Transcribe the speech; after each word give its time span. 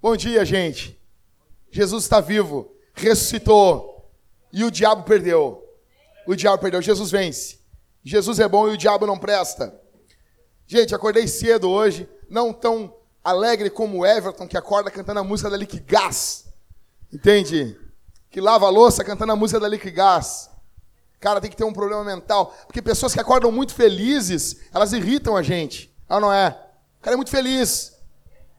Bom 0.00 0.16
dia, 0.16 0.44
gente. 0.44 1.00
Jesus 1.70 2.04
está 2.04 2.20
vivo, 2.20 2.70
ressuscitou 2.92 4.12
e 4.52 4.62
o 4.62 4.70
diabo 4.70 5.02
perdeu. 5.02 5.62
O 6.26 6.36
diabo 6.36 6.60
perdeu, 6.60 6.80
Jesus 6.80 7.10
vence. 7.10 7.58
Jesus 8.02 8.38
é 8.38 8.46
bom 8.46 8.68
e 8.68 8.74
o 8.74 8.76
diabo 8.76 9.06
não 9.06 9.18
presta. 9.18 9.74
Gente, 10.66 10.94
acordei 10.94 11.26
cedo 11.26 11.68
hoje, 11.68 12.08
não 12.28 12.52
tão 12.52 12.94
alegre 13.24 13.70
como 13.70 13.98
o 13.98 14.06
Everton, 14.06 14.46
que 14.46 14.56
acorda 14.56 14.90
cantando 14.90 15.20
a 15.20 15.24
música 15.24 15.50
da 15.50 15.56
Lick 15.56 15.80
Gas. 15.80 16.46
Entende? 17.12 17.76
Que 18.30 18.40
lava 18.40 18.66
a 18.66 18.70
louça 18.70 19.02
cantando 19.02 19.32
a 19.32 19.36
música 19.36 19.58
da 19.58 19.68
Lick 19.68 19.90
Gas. 19.90 20.53
Cara, 21.24 21.40
tem 21.40 21.50
que 21.50 21.56
ter 21.56 21.64
um 21.64 21.72
problema 21.72 22.04
mental. 22.04 22.54
Porque 22.66 22.82
pessoas 22.82 23.14
que 23.14 23.18
acordam 23.18 23.50
muito 23.50 23.72
felizes, 23.72 24.56
elas 24.74 24.92
irritam 24.92 25.34
a 25.34 25.42
gente. 25.42 25.90
Ah, 26.06 26.20
não 26.20 26.30
é? 26.30 26.48
O 27.00 27.02
cara 27.02 27.14
é 27.14 27.16
muito 27.16 27.30
feliz. 27.30 27.96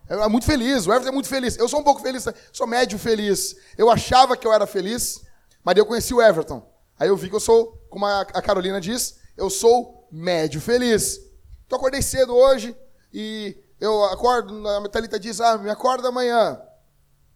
É 0.10 0.28
muito 0.28 0.48
feliz. 0.48 0.88
O 0.88 0.92
Everton 0.92 1.10
é 1.10 1.12
muito 1.12 1.30
feliz. 1.30 1.56
Eu 1.60 1.70
sou 1.70 1.80
um 1.80 1.84
pouco 1.84 2.02
feliz. 2.02 2.26
Sou 2.52 2.66
médio 2.66 2.98
feliz. 2.98 3.56
Eu 3.78 3.92
achava 3.92 4.36
que 4.36 4.48
eu 4.48 4.52
era 4.52 4.66
feliz, 4.66 5.22
mas 5.64 5.78
eu 5.78 5.86
conheci 5.86 6.12
o 6.12 6.20
Everton. 6.20 6.68
Aí 6.98 7.08
eu 7.08 7.16
vi 7.16 7.30
que 7.30 7.36
eu 7.36 7.40
sou, 7.40 7.80
como 7.88 8.04
a 8.08 8.26
Carolina 8.42 8.82
diz, 8.82 9.20
eu 9.38 9.48
sou 9.48 10.08
médio 10.12 10.60
feliz. 10.60 11.20
Então 11.68 11.78
acordei 11.78 12.02
cedo 12.02 12.36
hoje 12.36 12.76
e 13.14 13.56
eu 13.80 14.06
acordo, 14.06 14.68
a 14.68 14.82
Metalita 14.82 15.20
diz, 15.20 15.40
ah, 15.40 15.56
me 15.60 15.70
acorda 15.70 16.08
amanhã. 16.08 16.60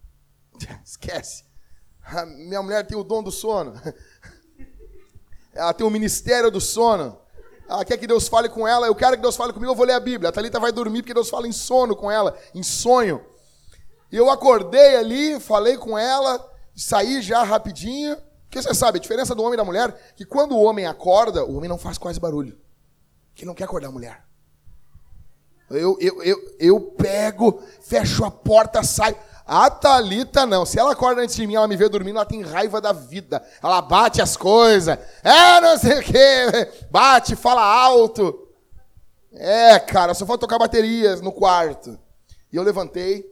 Esquece. 0.84 1.44
A 2.04 2.26
minha 2.26 2.60
mulher 2.60 2.84
tem 2.84 2.98
o 2.98 3.04
dom 3.04 3.22
do 3.22 3.30
sono. 3.30 3.74
Ela 5.54 5.72
tem 5.72 5.86
o 5.86 5.90
ministério 5.90 6.50
do 6.50 6.60
sono. 6.60 7.18
Ela 7.68 7.84
quer 7.84 7.96
que 7.96 8.06
Deus 8.06 8.28
fale 8.28 8.48
com 8.48 8.66
ela. 8.66 8.86
Eu 8.86 8.94
quero 8.94 9.16
que 9.16 9.22
Deus 9.22 9.36
fale 9.36 9.52
comigo. 9.52 9.72
Eu 9.72 9.76
vou 9.76 9.86
ler 9.86 9.94
a 9.94 10.00
Bíblia. 10.00 10.30
A 10.30 10.32
Thalita 10.32 10.58
vai 10.58 10.72
dormir 10.72 11.02
porque 11.02 11.14
Deus 11.14 11.30
fala 11.30 11.46
em 11.46 11.52
sono 11.52 11.94
com 11.94 12.10
ela, 12.10 12.36
em 12.54 12.62
sonho. 12.62 13.24
E 14.10 14.16
eu 14.16 14.28
acordei 14.28 14.96
ali, 14.96 15.38
falei 15.38 15.76
com 15.76 15.96
ela, 15.96 16.44
saí 16.74 17.22
já 17.22 17.42
rapidinho. 17.42 18.16
Porque 18.42 18.60
você 18.60 18.74
sabe, 18.74 18.98
a 18.98 19.00
diferença 19.00 19.32
do 19.32 19.42
homem 19.42 19.54
e 19.54 19.56
da 19.56 19.64
mulher, 19.64 20.12
que 20.16 20.24
quando 20.24 20.56
o 20.56 20.62
homem 20.62 20.84
acorda, 20.84 21.44
o 21.44 21.56
homem 21.56 21.68
não 21.68 21.78
faz 21.78 21.96
quase 21.96 22.18
barulho. 22.18 22.58
Que 23.32 23.44
não 23.44 23.54
quer 23.54 23.64
acordar 23.64 23.88
a 23.88 23.92
mulher. 23.92 24.24
Eu, 25.70 25.96
eu, 26.00 26.20
eu, 26.24 26.56
eu 26.58 26.80
pego, 26.80 27.62
fecho 27.80 28.24
a 28.24 28.30
porta, 28.30 28.82
saio. 28.82 29.16
A 29.52 29.68
Thalita 29.68 30.46
não. 30.46 30.64
Se 30.64 30.78
ela 30.78 30.92
acorda 30.92 31.22
antes 31.22 31.34
de 31.34 31.44
mim, 31.44 31.56
ela 31.56 31.66
me 31.66 31.76
vê 31.76 31.88
dormindo, 31.88 32.14
ela 32.14 32.24
tem 32.24 32.40
raiva 32.40 32.80
da 32.80 32.92
vida. 32.92 33.44
Ela 33.60 33.82
bate 33.82 34.22
as 34.22 34.36
coisas. 34.36 34.96
É, 35.24 35.60
não 35.60 35.76
sei 35.76 35.98
o 35.98 36.02
quê. 36.04 36.70
Bate, 36.88 37.34
fala 37.34 37.60
alto. 37.60 38.48
É, 39.32 39.76
cara, 39.80 40.14
só 40.14 40.24
falta 40.24 40.42
tocar 40.42 40.56
baterias 40.56 41.20
no 41.20 41.32
quarto. 41.32 41.98
E 42.52 42.54
eu 42.54 42.62
levantei, 42.62 43.28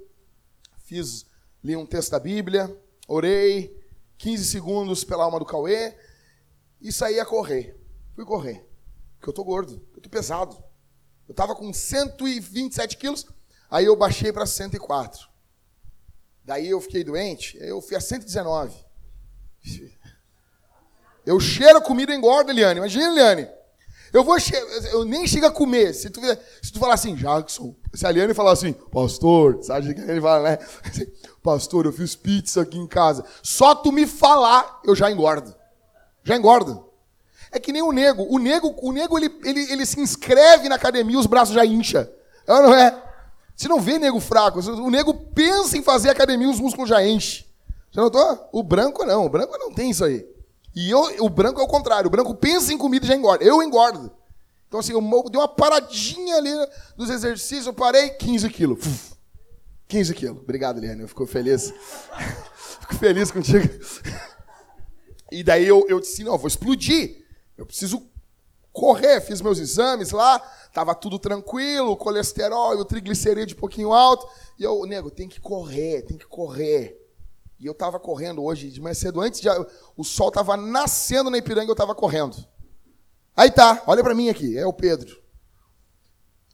fiz, 0.87 1.25
li 1.63 1.77
um 1.77 1.87
texto 1.87 2.11
da 2.11 2.19
Bíblia, 2.19 2.69
orei, 3.07 3.81
15 4.17 4.45
segundos 4.45 5.05
pela 5.05 5.23
alma 5.23 5.39
do 5.39 5.45
Cauê 5.45 5.95
e 6.81 6.91
saí 6.91 7.21
a 7.21 7.25
correr. 7.25 7.81
Fui 8.17 8.25
correr. 8.25 8.69
Porque 9.21 9.29
eu 9.29 9.35
tô 9.35 9.45
gordo, 9.45 9.81
eu 9.95 10.03
tô 10.03 10.11
pesado. 10.11 10.61
Eu 11.29 11.35
tava 11.35 11.55
com 11.55 11.73
127 11.73 12.97
quilos, 12.97 13.25
aí 13.71 13.85
eu 13.85 13.95
baixei 13.95 14.33
para 14.33 14.47
104. 14.47 15.28
Daí 16.49 16.71
eu 16.71 16.81
fiquei 16.81 17.05
doente, 17.05 17.59
eu 17.61 17.79
fui 17.83 17.95
a 17.95 18.01
119. 18.01 18.75
Eu 21.27 21.39
cheiro 21.39 21.77
a 21.77 21.83
comida 21.83 22.15
engorda, 22.15 22.51
Eliane. 22.51 22.79
Imagina, 22.79 23.05
Eliane. 23.05 23.47
Eu 24.15 24.25
vou 24.25 24.35
eu 24.93 25.05
nem 25.05 25.27
chego 25.27 25.45
a 25.45 25.51
comer. 25.51 25.93
Se 25.93 26.09
tu, 26.09 26.23
se 26.63 26.73
tu 26.73 26.79
falar 26.79 26.95
assim, 26.95 27.15
Jackson, 27.15 27.77
se 27.93 28.07
a 28.07 28.09
Eliane 28.09 28.33
falar 28.33 28.53
assim, 28.53 28.73
pastor, 28.73 29.63
sabe 29.63 29.93
que 29.93 30.01
ele 30.01 30.23
fala, 30.23 30.53
né? 30.53 30.59
Pastor, 31.43 31.85
eu 31.85 31.93
fiz 31.93 32.17
pizza 32.17 32.63
aqui 32.63 32.79
em 32.79 32.87
casa. 32.87 33.27
Só 33.43 33.75
tu 33.75 33.93
me 33.93 34.07
falar, 34.07 34.81
eu 34.85 34.97
já 34.97 35.11
engordo. 35.11 35.55
Já 36.25 36.35
engordo. 36.35 36.89
É 37.53 37.61
que 37.61 37.73
nem 37.73 37.83
o 37.83 37.93
nego. 37.93 38.23
O 38.23 38.39
nego, 38.39 38.75
o 38.83 38.91
nego 38.91 39.19
ele, 39.19 39.39
ele, 39.45 39.71
ele 39.71 39.85
se 39.85 40.01
inscreve 40.01 40.67
na 40.71 40.77
academia, 40.77 41.19
os 41.19 41.27
braços 41.27 41.55
já 41.55 41.65
incha. 41.67 42.11
É 42.47 42.53
não 42.63 42.75
é? 42.75 43.08
Você 43.59 43.67
não 43.67 43.81
vê 43.81 43.99
nego 43.99 44.21
fraco. 44.21 44.61
O 44.61 44.89
nego 44.89 45.13
pensa 45.13 45.77
em 45.77 45.83
fazer 45.83 46.11
academia, 46.11 46.49
os 46.49 46.61
músculos 46.61 46.89
já 46.89 47.05
enchem. 47.05 47.45
Você 47.91 48.01
notou? 48.01 48.49
O 48.53 48.63
branco 48.63 49.05
não. 49.05 49.27
O 49.27 49.29
branco 49.29 49.59
não 49.59 49.75
tem 49.75 49.91
isso 49.91 50.05
aí. 50.05 50.25
E 50.77 50.89
eu, 50.89 51.25
o 51.25 51.29
branco 51.29 51.61
é 51.61 51.65
o 51.65 51.67
contrário. 51.67 52.07
O 52.07 52.11
branco 52.11 52.33
pensa 52.37 52.73
em 52.73 52.79
comida 52.79 53.05
e 53.05 53.09
já 53.09 53.17
engorda. 53.17 53.45
Eu 53.45 53.61
engordo. 53.61 54.13
Então, 54.69 54.79
assim, 54.79 54.93
eu 54.93 55.01
dei 55.01 55.41
uma 55.41 55.49
paradinha 55.49 56.37
ali 56.37 56.51
dos 56.97 57.11
exercícios, 57.11 57.67
eu 57.67 57.73
parei, 57.73 58.11
15 58.11 58.49
quilos. 58.51 58.79
15 59.89 60.15
quilos. 60.15 60.39
Obrigado, 60.41 60.79
Liane. 60.79 61.03
Eu 61.03 61.09
fico 61.09 61.27
feliz. 61.27 61.75
fico 62.81 62.95
feliz 62.95 63.33
contigo. 63.33 63.69
E 65.33 65.43
daí 65.43 65.67
eu, 65.67 65.85
eu 65.89 65.99
disse, 65.99 66.23
não, 66.23 66.35
eu 66.35 66.39
vou 66.39 66.47
explodir. 66.47 67.25
Eu 67.57 67.67
preciso 67.67 68.07
correr. 68.73 69.21
Fiz 69.21 69.41
meus 69.41 69.59
exames 69.59 70.13
lá. 70.13 70.41
Tava 70.73 70.95
tudo 70.95 71.19
tranquilo, 71.19 71.93
o 71.93 71.97
colesterol 71.97 72.75
e 72.75 72.81
o 72.81 72.85
triglicerídeo 72.85 73.57
um 73.57 73.61
pouquinho 73.61 73.93
alto. 73.93 74.29
E 74.59 74.63
eu, 74.63 74.85
nego, 74.85 75.11
tem 75.11 75.29
que 75.29 75.41
correr, 75.41 76.03
tem 76.03 76.17
que 76.17 76.27
correr. 76.27 76.97
E 77.59 77.67
eu 77.67 77.75
tava 77.75 77.99
correndo 77.99 78.43
hoje 78.43 78.71
de 78.71 78.81
manhã 78.81 78.95
cedo, 78.95 79.21
antes 79.21 79.41
de 79.41 79.49
o 79.97 80.05
sol 80.05 80.31
tava 80.31 80.57
nascendo 80.57 81.31
na 81.31 81.39
Ipiranga, 81.39 81.71
eu 81.71 81.77
tava 81.77 81.95
correndo. 81.95 82.37
Aí 83.37 83.51
tá, 83.51 83.83
olha 83.87 84.03
para 84.03 84.15
mim 84.15 84.29
aqui, 84.29 84.57
é 84.57 84.67
o 84.67 84.73
Pedro. 84.73 85.21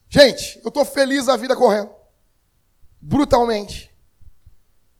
Gente, 0.08 0.60
eu 0.64 0.70
tô 0.70 0.84
feliz 0.84 1.26
da 1.26 1.36
vida 1.36 1.56
correndo. 1.56 1.90
Brutalmente. 3.00 3.94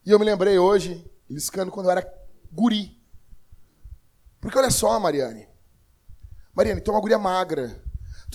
E 0.05 0.11
eu 0.11 0.19
me 0.19 0.25
lembrei 0.25 0.59
hoje, 0.59 1.09
liscando 1.29 1.71
quando 1.71 1.87
eu 1.87 1.91
era 1.91 2.13
guri. 2.51 3.01
Porque 4.39 4.57
olha 4.57 4.69
só, 4.69 4.99
Mariane. 4.99 5.47
Mariane, 6.53 6.81
tu 6.81 6.91
é 6.91 6.93
uma 6.93 7.01
guria 7.01 7.17
magra. 7.17 7.83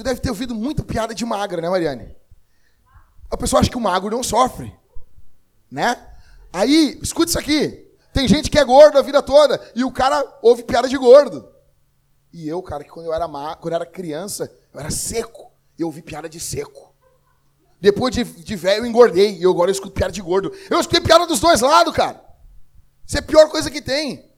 Tu 0.00 0.04
deve 0.04 0.18
ter 0.18 0.30
ouvido 0.30 0.54
muita 0.54 0.82
piada 0.82 1.14
de 1.14 1.26
magra, 1.26 1.60
né, 1.60 1.68
Mariane? 1.68 2.16
A 3.30 3.36
pessoa 3.36 3.60
acha 3.60 3.68
que 3.68 3.76
o 3.76 3.80
magro 3.80 4.08
não 4.08 4.22
sofre, 4.22 4.74
né? 5.70 5.94
Aí, 6.50 6.98
escuta 7.02 7.28
isso 7.28 7.38
aqui. 7.38 7.86
Tem 8.10 8.26
gente 8.26 8.50
que 8.50 8.58
é 8.58 8.64
gordo 8.64 8.98
a 8.98 9.02
vida 9.02 9.20
toda 9.20 9.60
e 9.76 9.84
o 9.84 9.92
cara 9.92 10.24
ouve 10.40 10.64
piada 10.64 10.88
de 10.88 10.96
gordo. 10.96 11.46
E 12.32 12.48
eu, 12.48 12.62
cara, 12.62 12.82
que 12.82 12.88
quando 12.88 13.06
eu 13.06 13.12
era 13.12 13.28
ma... 13.28 13.54
quando 13.56 13.74
eu 13.74 13.76
era 13.76 13.84
criança, 13.84 14.50
eu 14.72 14.80
era 14.80 14.90
seco. 14.90 15.52
Eu 15.78 15.88
ouvi 15.88 16.00
piada 16.00 16.30
de 16.30 16.40
seco. 16.40 16.94
Depois 17.78 18.14
de, 18.14 18.24
de 18.24 18.56
velho, 18.56 18.84
eu 18.84 18.86
engordei. 18.86 19.36
E 19.36 19.44
agora 19.44 19.68
eu 19.70 19.74
escuto 19.74 19.92
piada 19.92 20.14
de 20.14 20.22
gordo. 20.22 20.50
Eu 20.70 20.80
escutei 20.80 21.02
piada 21.02 21.26
dos 21.26 21.40
dois 21.40 21.60
lados, 21.60 21.92
cara. 21.92 22.24
Isso 23.06 23.18
é 23.18 23.20
a 23.20 23.22
pior 23.22 23.50
coisa 23.50 23.70
que 23.70 23.82
tem. 23.82 24.29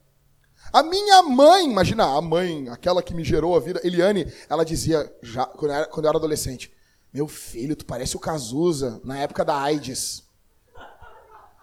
A 0.73 0.81
minha 0.81 1.21
mãe, 1.21 1.69
imagina, 1.69 2.03
a 2.03 2.19
mãe, 2.19 2.67
aquela 2.67 3.03
que 3.03 3.13
me 3.13 3.23
gerou 3.23 3.55
a 3.55 3.59
vida, 3.59 3.79
Eliane, 3.83 4.33
ela 4.49 4.65
dizia, 4.65 5.15
já, 5.21 5.45
quando, 5.45 5.69
eu 5.69 5.77
era, 5.77 5.85
quando 5.85 6.05
eu 6.05 6.09
era 6.09 6.17
adolescente, 6.17 6.73
meu 7.13 7.27
filho, 7.27 7.75
tu 7.75 7.85
parece 7.85 8.17
o 8.17 8.19
Cazuza, 8.19 8.99
na 9.03 9.19
época 9.19 9.45
da 9.45 9.55
AIDS. 9.55 10.23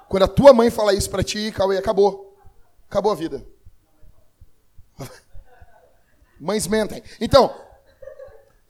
Quando 0.09 0.23
a 0.23 0.29
tua 0.29 0.53
mãe 0.53 0.71
fala 0.71 0.95
isso 0.95 1.11
para 1.11 1.25
ti, 1.25 1.51
Cauê, 1.51 1.77
acabou. 1.77 2.39
Acabou 2.89 3.11
a 3.11 3.17
vida. 3.17 3.45
Mães 6.39 6.69
mentem. 6.69 7.03
Então, 7.21 7.53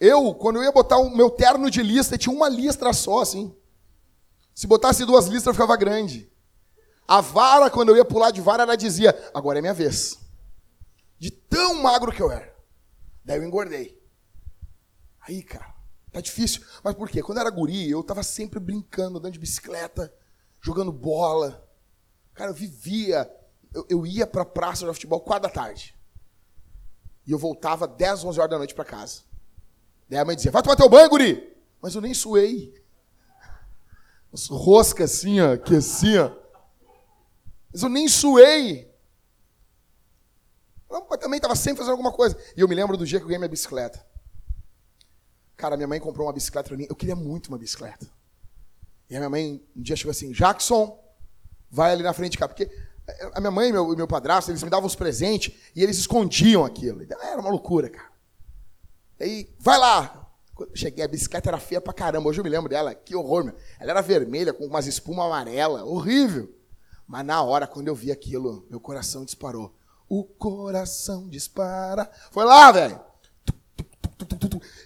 eu, 0.00 0.34
quando 0.34 0.56
eu 0.56 0.62
ia 0.62 0.72
botar 0.72 0.96
o 0.96 1.14
meu 1.14 1.28
terno 1.28 1.70
de 1.70 1.82
lista, 1.82 2.16
tinha 2.16 2.34
uma 2.34 2.48
listra 2.48 2.94
só, 2.94 3.20
assim. 3.20 3.54
Se 4.54 4.66
botasse 4.66 5.04
duas 5.04 5.26
listras, 5.26 5.54
ficava 5.54 5.76
grande. 5.76 6.32
A 7.06 7.20
vara, 7.20 7.68
quando 7.68 7.90
eu 7.90 7.96
ia 7.96 8.04
pular 8.06 8.30
de 8.30 8.40
vara, 8.40 8.62
ela 8.62 8.76
dizia: 8.76 9.14
agora 9.34 9.58
é 9.58 9.60
minha 9.60 9.74
vez. 9.74 10.29
De 11.20 11.30
tão 11.30 11.74
magro 11.74 12.10
que 12.10 12.22
eu 12.22 12.32
era. 12.32 12.52
Daí 13.22 13.38
eu 13.38 13.44
engordei. 13.44 14.02
Aí, 15.20 15.42
cara, 15.42 15.74
tá 16.10 16.20
difícil. 16.20 16.64
Mas 16.82 16.94
por 16.94 17.10
quê? 17.10 17.22
Quando 17.22 17.36
eu 17.36 17.42
era 17.42 17.50
guri, 17.50 17.90
eu 17.90 18.02
tava 18.02 18.22
sempre 18.22 18.58
brincando, 18.58 19.18
andando 19.18 19.34
de 19.34 19.38
bicicleta, 19.38 20.12
jogando 20.62 20.90
bola. 20.90 21.68
Cara, 22.32 22.50
eu 22.50 22.54
vivia. 22.54 23.30
Eu, 23.74 23.86
eu 23.90 24.06
ia 24.06 24.26
pra 24.26 24.46
praça 24.46 24.86
de 24.86 24.92
futebol 24.94 25.20
quatro 25.20 25.46
da 25.46 25.54
tarde. 25.54 25.94
E 27.26 27.32
eu 27.32 27.38
voltava 27.38 27.86
10, 27.86 28.24
11 28.24 28.40
horas 28.40 28.50
da 28.50 28.58
noite 28.58 28.74
para 28.74 28.84
casa. 28.86 29.20
Daí 30.08 30.18
a 30.18 30.24
mãe 30.24 30.34
dizia, 30.34 30.50
vai 30.50 30.62
tomar 30.62 30.74
teu 30.74 30.88
banho, 30.88 31.10
guri. 31.10 31.54
Mas 31.82 31.94
eu 31.94 32.00
nem 32.00 32.14
suei. 32.14 32.74
As 34.32 34.46
roscas 34.46 35.12
assim, 35.12 35.38
ó, 35.40 35.56
que 35.58 35.76
assim, 35.76 36.16
ó. 36.16 36.32
Mas 37.70 37.82
eu 37.82 37.90
nem 37.90 38.08
suei. 38.08 38.89
Também 41.20 41.36
estava 41.36 41.54
sempre 41.54 41.78
fazendo 41.78 41.92
alguma 41.92 42.12
coisa. 42.12 42.36
E 42.56 42.60
eu 42.60 42.68
me 42.68 42.74
lembro 42.74 42.96
do 42.96 43.06
dia 43.06 43.18
que 43.18 43.24
eu 43.24 43.28
ganhei 43.28 43.38
minha 43.38 43.48
bicicleta. 43.48 44.04
Cara, 45.56 45.76
minha 45.76 45.86
mãe 45.86 46.00
comprou 46.00 46.26
uma 46.26 46.32
bicicleta 46.32 46.68
para 46.68 46.76
mim. 46.76 46.86
Eu 46.88 46.96
queria 46.96 47.14
muito 47.14 47.48
uma 47.48 47.58
bicicleta. 47.58 48.06
E 49.08 49.14
a 49.14 49.18
minha 49.18 49.30
mãe 49.30 49.62
um 49.76 49.82
dia 49.82 49.94
chegou 49.94 50.10
assim: 50.10 50.32
Jackson, 50.32 50.98
vai 51.70 51.92
ali 51.92 52.02
na 52.02 52.12
frente 52.12 52.32
de 52.32 52.38
cá. 52.38 52.48
Porque 52.48 52.70
A 53.34 53.40
minha 53.40 53.50
mãe 53.50 53.68
e 53.68 53.72
meu, 53.72 53.96
meu 53.96 54.06
padrasto, 54.06 54.50
eles 54.50 54.62
me 54.62 54.70
davam 54.70 54.86
os 54.86 54.94
presentes 54.94 55.54
e 55.74 55.82
eles 55.82 55.98
escondiam 55.98 56.64
aquilo. 56.64 57.02
Então, 57.02 57.20
era 57.22 57.40
uma 57.40 57.50
loucura, 57.50 57.88
cara. 57.90 58.10
Aí, 59.20 59.54
vai 59.58 59.78
lá. 59.78 60.28
Quando 60.54 60.70
eu 60.70 60.76
cheguei, 60.76 61.04
a 61.04 61.08
bicicleta 61.08 61.50
era 61.50 61.58
feia 61.58 61.80
pra 61.80 61.92
caramba. 61.92 62.28
Hoje 62.28 62.40
eu 62.40 62.44
me 62.44 62.50
lembro 62.50 62.68
dela. 62.68 62.94
Que 62.94 63.14
horror, 63.14 63.44
meu. 63.44 63.54
Ela 63.78 63.92
era 63.92 64.00
vermelha, 64.00 64.52
com 64.52 64.64
umas 64.64 64.86
espuma 64.86 65.26
amarela. 65.26 65.84
Horrível. 65.84 66.54
Mas 67.06 67.24
na 67.24 67.42
hora, 67.42 67.66
quando 67.66 67.88
eu 67.88 67.94
vi 67.94 68.12
aquilo, 68.12 68.66
meu 68.70 68.80
coração 68.80 69.24
disparou. 69.24 69.74
O 70.10 70.24
coração 70.24 71.28
dispara. 71.28 72.10
Foi 72.32 72.44
lá, 72.44 72.72
velho. 72.72 73.00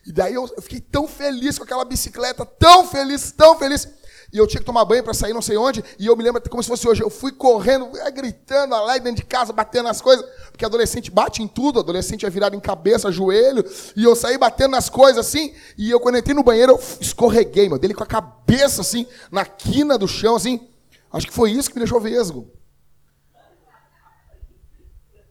E 0.06 0.12
daí 0.12 0.34
eu, 0.34 0.46
eu 0.54 0.60
fiquei 0.60 0.80
tão 0.80 1.08
feliz 1.08 1.56
com 1.56 1.64
aquela 1.64 1.82
bicicleta, 1.82 2.44
tão 2.44 2.86
feliz, 2.86 3.32
tão 3.32 3.58
feliz. 3.58 3.88
E 4.30 4.36
eu 4.36 4.46
tinha 4.46 4.60
que 4.60 4.66
tomar 4.66 4.84
banho 4.84 5.02
para 5.02 5.14
sair 5.14 5.32
não 5.32 5.40
sei 5.40 5.56
onde, 5.56 5.82
e 5.98 6.06
eu 6.06 6.14
me 6.14 6.22
lembro 6.22 6.42
como 6.50 6.62
se 6.62 6.68
fosse 6.68 6.86
hoje, 6.86 7.02
eu 7.02 7.08
fui 7.08 7.32
correndo, 7.32 7.88
gritando 8.12 8.74
lá 8.74 8.98
dentro 8.98 9.22
de 9.22 9.24
casa, 9.24 9.52
batendo 9.52 9.84
nas 9.84 10.00
coisas, 10.00 10.26
porque 10.50 10.64
adolescente 10.64 11.10
bate 11.10 11.42
em 11.42 11.46
tudo, 11.46 11.78
adolescente 11.78 12.26
é 12.26 12.30
virado 12.30 12.56
em 12.56 12.60
cabeça, 12.60 13.12
joelho, 13.12 13.64
e 13.94 14.02
eu 14.02 14.16
saí 14.16 14.36
batendo 14.36 14.72
nas 14.72 14.90
coisas 14.90 15.24
assim, 15.24 15.54
e 15.78 15.88
eu 15.88 16.00
quando 16.00 16.18
entrei 16.18 16.34
no 16.34 16.42
banheiro, 16.42 16.72
eu 16.72 16.80
escorreguei, 17.00 17.68
meu, 17.68 17.78
dele 17.78 17.94
com 17.94 18.02
a 18.02 18.06
cabeça 18.06 18.80
assim, 18.80 19.06
na 19.30 19.44
quina 19.44 19.96
do 19.96 20.08
chão, 20.08 20.34
assim, 20.34 20.68
acho 21.12 21.28
que 21.28 21.32
foi 21.32 21.52
isso 21.52 21.70
que 21.70 21.76
me 21.76 21.84
deixou 21.84 22.00
vesgo. 22.00 22.50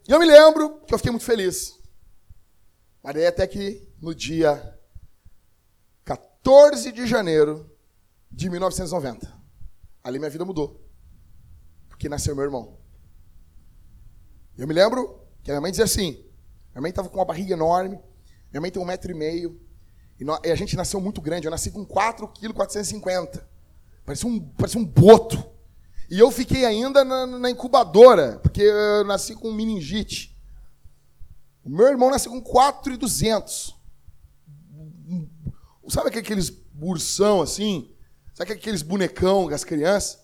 E 0.07 0.11
eu 0.11 0.19
me 0.19 0.25
lembro 0.25 0.81
que 0.81 0.93
eu 0.93 0.97
fiquei 0.97 1.11
muito 1.11 1.25
feliz. 1.25 1.79
Daí 3.03 3.25
até 3.25 3.45
que 3.45 3.87
no 4.01 4.13
dia 4.13 4.79
14 6.03 6.91
de 6.91 7.07
janeiro 7.07 7.69
de 8.31 8.49
1990. 8.49 9.31
Ali 10.03 10.19
minha 10.19 10.29
vida 10.29 10.43
mudou. 10.43 10.81
Porque 11.87 12.09
nasceu 12.09 12.35
meu 12.35 12.43
irmão. 12.43 12.77
Eu 14.57 14.67
me 14.67 14.73
lembro 14.73 15.21
que 15.41 15.51
a 15.51 15.53
minha 15.53 15.61
mãe 15.61 15.71
dizia 15.71 15.85
assim: 15.85 16.23
minha 16.71 16.81
mãe 16.81 16.89
estava 16.89 17.09
com 17.09 17.17
uma 17.17 17.25
barriga 17.25 17.53
enorme, 17.53 17.99
minha 18.51 18.61
mãe 18.61 18.71
tem 18.71 18.81
um 18.81 18.85
metro 18.85 19.11
e 19.11 19.13
meio, 19.13 19.59
e, 20.19 20.25
e 20.47 20.51
a 20.51 20.55
gente 20.55 20.75
nasceu 20.75 20.99
muito 20.99 21.21
grande. 21.21 21.47
Eu 21.47 21.51
nasci 21.51 21.71
com 21.71 21.85
4,450 21.85 23.39
kg. 23.39 23.47
Parecia 24.05 24.29
um, 24.29 24.39
parecia 24.39 24.81
um 24.81 24.85
boto. 24.85 25.52
E 26.13 26.19
eu 26.19 26.29
fiquei 26.29 26.63
ainda 26.63 27.03
na, 27.03 27.25
na, 27.25 27.49
incubadora, 27.49 28.37
porque 28.43 28.61
eu 28.61 29.03
nasci 29.03 29.33
com 29.33 29.51
meningite. 29.51 30.37
O 31.63 31.69
meu 31.71 31.87
irmão 31.87 32.11
nasceu 32.11 32.31
com 32.31 32.39
4,200. 32.39 33.75
Sabe 35.89 36.09
aqueles 36.15 36.53
ursão 36.79 37.41
assim? 37.41 37.91
Sabe 38.35 38.51
aqueles 38.51 38.83
bonecão 38.83 39.49
das 39.49 39.63
crianças? 39.63 40.19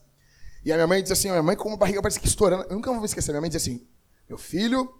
E 0.63 0.71
a 0.71 0.75
minha 0.75 0.86
mãe 0.86 1.01
diz 1.01 1.12
assim, 1.12 1.31
minha 1.31 1.41
mãe 1.41 1.56
com 1.56 1.69
uma 1.69 1.75
barriga 1.77 2.03
parece 2.03 2.19
que 2.19 2.27
estourando. 2.27 2.68
Eu 2.69 2.75
nunca 2.75 2.94
vou 2.94 3.03
esquecer. 3.03 3.31
Minha 3.31 3.42
mãe 3.42 3.50
diz 3.50 3.59
assim, 3.59 3.83
meu 4.27 4.38
filho, 4.38 4.94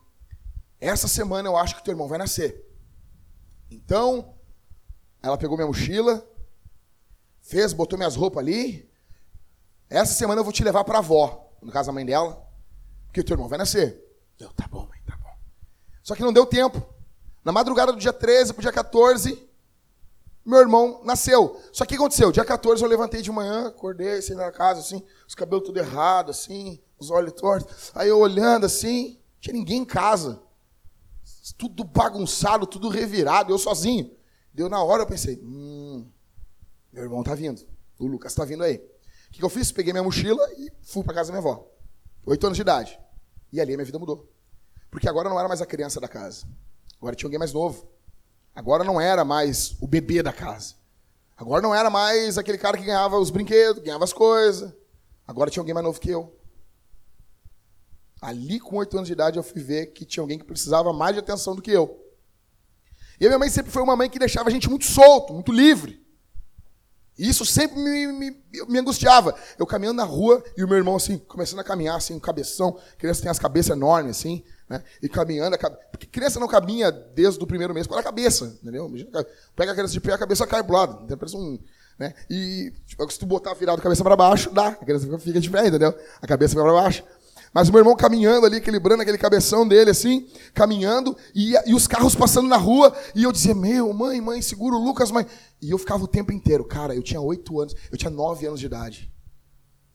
essa 0.82 1.08
semana 1.08 1.48
eu 1.48 1.56
acho 1.56 1.76
que 1.76 1.84
teu 1.84 1.92
irmão 1.92 2.08
vai 2.08 2.18
nascer. 2.18 2.66
Então, 3.70 4.34
ela 5.22 5.38
pegou 5.38 5.56
minha 5.56 5.68
mochila, 5.68 6.28
fez, 7.44 7.74
botou 7.74 7.96
minhas 7.96 8.16
roupas 8.16 8.44
ali. 8.44 8.89
Essa 9.90 10.14
semana 10.14 10.40
eu 10.40 10.44
vou 10.44 10.54
te 10.54 10.64
levar 10.64 10.84
para 10.84 10.98
a 10.98 11.00
avó, 11.00 11.52
no 11.62 11.72
caso 11.72 11.90
a 11.90 11.94
mãe 11.94 12.06
dela, 12.06 12.46
porque 13.08 13.22
o 13.22 13.24
teu 13.24 13.34
irmão 13.34 13.50
vai 13.50 13.58
nascer. 13.58 14.00
Eu, 14.40 14.54
tá 14.54 14.68
bom, 14.68 14.88
mãe, 14.88 15.02
tá 15.06 15.18
bom. 15.18 15.36
Só 16.04 16.16
que 16.16 16.22
não 16.22 16.32
deu 16.32 16.46
tempo. 16.46 16.82
Na 17.44 17.52
madrugada 17.52 17.92
do 17.92 18.00
dia 18.00 18.14
13 18.14 18.54
pro 18.54 18.62
dia 18.62 18.72
14, 18.72 19.50
meu 20.46 20.60
irmão 20.60 21.02
nasceu. 21.04 21.60
Só 21.74 21.86
que 21.86 21.96
o 21.96 21.98
que 21.98 22.02
aconteceu? 22.02 22.32
Dia 22.32 22.46
14 22.46 22.84
eu 22.84 22.90
levantei 22.90 23.22
de 23.22 23.32
manhã, 23.32 23.68
acordei, 23.68 24.22
saí 24.22 24.36
na 24.36 24.52
casa, 24.52 24.82
assim, 24.82 25.04
os 25.28 25.34
cabelos 25.34 25.66
tudo 25.66 25.80
errado, 25.80 26.32
assim, 26.32 26.80
os 27.00 27.10
olhos 27.10 27.34
tortos. 27.34 27.92
Aí 27.96 28.10
eu 28.10 28.20
olhando 28.20 28.66
assim, 28.66 29.20
tinha 29.40 29.54
ninguém 29.54 29.82
em 29.82 29.86
casa. 29.86 30.42
Tudo 31.58 31.84
bagunçado, 31.84 32.68
tudo 32.68 32.90
revirado, 32.90 33.52
eu 33.52 33.58
sozinho. 33.58 34.16
Deu 34.54 34.70
na 34.70 34.84
hora, 34.84 35.04
eu 35.04 35.08
pensei, 35.08 35.40
hum, 35.42 36.08
meu 36.92 37.04
irmão 37.04 37.24
tá 37.24 37.34
vindo. 37.34 37.62
O 37.98 38.06
Lucas 38.06 38.34
tá 38.34 38.46
vindo 38.46 38.64
aí. 38.64 38.82
O 39.30 39.32
que, 39.32 39.44
eu 39.44 39.50
fiz? 39.50 39.72
Peguei 39.72 39.94
minha 39.94 40.04
mochila 40.04 40.44
e 40.58 40.72
fui 40.82 41.04
para 41.04 41.14
casa 41.14 41.32
da 41.32 41.40
minha 41.40 41.48
avó. 41.48 41.68
Oito 42.26 42.46
anos 42.46 42.58
de 42.58 42.62
idade. 42.62 43.00
E 43.54 43.62
ali 43.62 43.74
a 43.74 43.78
minha 43.78 43.86
vida 43.86 44.00
mudou. 44.00 44.30
Porque 44.90 45.08
agora 45.08 45.30
não 45.30 45.40
era 45.40 45.48
mais 45.48 45.62
a 45.62 45.66
criança 45.66 46.00
da 46.00 46.08
casa. 46.08 46.48
Agora 46.98 47.16
tinha 47.16 47.28
alguém 47.28 47.40
mais 47.40 47.54
novo. 47.54 47.88
Agora 48.54 48.84
não 48.84 49.00
era 49.00 49.24
mais 49.24 49.78
o 49.80 49.88
bebê 49.88 50.22
da 50.24 50.34
casa. 50.34 50.76
Agora 51.38 51.62
não 51.62 51.74
era 51.74 51.90
mais 51.90 52.38
aquele 52.38 52.58
cara 52.58 52.78
que 52.78 52.84
ganhava 52.84 53.18
os 53.18 53.30
brinquedos, 53.30 53.82
ganhava 53.82 54.04
as 54.04 54.12
coisas. 54.12 54.74
Agora 55.26 55.50
tinha 55.50 55.62
alguém 55.62 55.74
mais 55.74 55.86
novo 55.86 56.00
que 56.00 56.10
eu. 56.10 56.36
Ali, 58.22 58.60
com 58.60 58.76
oito 58.78 58.98
anos 58.98 59.08
de 59.08 59.14
idade, 59.14 59.38
eu 59.38 59.44
fui 59.44 59.62
ver 59.62 59.88
que 59.94 60.04
tinha 60.04 60.22
alguém 60.22 60.38
que 60.38 60.44
precisava 60.44 60.92
mais 60.92 61.14
de 61.14 61.20
atenção 61.20 61.56
do 61.56 61.62
que 61.62 61.72
eu. 61.72 61.98
E 63.20 63.26
a 63.26 63.30
minha 63.30 63.40
mãe 63.40 63.50
sempre 63.50 63.72
foi 63.72 63.82
uma 63.82 63.96
mãe 63.96 64.10
que 64.10 64.20
deixava 64.20 64.50
a 64.50 64.52
gente 64.52 64.70
muito 64.70 64.86
solto, 64.86 65.34
muito 65.34 65.52
livre. 65.52 66.06
E 67.20 67.28
isso 67.28 67.46
sempre 67.46 67.78
me, 67.78 68.08
me, 68.08 68.38
me, 68.70 68.80
angustiava. 68.80 69.36
Eu 69.58 69.68
caminhando 69.68 69.98
na 69.98 70.06
rua 70.06 70.42
e 70.56 70.64
o 70.64 70.68
meu 70.70 70.78
irmão, 70.78 70.96
assim, 70.96 71.18
começando 71.18 71.60
a 71.60 71.64
caminhar, 71.66 71.98
assim, 71.98 72.14
um 72.14 72.20
cabeção. 72.20 72.80
Criança 72.98 73.22
tem 73.22 73.30
as 73.30 73.38
cabeças 73.38 73.76
enormes, 73.76 74.18
assim. 74.18 74.42
Né? 74.70 74.82
E 75.02 75.10
caminhando, 75.10 75.58
porque 75.92 76.08
criança 76.08 76.40
não 76.40 76.48
caminha 76.48 76.92
desde 76.92 77.44
o 77.44 77.48
primeiro 77.48 77.74
mês 77.74 77.88
para 77.88 78.00
a 78.00 78.04
cabeça, 78.04 78.58
entendeu? 78.62 78.90
Pega 79.54 79.72
a 79.74 79.76
criança 79.76 79.94
de 79.94 80.00
pé, 80.00 80.14
a 80.14 80.18
cabeça 80.18 80.48
cai 80.48 80.64
pro 80.64 80.74
lado. 80.76 81.04
Então, 81.04 81.18
parece 81.18 81.36
um, 81.36 81.60
né? 81.98 82.14
E 82.30 82.72
tipo, 82.86 83.12
se 83.12 83.20
tu 83.20 83.26
botar 83.26 83.54
virado 83.54 83.80
a 83.80 83.82
cabeça 83.82 84.04
para 84.04 84.16
baixo, 84.16 84.50
dá. 84.52 84.68
A 84.68 84.76
criança 84.86 85.20
fica 85.20 85.42
de 85.42 85.50
pé, 85.50 85.68
entendeu? 85.68 85.94
A 86.22 86.28
cabeça 86.28 86.56
vai 86.56 86.64
para 86.64 86.74
baixo. 86.74 87.04
Mas 87.54 87.70
meu 87.70 87.80
irmão 87.80 87.96
caminhando 87.96 88.46
ali, 88.46 88.58
equilibrando 88.58 89.02
aquele 89.02 89.18
cabeção 89.18 89.68
dele, 89.68 89.92
assim, 89.92 90.28
caminhando, 90.54 91.16
e, 91.34 91.54
e 91.66 91.74
os 91.74 91.88
carros 91.88 92.16
passando 92.16 92.48
na 92.48 92.58
rua, 92.58 92.96
e 93.16 93.24
eu 93.24 93.32
dizia, 93.32 93.56
meu, 93.56 93.92
mãe, 93.94 94.22
mãe, 94.22 94.42
segura 94.42 94.76
o 94.76 94.84
Lucas, 94.84 95.12
mãe. 95.12 95.26
E 95.62 95.72
eu 95.72 95.78
ficava 95.78 96.04
o 96.04 96.08
tempo 96.08 96.32
inteiro, 96.32 96.64
cara, 96.64 96.96
eu 96.96 97.02
tinha 97.02 97.20
oito 97.20 97.60
anos, 97.60 97.76
eu 97.92 97.98
tinha 97.98 98.12
nove 98.12 98.46
anos 98.46 98.60
de 98.60 98.66
idade. 98.66 99.12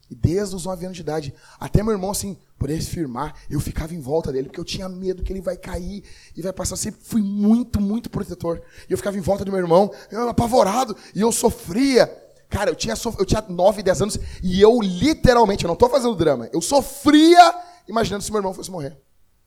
E 0.09 0.13
desde 0.13 0.55
os 0.55 0.65
nove 0.65 0.85
anos 0.85 0.95
de 0.95 1.01
idade, 1.01 1.33
até 1.59 1.81
meu 1.81 1.91
irmão, 1.91 2.11
assim, 2.11 2.37
poder 2.59 2.79
se 2.81 2.91
firmar, 2.91 3.33
eu 3.49 3.59
ficava 3.59 3.95
em 3.95 3.99
volta 3.99 4.31
dele, 4.31 4.47
porque 4.47 4.59
eu 4.59 4.65
tinha 4.65 4.87
medo 4.87 5.23
que 5.23 5.33
ele 5.33 5.41
vai 5.41 5.57
cair 5.57 6.03
e 6.35 6.41
vai 6.41 6.53
passar. 6.53 6.75
Sempre 6.75 7.01
fui 7.03 7.21
muito, 7.21 7.81
muito 7.81 8.09
protetor. 8.09 8.61
E 8.87 8.93
eu 8.93 8.97
ficava 8.97 9.17
em 9.17 9.21
volta 9.21 9.43
do 9.43 9.51
meu 9.51 9.59
irmão, 9.59 9.91
eu 10.11 10.29
apavorado, 10.29 10.95
e 11.15 11.21
eu 11.21 11.31
sofria. 11.31 12.24
Cara, 12.49 12.69
eu 12.69 12.75
tinha, 12.75 12.93
eu 13.17 13.25
tinha 13.25 13.41
nove, 13.49 13.83
dez 13.83 14.01
anos, 14.01 14.17
e 14.41 14.61
eu 14.61 14.79
literalmente, 14.81 15.63
eu 15.63 15.67
não 15.67 15.73
estou 15.73 15.89
fazendo 15.89 16.15
drama, 16.15 16.49
eu 16.53 16.61
sofria 16.61 17.63
imaginando 17.87 18.23
se 18.23 18.31
meu 18.31 18.39
irmão 18.39 18.53
fosse 18.53 18.71
morrer. 18.71 18.97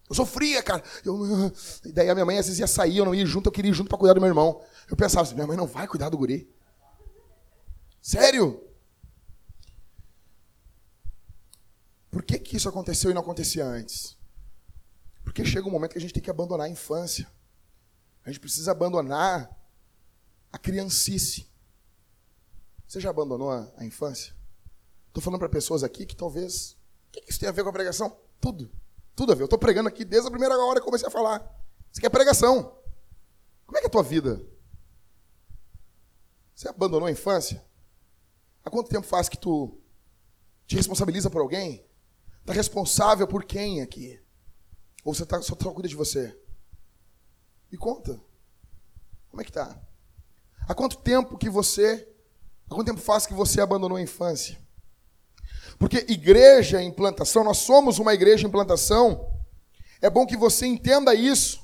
Eu 0.09 0.15
sofria, 0.15 0.63
cara. 0.63 0.83
Eu, 1.05 1.53
e 1.85 1.93
daí 1.93 2.09
a 2.09 2.15
minha 2.15 2.25
mãe 2.25 2.39
às 2.39 2.47
vezes 2.47 2.59
ia 2.59 2.67
sair, 2.67 2.97
eu 2.97 3.05
não 3.05 3.15
ia 3.15 3.27
junto, 3.27 3.49
eu 3.49 3.53
queria 3.53 3.71
ir 3.71 3.75
junto 3.75 3.89
para 3.89 3.99
cuidar 3.99 4.15
do 4.15 4.21
meu 4.21 4.29
irmão. 4.29 4.63
Eu 4.89 4.97
pensava 4.97 5.23
assim, 5.23 5.35
minha 5.35 5.47
mãe 5.47 5.57
não 5.57 5.67
vai 5.67 5.87
cuidar 5.87 6.09
do 6.09 6.17
guri. 6.17 6.51
Sério? 8.01 8.65
Por 12.11 12.23
que, 12.23 12.39
que 12.39 12.57
isso 12.57 12.69
aconteceu 12.69 13.11
e 13.11 13.15
não 13.15 13.21
acontecia 13.21 13.67
antes? 13.67 14.17
Porque 15.23 15.45
chega 15.45 15.69
um 15.69 15.71
momento 15.71 15.93
que 15.93 15.99
a 15.99 16.01
gente 16.01 16.15
tem 16.15 16.23
que 16.23 16.31
abandonar 16.31 16.67
a 16.67 16.71
infância. 16.71 17.31
A 18.25 18.31
gente 18.31 18.41
precisa 18.41 18.71
abandonar 18.71 19.55
a 20.51 20.59
criancice. 20.59 21.47
Você 22.89 23.01
já 23.01 23.11
abandonou 23.11 23.51
a, 23.51 23.71
a 23.77 23.85
infância? 23.85 24.35
Estou 25.09 25.23
falando 25.23 25.39
para 25.39 25.49
pessoas 25.51 25.85
aqui 25.85 26.07
que 26.07 26.17
talvez. 26.17 26.73
O 27.09 27.13
que 27.13 27.25
isso 27.29 27.39
tem 27.39 27.49
a 27.49 27.53
ver 27.53 27.63
com 27.63 27.69
a 27.69 27.73
pregação? 27.73 28.19
Tudo. 28.41 28.71
Tudo 29.15 29.33
a 29.33 29.35
ver. 29.35 29.43
Eu 29.43 29.47
estou 29.47 29.59
pregando 29.59 29.89
aqui 29.89 30.07
desde 30.07 30.27
a 30.27 30.31
primeira 30.31 30.57
hora 30.59 30.81
que 30.81 30.87
comecei 30.87 31.07
a 31.07 31.11
falar. 31.11 31.39
Isso 31.93 31.99
aqui 31.99 32.07
é 32.07 32.11
pregação. 32.11 32.75
Como 33.67 33.77
é 33.77 33.81
que 33.81 33.87
é 33.87 33.89
a 33.89 33.93
tua 33.93 34.03
vida? 34.03 34.43
Você 36.55 36.67
abandonou 36.69 37.07
a 37.07 37.11
infância? 37.11 37.63
Há 38.65 38.71
quanto 38.71 38.89
tempo 38.89 39.07
faz 39.07 39.29
que 39.29 39.37
tu 39.37 39.79
te 40.67 40.75
responsabiliza 40.75 41.29
por 41.29 41.43
alguém? 41.43 41.87
Está 42.41 42.55
responsável 42.55 43.29
por 43.29 43.45
quem 43.45 43.83
aqui? 43.83 44.19
Ou 45.05 45.15
você 45.15 45.27
tá, 45.27 45.43
só, 45.43 45.55
só 45.61 45.73
cuida 45.73 45.89
de 45.89 45.95
você? 45.95 46.35
Me 47.71 47.77
conta. 47.77 48.19
Como 49.29 49.43
é 49.43 49.45
que 49.45 49.53
tá? 49.53 49.79
Há 50.67 50.75
quanto 50.75 50.97
tempo 50.99 51.37
que 51.37 51.51
você. 51.51 52.09
Há 52.71 52.75
quanto 52.75 52.87
tempo 52.87 53.01
faz 53.01 53.27
que 53.27 53.35
você 53.35 53.61
abandonou 53.61 53.97
a 53.97 54.03
infância? 54.03 54.59
Porque 55.79 56.05
igreja 56.09 56.83
em 56.83 56.91
plantação, 56.93 57.45
nós 57.45 57.59
somos 57.59 57.99
uma 57.99 58.13
igreja 58.13 58.47
em 58.47 58.51
plantação. 58.51 59.33
É 60.03 60.11
bom 60.11 60.27
que 60.27 60.37
você 60.37 60.67
entenda 60.67 61.15
isso. 61.15 61.61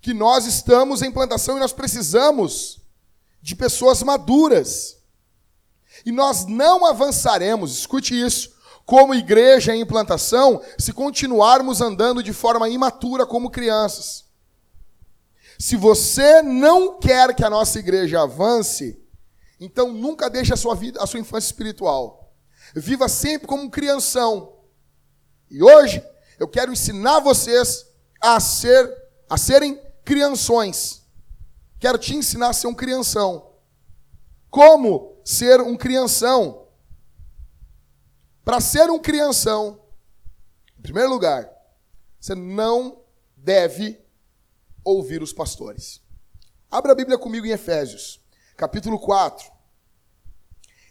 Que 0.00 0.14
nós 0.14 0.46
estamos 0.46 1.02
em 1.02 1.12
plantação 1.12 1.56
e 1.56 1.60
nós 1.60 1.72
precisamos 1.72 2.80
de 3.40 3.54
pessoas 3.54 4.02
maduras. 4.02 4.96
E 6.04 6.10
nós 6.10 6.46
não 6.46 6.86
avançaremos, 6.86 7.78
escute 7.78 8.18
isso, 8.18 8.50
como 8.84 9.14
igreja 9.14 9.74
em 9.74 9.82
implantação 9.82 10.60
se 10.78 10.92
continuarmos 10.92 11.80
andando 11.80 12.22
de 12.22 12.32
forma 12.32 12.68
imatura 12.68 13.26
como 13.26 13.50
crianças. 13.50 14.24
Se 15.58 15.76
você 15.76 16.42
não 16.42 16.98
quer 16.98 17.34
que 17.34 17.44
a 17.44 17.50
nossa 17.50 17.78
igreja 17.78 18.22
avance, 18.22 18.99
então 19.60 19.92
nunca 19.92 20.30
deixe 20.30 20.54
a 20.54 20.56
sua 20.56 20.74
vida, 20.74 21.02
a 21.02 21.06
sua 21.06 21.20
infância 21.20 21.48
espiritual. 21.48 22.34
Viva 22.74 23.08
sempre 23.08 23.46
como 23.46 23.62
um 23.62 23.70
crianção. 23.70 24.56
E 25.50 25.62
hoje 25.62 26.02
eu 26.38 26.48
quero 26.48 26.72
ensinar 26.72 27.20
vocês 27.20 27.86
a 28.20 28.40
ser 28.40 28.98
a 29.28 29.36
serem 29.36 29.80
crianções. 30.04 31.06
Quero 31.78 31.98
te 31.98 32.16
ensinar 32.16 32.48
a 32.48 32.52
ser 32.52 32.66
um 32.66 32.74
crianção. 32.74 33.54
Como 34.50 35.20
ser 35.24 35.60
um 35.60 35.76
crianção? 35.76 36.66
Para 38.44 38.60
ser 38.60 38.90
um 38.90 38.98
crianção, 38.98 39.80
em 40.76 40.82
primeiro 40.82 41.10
lugar, 41.10 41.48
você 42.18 42.34
não 42.34 43.04
deve 43.36 44.00
ouvir 44.82 45.22
os 45.22 45.32
pastores. 45.32 46.00
Abra 46.70 46.92
a 46.92 46.94
Bíblia 46.94 47.18
comigo 47.18 47.46
em 47.46 47.50
Efésios, 47.50 48.20
capítulo 48.60 48.98
4. 48.98 49.50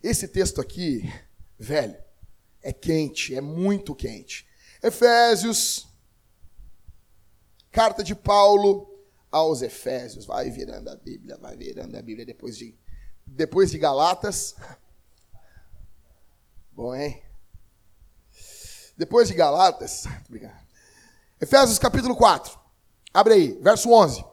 Esse 0.02 0.28
texto 0.28 0.60
aqui, 0.60 1.04
velho, 1.56 1.96
é 2.64 2.74
quente, 2.74 3.36
é 3.36 3.42
muito 3.42 3.94
quente. 3.94 4.48
Efésios, 4.82 5.88
carta 7.72 8.04
de 8.04 8.16
Paulo 8.16 8.90
aos 9.32 9.62
Efésios. 9.62 10.26
Vai 10.26 10.50
virando 10.50 10.90
a 10.90 10.96
Bíblia, 10.96 11.38
vai 11.38 11.56
virando 11.56 11.96
a 11.96 12.02
Bíblia 12.02 12.26
depois 12.26 12.58
de, 12.58 12.76
depois 13.24 13.70
de 13.70 13.78
Galatas. 13.78 14.56
Bom, 16.72 16.96
hein? 16.96 17.22
Depois 18.98 19.28
de 19.28 19.36
Galatas. 19.36 20.06
Obrigado. 20.28 20.68
Efésios 21.40 21.78
capítulo 21.78 22.16
4. 22.16 22.60
Abre 23.14 23.36
aí, 23.36 23.60
verso 23.62 23.92
11. 23.92 24.26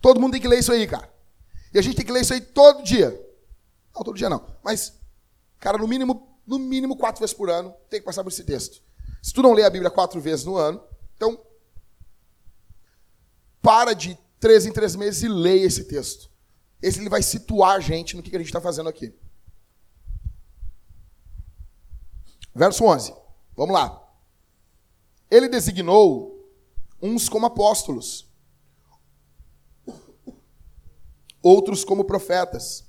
Todo 0.00 0.18
mundo 0.18 0.32
tem 0.32 0.40
que 0.40 0.48
ler 0.48 0.60
isso 0.60 0.72
aí, 0.72 0.86
cara. 0.86 1.13
E 1.74 1.78
a 1.78 1.82
gente 1.82 1.96
tem 1.96 2.06
que 2.06 2.12
ler 2.12 2.22
isso 2.22 2.32
aí 2.32 2.40
todo 2.40 2.84
dia. 2.84 3.10
Não, 3.92 4.02
todo 4.02 4.16
dia 4.16 4.30
não. 4.30 4.46
Mas, 4.62 4.94
cara, 5.58 5.76
no 5.76 5.88
mínimo, 5.88 6.38
no 6.46 6.58
mínimo 6.58 6.96
quatro 6.96 7.20
vezes 7.20 7.34
por 7.34 7.50
ano, 7.50 7.74
tem 7.90 7.98
que 7.98 8.06
passar 8.06 8.22
por 8.22 8.30
esse 8.30 8.44
texto. 8.44 8.80
Se 9.20 9.32
tu 9.32 9.42
não 9.42 9.52
lê 9.52 9.64
a 9.64 9.70
Bíblia 9.70 9.90
quatro 9.90 10.20
vezes 10.20 10.44
no 10.44 10.56
ano, 10.56 10.80
então 11.16 11.44
para 13.60 13.94
de 13.94 14.16
três 14.38 14.66
em 14.66 14.72
três 14.72 14.94
meses 14.94 15.22
e 15.22 15.28
leia 15.28 15.66
esse 15.66 15.84
texto. 15.84 16.30
Esse 16.80 17.00
ele 17.00 17.08
vai 17.08 17.22
situar 17.22 17.76
a 17.76 17.80
gente 17.80 18.14
no 18.14 18.22
que 18.22 18.34
a 18.36 18.38
gente 18.38 18.48
está 18.48 18.60
fazendo 18.60 18.88
aqui. 18.88 19.14
Verso 22.54 22.84
11. 22.84 23.14
Vamos 23.56 23.74
lá. 23.74 24.00
Ele 25.30 25.48
designou 25.48 26.46
uns 27.00 27.28
como 27.28 27.46
apóstolos, 27.46 28.28
outros 31.44 31.84
como 31.84 32.04
profetas, 32.04 32.86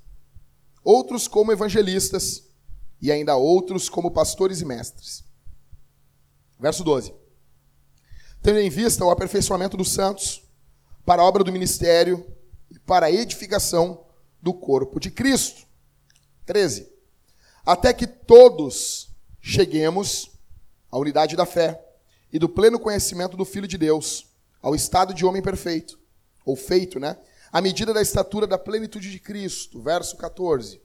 outros 0.82 1.28
como 1.28 1.52
evangelistas 1.52 2.46
e 3.02 3.12
ainda 3.12 3.36
outros 3.36 3.90
como 3.90 4.12
pastores 4.12 4.62
e 4.62 4.66
mestres. 4.66 5.26
Verso 6.58 6.82
12. 6.82 7.14
Tendo 8.42 8.60
em 8.60 8.70
vista 8.70 9.04
o 9.04 9.12
aperfeiçoamento 9.12 9.76
dos 9.76 9.92
santos 9.92 10.42
para 11.06 11.22
a 11.22 11.26
obra 11.26 11.44
do 11.44 11.52
ministério 11.52 12.26
e 12.72 12.80
para 12.80 13.08
a 13.08 13.12
edificação 13.12 14.06
do 14.42 14.54
corpo 14.54 15.02
de 15.02 15.12
Cristo. 15.12 15.68
13. 16.46 16.90
Até 17.66 17.92
que 17.92 18.08
todos 18.08 19.10
cheguemos 19.42 20.32
à 20.90 20.98
unidade 20.98 21.36
da 21.36 21.46
fé 21.46 21.84
e 22.32 22.40
do 22.40 22.48
pleno 22.48 22.80
conhecimento 22.80 23.36
do 23.36 23.44
Filho 23.44 23.68
de 23.68 23.78
Deus, 23.78 24.34
ao 24.62 24.74
estado 24.74 25.14
de 25.14 25.26
homem 25.26 25.42
perfeito, 25.42 26.00
ou 26.46 26.56
feito, 26.56 27.02
né? 27.02 27.18
À 27.56 27.62
medida 27.62 27.94
da 27.94 28.02
estatura 28.02 28.46
da 28.46 28.58
plenitude 28.58 29.10
de 29.10 29.18
Cristo. 29.18 29.82
Verso 29.82 30.18
14. 30.18 30.82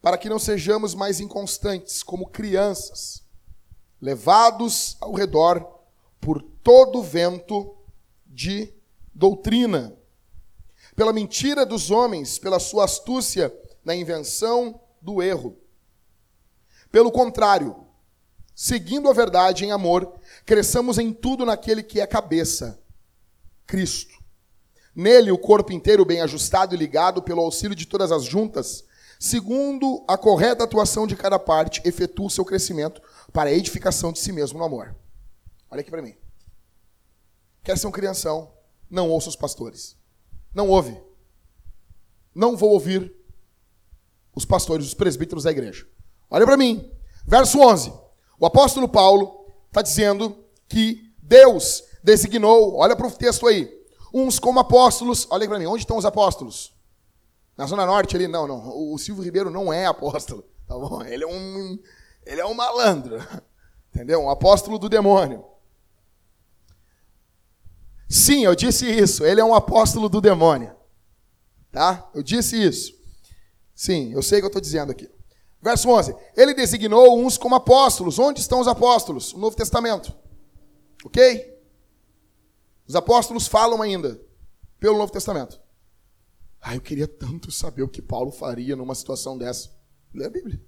Para 0.00 0.16
que 0.16 0.28
não 0.28 0.38
sejamos 0.38 0.94
mais 0.94 1.18
inconstantes, 1.18 2.04
como 2.04 2.28
crianças, 2.28 3.24
levados 4.00 4.96
ao 5.00 5.12
redor 5.12 5.80
por 6.20 6.40
todo 6.40 7.02
vento 7.02 7.76
de 8.24 8.72
doutrina, 9.12 9.92
pela 10.94 11.12
mentira 11.12 11.66
dos 11.66 11.90
homens, 11.90 12.38
pela 12.38 12.60
sua 12.60 12.84
astúcia 12.84 13.52
na 13.84 13.92
invenção 13.92 14.80
do 15.02 15.20
erro. 15.20 15.58
Pelo 16.92 17.10
contrário, 17.10 17.88
seguindo 18.54 19.10
a 19.10 19.12
verdade 19.12 19.64
em 19.64 19.72
amor, 19.72 20.14
cresçamos 20.44 20.96
em 20.96 21.12
tudo 21.12 21.44
naquele 21.44 21.82
que 21.82 22.00
é 22.00 22.06
cabeça, 22.06 22.80
Cristo 23.66 24.15
Nele, 24.96 25.30
o 25.30 25.36
corpo 25.36 25.74
inteiro 25.74 26.06
bem 26.06 26.22
ajustado 26.22 26.74
e 26.74 26.78
ligado 26.78 27.22
pelo 27.22 27.42
auxílio 27.42 27.76
de 27.76 27.86
todas 27.86 28.10
as 28.10 28.24
juntas, 28.24 28.82
segundo 29.20 30.02
a 30.08 30.16
correta 30.16 30.64
atuação 30.64 31.06
de 31.06 31.14
cada 31.14 31.38
parte, 31.38 31.82
efetua 31.84 32.28
o 32.28 32.30
seu 32.30 32.46
crescimento 32.46 33.02
para 33.30 33.50
a 33.50 33.52
edificação 33.52 34.10
de 34.10 34.18
si 34.18 34.32
mesmo 34.32 34.58
no 34.58 34.64
amor. 34.64 34.96
Olha 35.70 35.82
aqui 35.82 35.90
para 35.90 36.00
mim. 36.00 36.16
Quer 37.62 37.76
ser 37.76 37.86
um 37.86 37.92
crianção? 37.92 38.50
Não 38.88 39.10
ouça 39.10 39.28
os 39.28 39.36
pastores. 39.36 39.98
Não 40.54 40.70
ouve. 40.70 40.98
Não 42.34 42.56
vou 42.56 42.70
ouvir 42.70 43.14
os 44.34 44.46
pastores, 44.46 44.86
os 44.86 44.94
presbíteros 44.94 45.44
da 45.44 45.50
igreja. 45.50 45.86
Olha 46.30 46.46
para 46.46 46.56
mim. 46.56 46.90
Verso 47.26 47.60
11. 47.60 47.92
O 48.38 48.46
apóstolo 48.46 48.88
Paulo 48.88 49.46
está 49.68 49.82
dizendo 49.82 50.42
que 50.66 51.12
Deus 51.22 51.84
designou, 52.02 52.76
olha 52.76 52.96
para 52.96 53.06
o 53.06 53.10
texto 53.10 53.46
aí, 53.46 53.75
uns 54.12 54.38
como 54.38 54.60
apóstolos. 54.60 55.26
Olha 55.30 55.48
para 55.48 55.58
mim, 55.58 55.66
onde 55.66 55.82
estão 55.82 55.96
os 55.96 56.04
apóstolos? 56.04 56.74
Na 57.56 57.66
Zona 57.66 57.86
Norte 57.86 58.16
ali? 58.16 58.28
Não, 58.28 58.46
não. 58.46 58.92
O 58.92 58.98
Silvio 58.98 59.24
Ribeiro 59.24 59.50
não 59.50 59.72
é 59.72 59.86
apóstolo. 59.86 60.44
Tá 60.66 60.74
bom? 60.76 61.02
Ele 61.02 61.24
é 61.24 61.26
um, 61.26 61.78
ele 62.24 62.40
é 62.40 62.46
um 62.46 62.54
malandro. 62.54 63.16
Entendeu? 63.94 64.20
Um 64.20 64.30
apóstolo 64.30 64.78
do 64.78 64.88
demônio. 64.88 65.44
Sim, 68.08 68.44
eu 68.44 68.54
disse 68.54 68.86
isso. 68.86 69.24
Ele 69.24 69.40
é 69.40 69.44
um 69.44 69.54
apóstolo 69.54 70.08
do 70.08 70.20
demônio. 70.20 70.74
Tá? 71.72 72.08
Eu 72.14 72.22
disse 72.22 72.62
isso. 72.62 72.94
Sim, 73.74 74.12
eu 74.12 74.22
sei 74.22 74.38
o 74.38 74.42
que 74.42 74.46
eu 74.46 74.48
estou 74.48 74.62
dizendo 74.62 74.92
aqui. 74.92 75.10
Verso 75.62 75.88
11. 75.88 76.14
Ele 76.36 76.54
designou 76.54 77.18
uns 77.18 77.36
como 77.36 77.54
apóstolos. 77.54 78.18
Onde 78.18 78.40
estão 78.40 78.60
os 78.60 78.68
apóstolos? 78.68 79.32
O 79.32 79.38
Novo 79.38 79.56
Testamento. 79.56 80.14
Ok? 81.04 81.55
Os 82.86 82.94
apóstolos 82.94 83.46
falam 83.46 83.82
ainda 83.82 84.20
pelo 84.78 84.98
Novo 84.98 85.12
Testamento. 85.12 85.60
Ah, 86.60 86.74
eu 86.74 86.80
queria 86.80 87.06
tanto 87.06 87.50
saber 87.50 87.82
o 87.82 87.88
que 87.88 88.02
Paulo 88.02 88.30
faria 88.30 88.76
numa 88.76 88.94
situação 88.94 89.36
dessa. 89.36 89.70
Lê 90.12 90.26
a 90.26 90.30
Bíblia. 90.30 90.60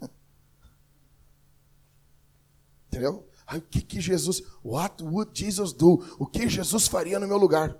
Entendeu? 2.87 3.28
Ah, 3.46 3.56
o 3.56 3.62
que, 3.62 3.80
que 3.80 4.00
Jesus. 4.00 4.42
What 4.64 5.02
would 5.02 5.30
Jesus 5.34 5.72
do? 5.72 6.04
O 6.18 6.26
que 6.26 6.48
Jesus 6.48 6.87
faria 6.87 7.18
no 7.18 7.26
meu 7.26 7.37
lugar? 7.37 7.76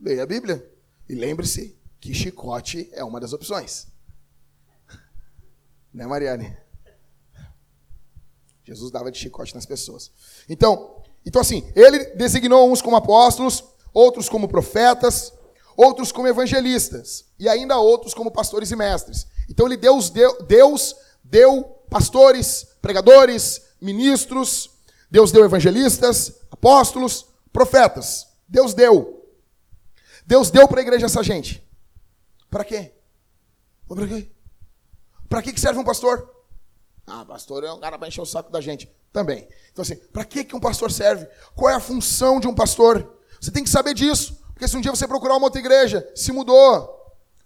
Leia 0.00 0.22
a 0.22 0.26
Bíblia. 0.26 0.68
E 1.08 1.14
lembre-se 1.14 1.78
que 2.00 2.14
chicote 2.14 2.88
é 2.92 3.04
uma 3.04 3.20
das 3.20 3.32
opções. 3.32 3.88
Né, 5.92 6.06
Mariane? 6.06 6.56
Jesus 8.64 8.90
dava 8.90 9.10
de 9.10 9.18
chicote 9.18 9.54
nas 9.54 9.64
pessoas. 9.64 10.12
Então, 10.48 10.95
então, 11.26 11.42
assim, 11.42 11.68
ele 11.74 11.98
designou 12.14 12.70
uns 12.70 12.80
como 12.80 12.94
apóstolos, 12.94 13.64
outros 13.92 14.28
como 14.28 14.46
profetas, 14.46 15.32
outros 15.76 16.12
como 16.12 16.28
evangelistas, 16.28 17.24
e 17.36 17.48
ainda 17.48 17.76
outros 17.76 18.14
como 18.14 18.30
pastores 18.30 18.70
e 18.70 18.76
mestres. 18.76 19.26
Então, 19.50 19.66
ele 19.66 19.76
deu, 19.76 19.98
Deus 20.46 20.94
deu 21.24 21.64
pastores, 21.90 22.68
pregadores, 22.80 23.60
ministros, 23.80 24.70
Deus 25.10 25.32
deu 25.32 25.44
evangelistas, 25.44 26.32
apóstolos, 26.50 27.26
profetas. 27.52 28.28
Deus 28.48 28.72
deu. 28.72 29.26
Deus 30.24 30.50
deu 30.50 30.68
para 30.68 30.80
a 30.80 30.82
igreja 30.82 31.06
essa 31.06 31.22
gente. 31.22 31.62
Para 32.48 32.64
quê? 32.64 32.92
Para 33.88 34.06
quê? 34.06 34.30
Para 35.28 35.42
que 35.42 35.60
serve 35.60 35.80
um 35.80 35.84
pastor? 35.84 36.35
Ah, 37.06 37.24
pastor 37.24 37.62
é 37.62 37.72
um 37.72 37.78
cara 37.78 37.98
para 37.98 38.08
encher 38.08 38.20
o 38.20 38.26
saco 38.26 38.50
da 38.50 38.60
gente. 38.60 38.90
Também. 39.12 39.48
Então, 39.72 39.82
assim, 39.82 39.96
para 39.96 40.24
que, 40.24 40.44
que 40.44 40.54
um 40.54 40.60
pastor 40.60 40.90
serve? 40.90 41.26
Qual 41.54 41.70
é 41.70 41.74
a 41.74 41.80
função 41.80 42.38
de 42.38 42.46
um 42.46 42.54
pastor? 42.54 43.16
Você 43.40 43.50
tem 43.50 43.64
que 43.64 43.70
saber 43.70 43.94
disso. 43.94 44.38
Porque 44.52 44.66
se 44.66 44.76
um 44.76 44.80
dia 44.80 44.90
você 44.90 45.06
procurar 45.06 45.36
uma 45.36 45.46
outra 45.46 45.60
igreja, 45.60 46.06
se 46.14 46.32
mudou, 46.32 46.96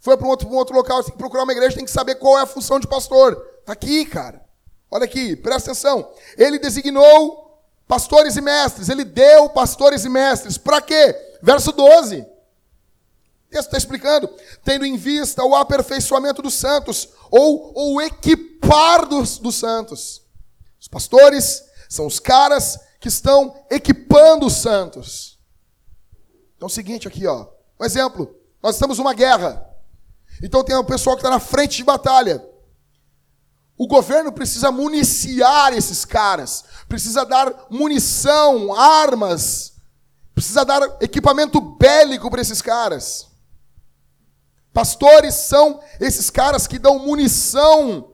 foi 0.01 0.17
para 0.17 0.27
um 0.27 0.31
outro, 0.31 0.49
um 0.49 0.55
outro 0.55 0.75
local, 0.75 0.99
você 0.99 1.07
tem 1.07 1.13
que 1.13 1.19
procurar 1.19 1.43
uma 1.43 1.53
igreja, 1.53 1.77
tem 1.77 1.85
que 1.85 1.91
saber 1.91 2.15
qual 2.17 2.39
é 2.39 2.43
a 2.43 2.47
função 2.47 2.81
de 2.81 2.87
pastor. 2.87 3.33
Está 3.61 3.73
aqui, 3.73 4.05
cara. 4.07 4.45
Olha 4.91 5.05
aqui, 5.05 5.37
presta 5.37 5.71
atenção. 5.71 6.11
Ele 6.37 6.59
designou 6.59 7.63
pastores 7.87 8.37
e 8.37 8.41
mestres. 8.41 8.89
Ele 8.89 9.05
deu 9.05 9.49
pastores 9.51 10.05
e 10.05 10.09
mestres. 10.09 10.57
Para 10.57 10.81
quê? 10.81 11.15
Verso 11.43 11.73
12. 11.73 12.27
Texto 13.51 13.67
está 13.67 13.77
explicando. 13.77 14.33
Tendo 14.65 14.87
em 14.87 14.97
vista 14.97 15.45
o 15.45 15.57
aperfeiçoamento 15.57 16.41
dos 16.41 16.55
santos, 16.55 17.09
ou 17.31 17.95
o 17.95 18.01
equipar 18.01 19.07
dos, 19.07 19.39
dos 19.39 19.57
santos. 19.57 20.23
Os 20.81 20.87
pastores 20.87 21.65
são 21.89 22.07
os 22.07 22.21
caras 22.21 22.79
que 23.01 23.09
estão 23.09 23.55
equipando 23.69 24.47
os 24.47 24.55
santos. 24.55 25.39
Então 26.57 26.67
é 26.67 26.71
o 26.71 26.75
seguinte 26.75 27.09
aqui, 27.09 27.27
ó. 27.27 27.49
Um 27.81 27.85
exemplo. 27.85 28.35
Nós 28.63 28.77
estamos 28.77 28.99
numa 28.99 29.15
guerra. 29.15 29.67
Então 30.43 30.63
tem 30.63 30.77
o 30.77 30.85
pessoal 30.85 31.17
que 31.17 31.21
está 31.21 31.31
na 31.31 31.41
frente 31.41 31.79
de 31.79 31.85
batalha. 31.85 32.47
o 33.77 33.87
governo 33.87 34.31
precisa 34.31 34.71
municiar 34.71 35.73
esses 35.73 36.05
caras, 36.05 36.65
precisa 36.87 37.25
dar 37.25 37.67
munição, 37.71 38.75
armas, 38.75 39.73
precisa 40.35 40.67
dar 40.67 40.99
equipamento 41.01 41.59
bélico 41.63 42.31
para 42.31 42.43
esses 42.43 42.61
caras. 42.61 43.30
Pastores 44.73 45.35
são 45.35 45.81
esses 46.01 46.31
caras 46.31 46.67
que 46.67 46.79
dão 46.79 46.99
munição, 46.99 48.13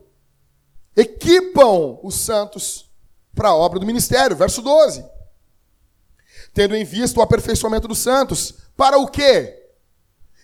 equipam 0.96 1.98
os 2.02 2.14
santos 2.14 2.90
para 3.34 3.50
a 3.50 3.54
obra 3.54 3.78
do 3.78 3.86
ministério. 3.86 4.36
Verso 4.36 4.62
12. 4.62 5.04
Tendo 6.54 6.74
em 6.74 6.84
vista 6.84 7.20
o 7.20 7.22
aperfeiçoamento 7.22 7.86
dos 7.86 7.98
santos, 7.98 8.54
para 8.76 8.98
o 8.98 9.06
quê? 9.06 9.62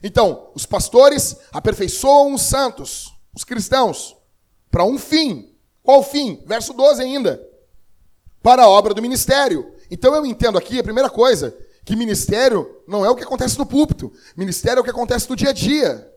Então, 0.03 0.51
os 0.55 0.67
pastores 0.67 1.37
aperfeiçoam 1.53 2.35
os 2.35 2.43
santos, 2.43 3.15
os 3.35 3.45
cristãos, 3.45 4.17
para 4.71 4.85
um 4.85 4.99
fim. 4.99 5.55
Qual 5.83 6.03
fim? 6.03 6.43
Verso 6.47 6.75
12 6.75 7.01
ainda. 7.01 7.43
Para 8.43 8.65
a 8.65 8.69
obra 8.69 8.93
do 8.93 9.01
ministério. 9.01 9.75
Então 9.91 10.15
eu 10.15 10.27
entendo 10.27 10.59
aqui, 10.59 10.79
a 10.79 10.83
primeira 10.83 11.09
coisa, 11.09 11.57
que 11.85 11.97
ministério 11.97 12.83
não 12.87 13.05
é 13.05 13.11
o 13.11 13.17
que 13.17 13.25
acontece 13.25 13.59
no 13.59 13.67
púlpito. 13.67 14.13
Ministério 14.37 14.79
é 14.79 14.81
o 14.81 14.85
que 14.85 14.91
acontece 14.91 15.29
no 15.29 15.37
dia 15.37 15.51
a 15.51 15.53
dia. 15.53 16.13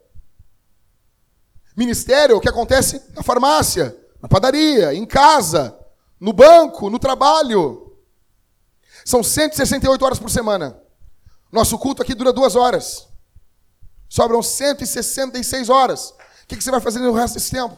Ministério 1.76 2.34
é 2.34 2.38
o 2.38 2.42
que 2.42 2.50
acontece 2.50 3.02
na 3.14 3.24
farmácia, 3.24 3.96
na 4.22 4.30
padaria, 4.30 4.94
em 4.94 5.06
casa, 5.06 5.78
no 6.20 6.32
banco, 6.32 6.90
no 6.90 7.00
trabalho. 7.00 7.98
São 9.04 9.22
168 9.22 10.06
horas 10.06 10.20
por 10.20 10.30
semana. 10.30 10.80
Nosso 11.52 11.78
culto 11.78 12.02
aqui 12.02 12.14
dura 12.14 12.32
duas 12.32 12.56
horas. 12.56 13.08
Sobram 14.08 14.42
166 14.42 15.70
horas. 15.70 16.14
O 16.44 16.48
que 16.48 16.62
você 16.62 16.72
vai 16.72 16.80
fazer 16.80 17.00
no 17.00 17.12
resto 17.12 17.36
desse 17.36 17.52
tempo? 17.52 17.78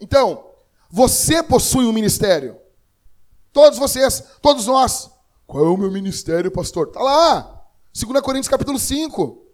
Então, 0.00 0.50
você 0.90 1.42
possui 1.42 1.86
um 1.86 1.92
ministério. 1.92 2.58
Todos 3.52 3.78
vocês, 3.78 4.22
todos 4.40 4.66
nós. 4.66 5.10
Qual 5.46 5.64
é 5.64 5.68
o 5.68 5.76
meu 5.76 5.90
ministério, 5.90 6.50
pastor? 6.50 6.88
Está 6.88 7.00
lá. 7.00 7.64
2 7.94 8.20
Coríntios 8.20 8.48
capítulo 8.48 8.78
5. 8.78 9.44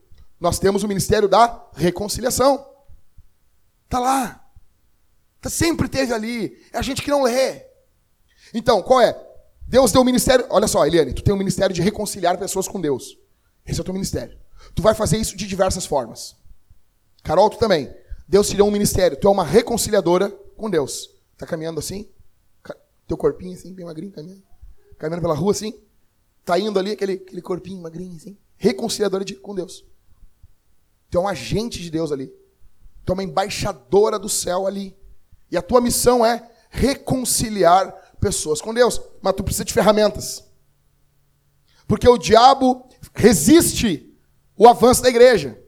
Nós 0.40 0.58
temos 0.58 0.82
o 0.82 0.88
ministério 0.88 1.28
da 1.28 1.68
reconciliação. 1.74 2.66
Está 3.84 3.98
lá. 3.98 4.44
Tá, 5.40 5.50
sempre 5.50 5.88
teve 5.88 6.14
ali. 6.14 6.58
É 6.72 6.78
a 6.78 6.82
gente 6.82 7.02
que 7.02 7.10
não 7.10 7.24
lê. 7.24 7.66
Então, 8.54 8.82
qual 8.82 9.00
é? 9.00 9.14
Deus 9.68 9.92
deu 9.92 10.00
o 10.00 10.04
ministério. 10.04 10.46
Olha 10.48 10.66
só, 10.66 10.86
Eliane, 10.86 11.12
tu 11.12 11.22
tem 11.22 11.32
o 11.32 11.36
um 11.36 11.38
ministério 11.38 11.74
de 11.74 11.82
reconciliar 11.82 12.38
pessoas 12.38 12.66
com 12.66 12.80
Deus. 12.80 13.18
Esse 13.66 13.78
é 13.78 13.82
o 13.82 13.84
teu 13.84 13.94
ministério. 13.94 14.38
Tu 14.74 14.82
vai 14.82 14.94
fazer 14.94 15.18
isso 15.18 15.36
de 15.36 15.46
diversas 15.46 15.84
formas. 15.84 16.36
Carol, 17.22 17.50
tu 17.50 17.58
também. 17.58 17.94
Deus 18.26 18.48
te 18.48 18.56
deu 18.56 18.64
um 18.66 18.70
ministério. 18.70 19.16
Tu 19.16 19.28
é 19.28 19.30
uma 19.30 19.44
reconciliadora 19.44 20.30
com 20.56 20.70
Deus. 20.70 21.10
Tá 21.36 21.46
caminhando 21.46 21.78
assim? 21.78 22.08
Teu 23.06 23.16
corpinho 23.16 23.54
assim, 23.54 23.74
bem 23.74 23.84
magrinho, 23.84 24.12
caminhando. 24.12 24.51
Caminhando 25.02 25.22
pela 25.22 25.34
rua 25.34 25.50
assim. 25.50 25.74
Tá 26.44 26.56
indo 26.60 26.78
ali, 26.78 26.92
aquele, 26.92 27.14
aquele 27.14 27.42
corpinho 27.42 27.82
magrinho 27.82 28.14
assim. 28.14 28.38
Reconciliadora 28.56 29.24
de, 29.24 29.34
com 29.34 29.52
Deus. 29.52 29.84
Tu 31.10 31.18
é 31.18 31.20
um 31.20 31.26
agente 31.26 31.82
de 31.82 31.90
Deus 31.90 32.12
ali. 32.12 32.32
Tu 33.04 33.10
é 33.10 33.12
uma 33.12 33.24
embaixadora 33.24 34.16
do 34.16 34.28
céu 34.28 34.64
ali. 34.64 34.96
E 35.50 35.56
a 35.56 35.62
tua 35.62 35.80
missão 35.80 36.24
é 36.24 36.48
reconciliar 36.70 37.92
pessoas 38.20 38.60
com 38.60 38.72
Deus. 38.72 39.00
Mas 39.20 39.34
tu 39.34 39.42
precisa 39.42 39.64
de 39.64 39.72
ferramentas. 39.72 40.44
Porque 41.88 42.08
o 42.08 42.16
diabo 42.16 42.88
resiste 43.12 44.16
o 44.56 44.68
avanço 44.68 45.02
da 45.02 45.08
igreja. 45.08 45.60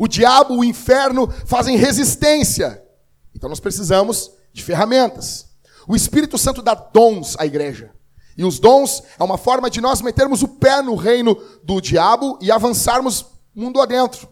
O 0.00 0.08
diabo, 0.08 0.56
o 0.56 0.64
inferno 0.64 1.30
fazem 1.30 1.76
resistência. 1.76 2.84
Então 3.32 3.48
nós 3.48 3.60
precisamos 3.60 4.32
de 4.52 4.64
ferramentas. 4.64 5.46
O 5.86 5.94
Espírito 5.94 6.36
Santo 6.36 6.60
dá 6.60 6.74
dons 6.74 7.36
à 7.38 7.46
igreja. 7.46 7.94
E 8.36 8.44
os 8.44 8.58
dons 8.58 9.02
é 9.18 9.24
uma 9.24 9.38
forma 9.38 9.70
de 9.70 9.80
nós 9.80 10.02
metermos 10.02 10.42
o 10.42 10.48
pé 10.48 10.82
no 10.82 10.94
reino 10.94 11.34
do 11.64 11.80
diabo 11.80 12.38
e 12.42 12.52
avançarmos 12.52 13.24
mundo 13.54 13.80
adentro. 13.80 14.28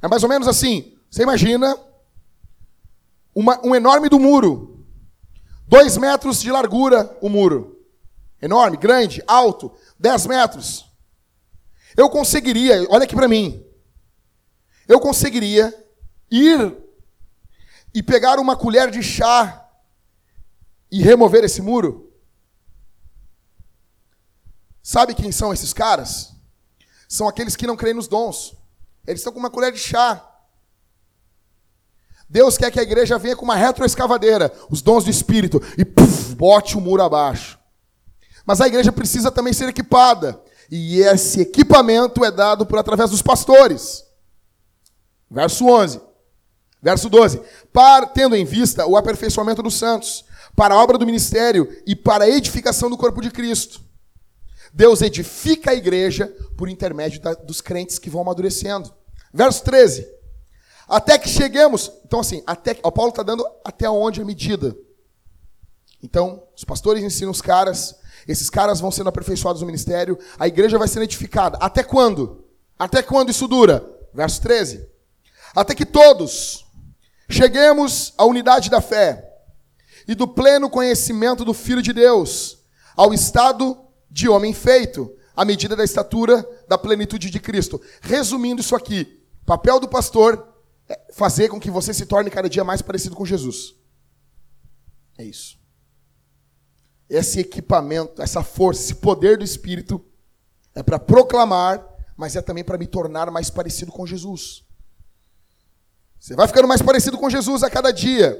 É 0.00 0.08
mais 0.08 0.22
ou 0.22 0.28
menos 0.28 0.48
assim. 0.48 0.96
Você 1.10 1.22
imagina 1.22 1.76
uma, 3.34 3.60
um 3.64 3.74
enorme 3.74 4.08
do 4.08 4.18
muro. 4.18 4.86
Dois 5.68 5.96
metros 5.98 6.40
de 6.40 6.50
largura 6.50 7.16
o 7.20 7.28
muro. 7.28 7.84
Enorme, 8.40 8.78
grande, 8.78 9.22
alto. 9.26 9.72
Dez 9.98 10.26
metros. 10.26 10.86
Eu 11.96 12.08
conseguiria, 12.08 12.86
olha 12.88 13.04
aqui 13.04 13.14
para 13.14 13.28
mim. 13.28 13.62
Eu 14.88 15.00
conseguiria 15.00 15.74
ir 16.30 16.76
e 17.92 18.02
pegar 18.02 18.38
uma 18.38 18.56
colher 18.56 18.90
de 18.90 19.02
chá 19.02 19.66
e 20.90 21.02
remover 21.02 21.44
esse 21.44 21.60
muro? 21.60 22.05
Sabe 24.86 25.14
quem 25.14 25.32
são 25.32 25.52
esses 25.52 25.72
caras? 25.72 26.32
São 27.08 27.26
aqueles 27.26 27.56
que 27.56 27.66
não 27.66 27.76
creem 27.76 27.96
nos 27.96 28.06
dons. 28.06 28.54
Eles 29.04 29.18
estão 29.18 29.32
com 29.32 29.38
uma 29.40 29.50
colher 29.50 29.72
de 29.72 29.80
chá. 29.80 30.24
Deus 32.28 32.56
quer 32.56 32.70
que 32.70 32.78
a 32.78 32.84
igreja 32.84 33.18
venha 33.18 33.34
com 33.34 33.44
uma 33.44 33.56
retroescavadeira, 33.56 34.52
os 34.70 34.82
dons 34.82 35.02
do 35.02 35.10
Espírito, 35.10 35.60
e 35.76 35.84
puff, 35.84 36.36
bote 36.36 36.78
o 36.78 36.80
muro 36.80 37.02
abaixo. 37.02 37.58
Mas 38.46 38.60
a 38.60 38.68
igreja 38.68 38.92
precisa 38.92 39.28
também 39.28 39.52
ser 39.52 39.68
equipada. 39.68 40.40
E 40.70 41.00
esse 41.00 41.40
equipamento 41.40 42.24
é 42.24 42.30
dado 42.30 42.64
por 42.64 42.78
através 42.78 43.10
dos 43.10 43.22
pastores. 43.22 44.04
Verso 45.28 45.66
11. 45.66 46.00
Verso 46.80 47.08
12. 47.08 47.42
Para, 47.72 48.06
tendo 48.06 48.36
em 48.36 48.44
vista 48.44 48.86
o 48.86 48.96
aperfeiçoamento 48.96 49.64
dos 49.64 49.74
santos, 49.74 50.24
para 50.54 50.76
a 50.76 50.78
obra 50.80 50.96
do 50.96 51.04
ministério 51.04 51.76
e 51.84 51.96
para 51.96 52.22
a 52.22 52.30
edificação 52.30 52.88
do 52.88 52.96
corpo 52.96 53.20
de 53.20 53.32
Cristo. 53.32 53.84
Deus 54.76 55.00
edifica 55.00 55.70
a 55.70 55.74
igreja 55.74 56.26
por 56.56 56.68
intermédio 56.68 57.18
da, 57.20 57.32
dos 57.32 57.62
crentes 57.62 57.98
que 57.98 58.10
vão 58.10 58.20
amadurecendo. 58.20 58.94
Verso 59.32 59.64
13. 59.64 60.06
Até 60.86 61.18
que 61.18 61.28
cheguemos. 61.28 61.90
Então, 62.04 62.20
assim, 62.20 62.42
até, 62.46 62.78
o 62.82 62.92
Paulo 62.92 63.08
está 63.08 63.22
dando 63.22 63.44
até 63.64 63.88
onde 63.88 64.20
a 64.20 64.24
medida. 64.24 64.76
Então, 66.02 66.46
os 66.54 66.62
pastores 66.62 67.02
ensinam 67.02 67.32
os 67.32 67.40
caras 67.40 67.96
esses 68.26 68.50
caras 68.50 68.80
vão 68.80 68.90
sendo 68.90 69.08
aperfeiçoados 69.08 69.62
no 69.62 69.66
ministério, 69.66 70.18
a 70.38 70.48
igreja 70.48 70.78
vai 70.78 70.88
sendo 70.88 71.04
edificada. 71.04 71.58
Até 71.60 71.82
quando? 71.84 72.44
Até 72.78 73.02
quando 73.02 73.30
isso 73.30 73.46
dura? 73.46 73.88
Verso 74.12 74.42
13. 74.42 74.88
Até 75.54 75.74
que 75.74 75.86
todos 75.86 76.66
cheguemos 77.30 78.12
à 78.18 78.24
unidade 78.24 78.68
da 78.68 78.80
fé 78.80 79.32
e 80.08 80.14
do 80.14 80.26
pleno 80.26 80.68
conhecimento 80.68 81.44
do 81.44 81.54
Filho 81.54 81.82
de 81.82 81.92
Deus, 81.92 82.58
ao 82.96 83.14
estado 83.14 83.85
de 84.16 84.28
homem 84.28 84.54
feito, 84.54 85.14
à 85.36 85.44
medida 85.44 85.76
da 85.76 85.84
estatura 85.84 86.48
da 86.66 86.78
plenitude 86.78 87.28
de 87.28 87.38
Cristo. 87.38 87.80
Resumindo 88.00 88.62
isso 88.62 88.74
aqui, 88.74 89.22
papel 89.44 89.78
do 89.78 89.88
pastor 89.88 90.54
é 90.88 91.12
fazer 91.12 91.48
com 91.48 91.60
que 91.60 91.70
você 91.70 91.92
se 91.92 92.06
torne 92.06 92.30
cada 92.30 92.48
dia 92.48 92.64
mais 92.64 92.80
parecido 92.80 93.14
com 93.14 93.26
Jesus. 93.26 93.74
É 95.18 95.24
isso 95.24 95.58
esse 97.08 97.40
equipamento, 97.40 98.20
essa 98.20 98.42
força, 98.42 98.82
esse 98.82 98.94
poder 98.96 99.38
do 99.38 99.44
Espírito 99.44 100.04
é 100.74 100.82
para 100.82 100.98
proclamar, 100.98 101.84
mas 102.16 102.36
é 102.36 102.42
também 102.42 102.64
para 102.64 102.76
me 102.76 102.86
tornar 102.86 103.30
mais 103.30 103.48
parecido 103.48 103.92
com 103.92 104.06
Jesus. 104.06 104.64
Você 106.18 106.34
vai 106.34 106.48
ficando 106.48 106.68
mais 106.68 106.82
parecido 106.82 107.16
com 107.16 107.30
Jesus 107.30 107.62
a 107.62 107.70
cada 107.70 107.92
dia. 107.92 108.36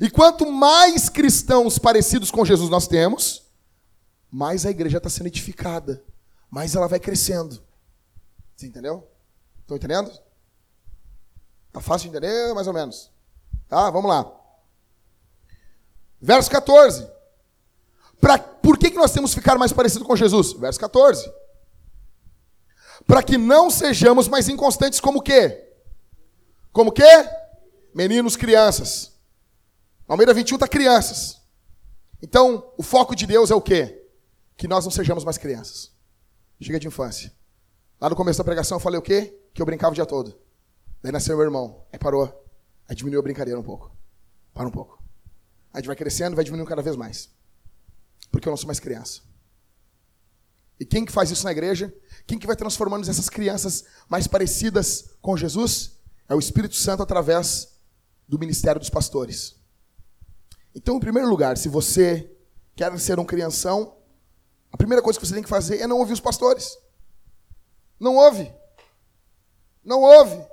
E 0.00 0.10
quanto 0.10 0.50
mais 0.50 1.08
cristãos 1.08 1.78
parecidos 1.78 2.30
com 2.30 2.44
Jesus 2.44 2.68
nós 2.68 2.86
temos, 2.86 3.41
mais 4.32 4.64
a 4.64 4.70
igreja 4.70 4.96
está 4.96 5.10
sendo 5.10 5.26
edificada, 5.26 6.02
mais 6.50 6.74
ela 6.74 6.88
vai 6.88 6.98
crescendo. 6.98 7.62
Você 8.56 8.66
entendeu? 8.66 9.06
Estão 9.60 9.76
entendendo? 9.76 10.10
Tá 11.70 11.82
fácil 11.82 12.10
de 12.10 12.16
entender, 12.16 12.54
mais 12.54 12.66
ou 12.66 12.72
menos. 12.72 13.12
Tá? 13.68 13.90
Vamos 13.90 14.08
lá. 14.08 14.30
Verso 16.18 16.50
14. 16.50 17.06
Pra, 18.18 18.38
por 18.38 18.78
que, 18.78 18.90
que 18.90 18.96
nós 18.96 19.12
temos 19.12 19.34
que 19.34 19.40
ficar 19.40 19.58
mais 19.58 19.72
parecido 19.72 20.04
com 20.04 20.16
Jesus? 20.16 20.54
Verso 20.54 20.80
14. 20.80 21.30
Para 23.06 23.22
que 23.22 23.36
não 23.36 23.70
sejamos 23.70 24.28
mais 24.28 24.48
inconstantes 24.48 24.98
como 24.98 25.18
o 25.18 25.22
quê? 25.22 25.74
Como 26.72 26.88
o 26.88 26.92
quê? 26.92 27.28
Meninos, 27.94 28.36
crianças. 28.36 29.12
Almeida 30.08 30.32
21 30.32 30.56
está 30.56 30.68
crianças. 30.68 31.42
Então, 32.22 32.72
o 32.78 32.82
foco 32.82 33.14
de 33.14 33.26
Deus 33.26 33.50
é 33.50 33.54
o 33.54 33.60
quê? 33.60 34.01
Que 34.62 34.68
nós 34.68 34.84
não 34.84 34.92
sejamos 34.92 35.24
mais 35.24 35.36
crianças. 35.36 35.90
Chega 36.60 36.78
de 36.78 36.86
infância. 36.86 37.32
Lá 38.00 38.08
no 38.08 38.14
começo 38.14 38.38
da 38.38 38.44
pregação 38.44 38.76
eu 38.76 38.80
falei 38.80 38.96
o 38.96 39.02
quê? 39.02 39.36
Que 39.52 39.60
eu 39.60 39.66
brincava 39.66 39.90
o 39.90 39.94
dia 39.96 40.06
todo. 40.06 40.38
Daí 41.02 41.10
nasceu 41.10 41.36
meu 41.36 41.44
irmão. 41.44 41.84
Aí 41.92 41.98
parou. 41.98 42.32
Aí 42.88 42.94
diminuiu 42.94 43.18
a 43.18 43.22
brincadeira 43.24 43.58
um 43.58 43.62
pouco. 43.64 43.90
Para 44.54 44.68
um 44.68 44.70
pouco. 44.70 45.02
Aí 45.02 45.70
a 45.72 45.78
gente 45.78 45.88
vai 45.88 45.96
crescendo, 45.96 46.36
vai 46.36 46.44
diminuindo 46.44 46.68
cada 46.68 46.80
vez 46.80 46.94
mais. 46.94 47.28
Porque 48.30 48.46
eu 48.46 48.52
não 48.52 48.56
sou 48.56 48.68
mais 48.68 48.78
criança. 48.78 49.22
E 50.78 50.86
quem 50.86 51.04
que 51.04 51.10
faz 51.10 51.32
isso 51.32 51.42
na 51.42 51.50
igreja? 51.50 51.92
Quem 52.24 52.38
que 52.38 52.46
vai 52.46 52.54
transformando 52.54 53.10
essas 53.10 53.28
crianças 53.28 53.84
mais 54.08 54.28
parecidas 54.28 55.16
com 55.20 55.36
Jesus? 55.36 55.98
É 56.28 56.36
o 56.36 56.38
Espírito 56.38 56.76
Santo 56.76 57.02
através 57.02 57.80
do 58.28 58.38
ministério 58.38 58.78
dos 58.78 58.90
pastores. 58.90 59.56
Então, 60.72 60.98
em 60.98 61.00
primeiro 61.00 61.28
lugar, 61.28 61.58
se 61.58 61.68
você 61.68 62.30
quer 62.76 62.96
ser 63.00 63.18
um 63.18 63.24
crianção, 63.24 64.00
a 64.72 64.76
primeira 64.76 65.02
coisa 65.02 65.20
que 65.20 65.26
você 65.26 65.34
tem 65.34 65.42
que 65.42 65.48
fazer 65.48 65.80
é 65.80 65.86
não 65.86 65.98
ouvir 65.98 66.14
os 66.14 66.20
pastores. 66.20 66.78
Não 68.00 68.16
ouve. 68.16 68.52
Não 69.84 70.00
ouve. 70.00 70.44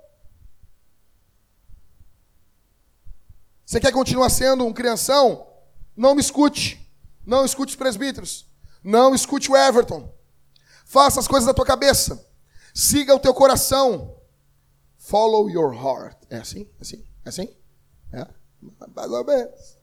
Você 3.66 3.80
quer 3.80 3.92
continuar 3.92 4.30
sendo 4.30 4.66
um 4.66 4.74
crianção? 4.74 5.48
Não 5.96 6.14
me 6.14 6.22
escute. 6.22 6.86
Não 7.26 7.46
escute 7.46 7.72
os 7.72 7.76
presbíteros. 7.76 8.46
Não 8.84 9.16
escute 9.16 9.50
o 9.52 9.56
Everton. 9.56 10.14
Faça 10.86 11.20
as 11.20 11.28
coisas 11.28 11.48
da 11.48 11.54
tua 11.54 11.66
cabeça. 11.66 12.28
Siga 12.74 13.16
o 13.16 13.20
teu 13.20 13.34
coração. 13.34 14.18
Follow 14.98 15.50
your 15.50 15.74
heart. 15.74 16.18
É 16.30 16.38
assim? 16.38 16.70
É 16.78 16.82
assim? 16.82 17.06
É 17.26 17.30
assim? 17.30 17.56
É? 18.12 18.28
Mais 18.96 19.12
ou 19.12 19.24
menos. 19.24 19.78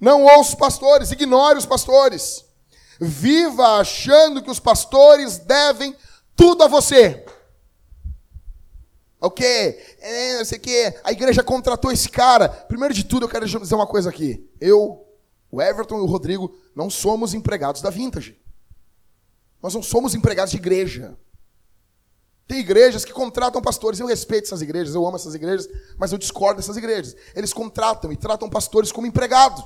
Não 0.00 0.24
ouça 0.24 0.50
os 0.50 0.54
pastores, 0.54 1.12
ignore 1.12 1.58
os 1.58 1.66
pastores. 1.66 2.44
Viva 3.00 3.80
achando 3.80 4.42
que 4.42 4.50
os 4.50 4.60
pastores 4.60 5.38
devem 5.38 5.96
tudo 6.36 6.64
a 6.64 6.68
você. 6.68 7.24
O 9.20 9.30
quê? 9.30 9.78
É, 10.00 10.38
não 10.38 10.44
sei 10.44 10.58
o 10.58 10.60
quê. 10.60 11.00
A 11.02 11.12
igreja 11.12 11.42
contratou 11.42 11.90
esse 11.90 12.08
cara. 12.08 12.48
Primeiro 12.48 12.94
de 12.94 13.04
tudo, 13.04 13.24
eu 13.24 13.28
quero 13.28 13.46
dizer 13.46 13.74
uma 13.74 13.86
coisa 13.86 14.10
aqui. 14.10 14.48
Eu, 14.60 15.06
o 15.50 15.60
Everton 15.60 15.98
e 15.98 16.00
o 16.00 16.06
Rodrigo 16.06 16.54
não 16.74 16.90
somos 16.90 17.34
empregados 17.34 17.82
da 17.82 17.90
Vintage. 17.90 18.38
Nós 19.62 19.74
não 19.74 19.82
somos 19.82 20.14
empregados 20.14 20.50
de 20.50 20.56
igreja. 20.56 21.16
Tem 22.46 22.58
igrejas 22.60 23.04
que 23.04 23.12
contratam 23.12 23.62
pastores. 23.62 24.00
Eu 24.00 24.06
respeito 24.06 24.44
essas 24.44 24.62
igrejas, 24.62 24.94
eu 24.94 25.06
amo 25.06 25.16
essas 25.16 25.34
igrejas, 25.34 25.68
mas 25.98 26.12
eu 26.12 26.18
discordo 26.18 26.56
dessas 26.60 26.76
igrejas. 26.76 27.14
Eles 27.34 27.52
contratam 27.52 28.10
e 28.12 28.16
tratam 28.16 28.48
pastores 28.48 28.90
como 28.90 29.06
empregado. 29.06 29.62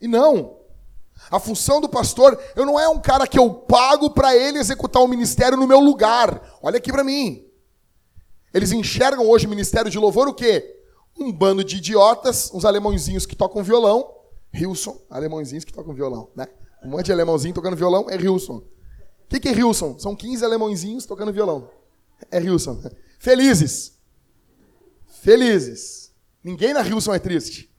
E 0.00 0.08
não. 0.08 0.61
A 1.30 1.38
função 1.38 1.80
do 1.80 1.88
pastor, 1.88 2.38
eu 2.54 2.66
não 2.66 2.78
é 2.78 2.88
um 2.88 3.00
cara 3.00 3.26
que 3.26 3.38
eu 3.38 3.52
pago 3.52 4.10
para 4.10 4.36
ele 4.36 4.58
executar 4.58 5.02
o 5.02 5.08
ministério 5.08 5.56
no 5.56 5.66
meu 5.66 5.80
lugar. 5.80 6.58
Olha 6.62 6.78
aqui 6.78 6.92
para 6.92 7.04
mim. 7.04 7.46
Eles 8.52 8.72
enxergam 8.72 9.28
hoje 9.28 9.46
o 9.46 9.50
ministério 9.50 9.90
de 9.90 9.98
louvor 9.98 10.28
o 10.28 10.34
quê? 10.34 10.80
Um 11.18 11.32
bando 11.32 11.64
de 11.64 11.76
idiotas, 11.76 12.50
uns 12.52 12.64
alemãozinhos 12.64 13.24
que 13.24 13.36
tocam 13.36 13.62
violão. 13.62 14.14
Hilson, 14.52 15.00
alemãozinhos 15.08 15.64
que 15.64 15.72
tocam 15.72 15.94
violão, 15.94 16.30
né? 16.36 16.46
Um 16.84 16.90
monte 16.90 17.06
de 17.06 17.12
alemãozinho 17.12 17.54
tocando 17.54 17.76
violão 17.76 18.10
é 18.10 18.16
Hilson. 18.16 18.56
O 18.56 18.64
que, 19.28 19.40
que 19.40 19.48
é 19.48 19.52
Hilson? 19.52 19.98
São 19.98 20.14
15 20.14 20.44
alemãozinhos 20.44 21.06
tocando 21.06 21.32
violão. 21.32 21.70
É 22.30 22.40
Hilson. 22.40 22.82
Felizes. 23.18 23.98
Felizes. 25.06 26.12
Ninguém 26.42 26.74
na 26.74 26.86
Hilson 26.86 27.14
é 27.14 27.18
triste. 27.18 27.72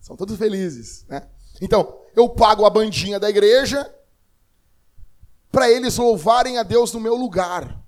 São 0.00 0.16
todos 0.16 0.36
felizes, 0.36 1.06
né? 1.08 1.28
Então, 1.60 2.01
eu 2.14 2.28
pago 2.28 2.64
a 2.64 2.70
bandinha 2.70 3.18
da 3.18 3.28
igreja 3.28 3.92
para 5.50 5.70
eles 5.70 5.96
louvarem 5.96 6.58
a 6.58 6.62
Deus 6.62 6.92
no 6.92 7.00
meu 7.00 7.14
lugar. 7.14 7.78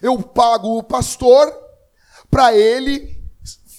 Eu 0.00 0.20
pago 0.22 0.78
o 0.78 0.82
pastor 0.82 1.52
para 2.30 2.54
ele 2.54 3.22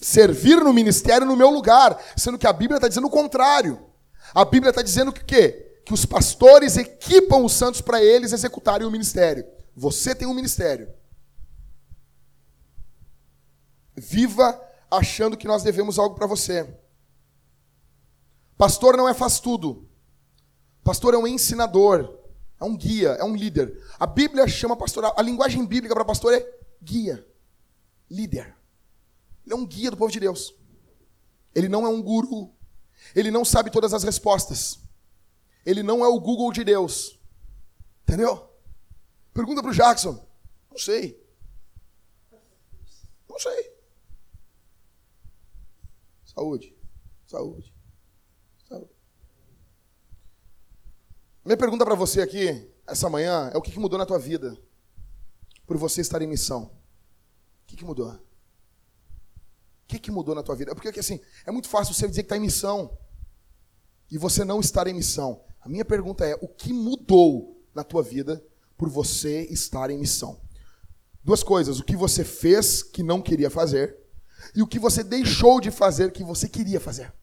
servir 0.01 0.57
no 0.57 0.71
ministério 0.71 1.25
no 1.25 1.35
meu 1.35 1.49
lugar, 1.49 1.99
sendo 2.15 2.37
que 2.37 2.47
a 2.47 2.53
Bíblia 2.53 2.77
está 2.77 2.87
dizendo 2.87 3.07
o 3.07 3.11
contrário. 3.11 3.89
A 4.33 4.45
Bíblia 4.45 4.69
está 4.69 4.81
dizendo 4.81 5.11
que 5.11 5.23
quê? 5.23 5.81
Que 5.83 5.93
os 5.93 6.05
pastores 6.05 6.77
equipam 6.77 7.37
os 7.37 7.53
santos 7.53 7.81
para 7.81 8.03
eles 8.03 8.31
executarem 8.31 8.87
o 8.87 8.91
ministério. 8.91 9.45
Você 9.75 10.13
tem 10.13 10.27
um 10.27 10.33
ministério. 10.33 10.93
Viva 13.95 14.59
achando 14.89 15.37
que 15.37 15.47
nós 15.47 15.63
devemos 15.63 15.97
algo 15.97 16.15
para 16.15 16.27
você. 16.27 16.67
Pastor 18.57 18.95
não 18.95 19.07
é 19.07 19.13
faz 19.13 19.39
tudo. 19.39 19.87
Pastor 20.83 21.13
é 21.13 21.17
um 21.17 21.27
ensinador. 21.27 22.19
É 22.59 22.63
um 22.63 22.75
guia, 22.75 23.09
é 23.09 23.23
um 23.23 23.35
líder. 23.35 23.83
A 23.99 24.07
Bíblia 24.07 24.47
chama 24.47 24.77
pastor, 24.77 25.13
a 25.15 25.21
linguagem 25.21 25.65
bíblica 25.65 25.93
para 25.93 26.05
pastor 26.05 26.33
é 26.33 26.59
guia, 26.81 27.27
líder. 28.09 28.55
Ele 29.45 29.53
é 29.53 29.55
um 29.55 29.65
guia 29.65 29.91
do 29.91 29.97
povo 29.97 30.11
de 30.11 30.19
Deus. 30.19 30.55
Ele 31.53 31.67
não 31.67 31.85
é 31.85 31.89
um 31.89 32.01
guru. 32.01 32.53
Ele 33.13 33.29
não 33.29 33.43
sabe 33.43 33.69
todas 33.69 33.93
as 33.93 34.03
respostas. 34.03 34.79
Ele 35.65 35.83
não 35.83 36.03
é 36.03 36.07
o 36.07 36.19
Google 36.19 36.51
de 36.51 36.63
Deus. 36.63 37.19
Entendeu? 38.03 38.49
Pergunta 39.33 39.61
para 39.61 39.71
o 39.71 39.73
Jackson. 39.73 40.25
Não 40.71 40.77
sei. 40.77 41.21
Não 43.29 43.37
sei. 43.37 43.75
Saúde. 46.23 46.75
Saúde. 47.27 47.74
Minha 51.45 51.57
pergunta 51.57 51.85
para 51.85 51.93
você 51.93 52.21
aqui, 52.21 52.67
essa 52.87 53.07
manhã, 53.07 53.51
é 53.53 53.57
o 53.57 53.61
que, 53.61 53.77
mudou 53.77 53.99
na 53.99 54.05
tua 54.05 54.17
vida 54.17 54.57
por 55.67 55.77
você 55.77 56.01
estar 56.01 56.19
em 56.23 56.27
missão? 56.27 56.63
O 56.63 57.67
que, 57.67 57.75
que 57.75 57.85
mudou? 57.85 58.09
O 58.09 58.19
que, 59.87 59.99
que 59.99 60.09
mudou 60.09 60.33
na 60.33 60.41
tua 60.41 60.55
vida? 60.55 60.73
Porque 60.73 60.99
assim, 60.99 61.19
é 61.45 61.51
muito 61.51 61.69
fácil 61.69 61.93
você 61.93 62.07
dizer 62.07 62.23
que 62.23 62.25
está 62.25 62.37
em 62.37 62.41
missão 62.41 62.97
e 64.09 64.17
você 64.17 64.43
não 64.43 64.59
estar 64.59 64.87
em 64.87 64.93
missão. 64.93 65.43
A 65.61 65.69
minha 65.69 65.85
pergunta 65.85 66.25
é: 66.25 66.33
o 66.41 66.47
que 66.47 66.73
mudou 66.73 67.63
na 67.75 67.83
tua 67.83 68.01
vida 68.01 68.43
por 68.75 68.89
você 68.89 69.43
estar 69.43 69.91
em 69.91 69.99
missão? 69.99 70.41
Duas 71.23 71.43
coisas: 71.43 71.79
o 71.79 71.83
que 71.83 71.95
você 71.95 72.23
fez 72.23 72.81
que 72.81 73.03
não 73.03 73.21
queria 73.21 73.51
fazer 73.51 73.95
e 74.55 74.63
o 74.63 74.67
que 74.67 74.79
você 74.79 75.03
deixou 75.03 75.61
de 75.61 75.69
fazer 75.69 76.11
que 76.11 76.23
você 76.23 76.49
queria 76.49 76.79
fazer. 76.79 77.13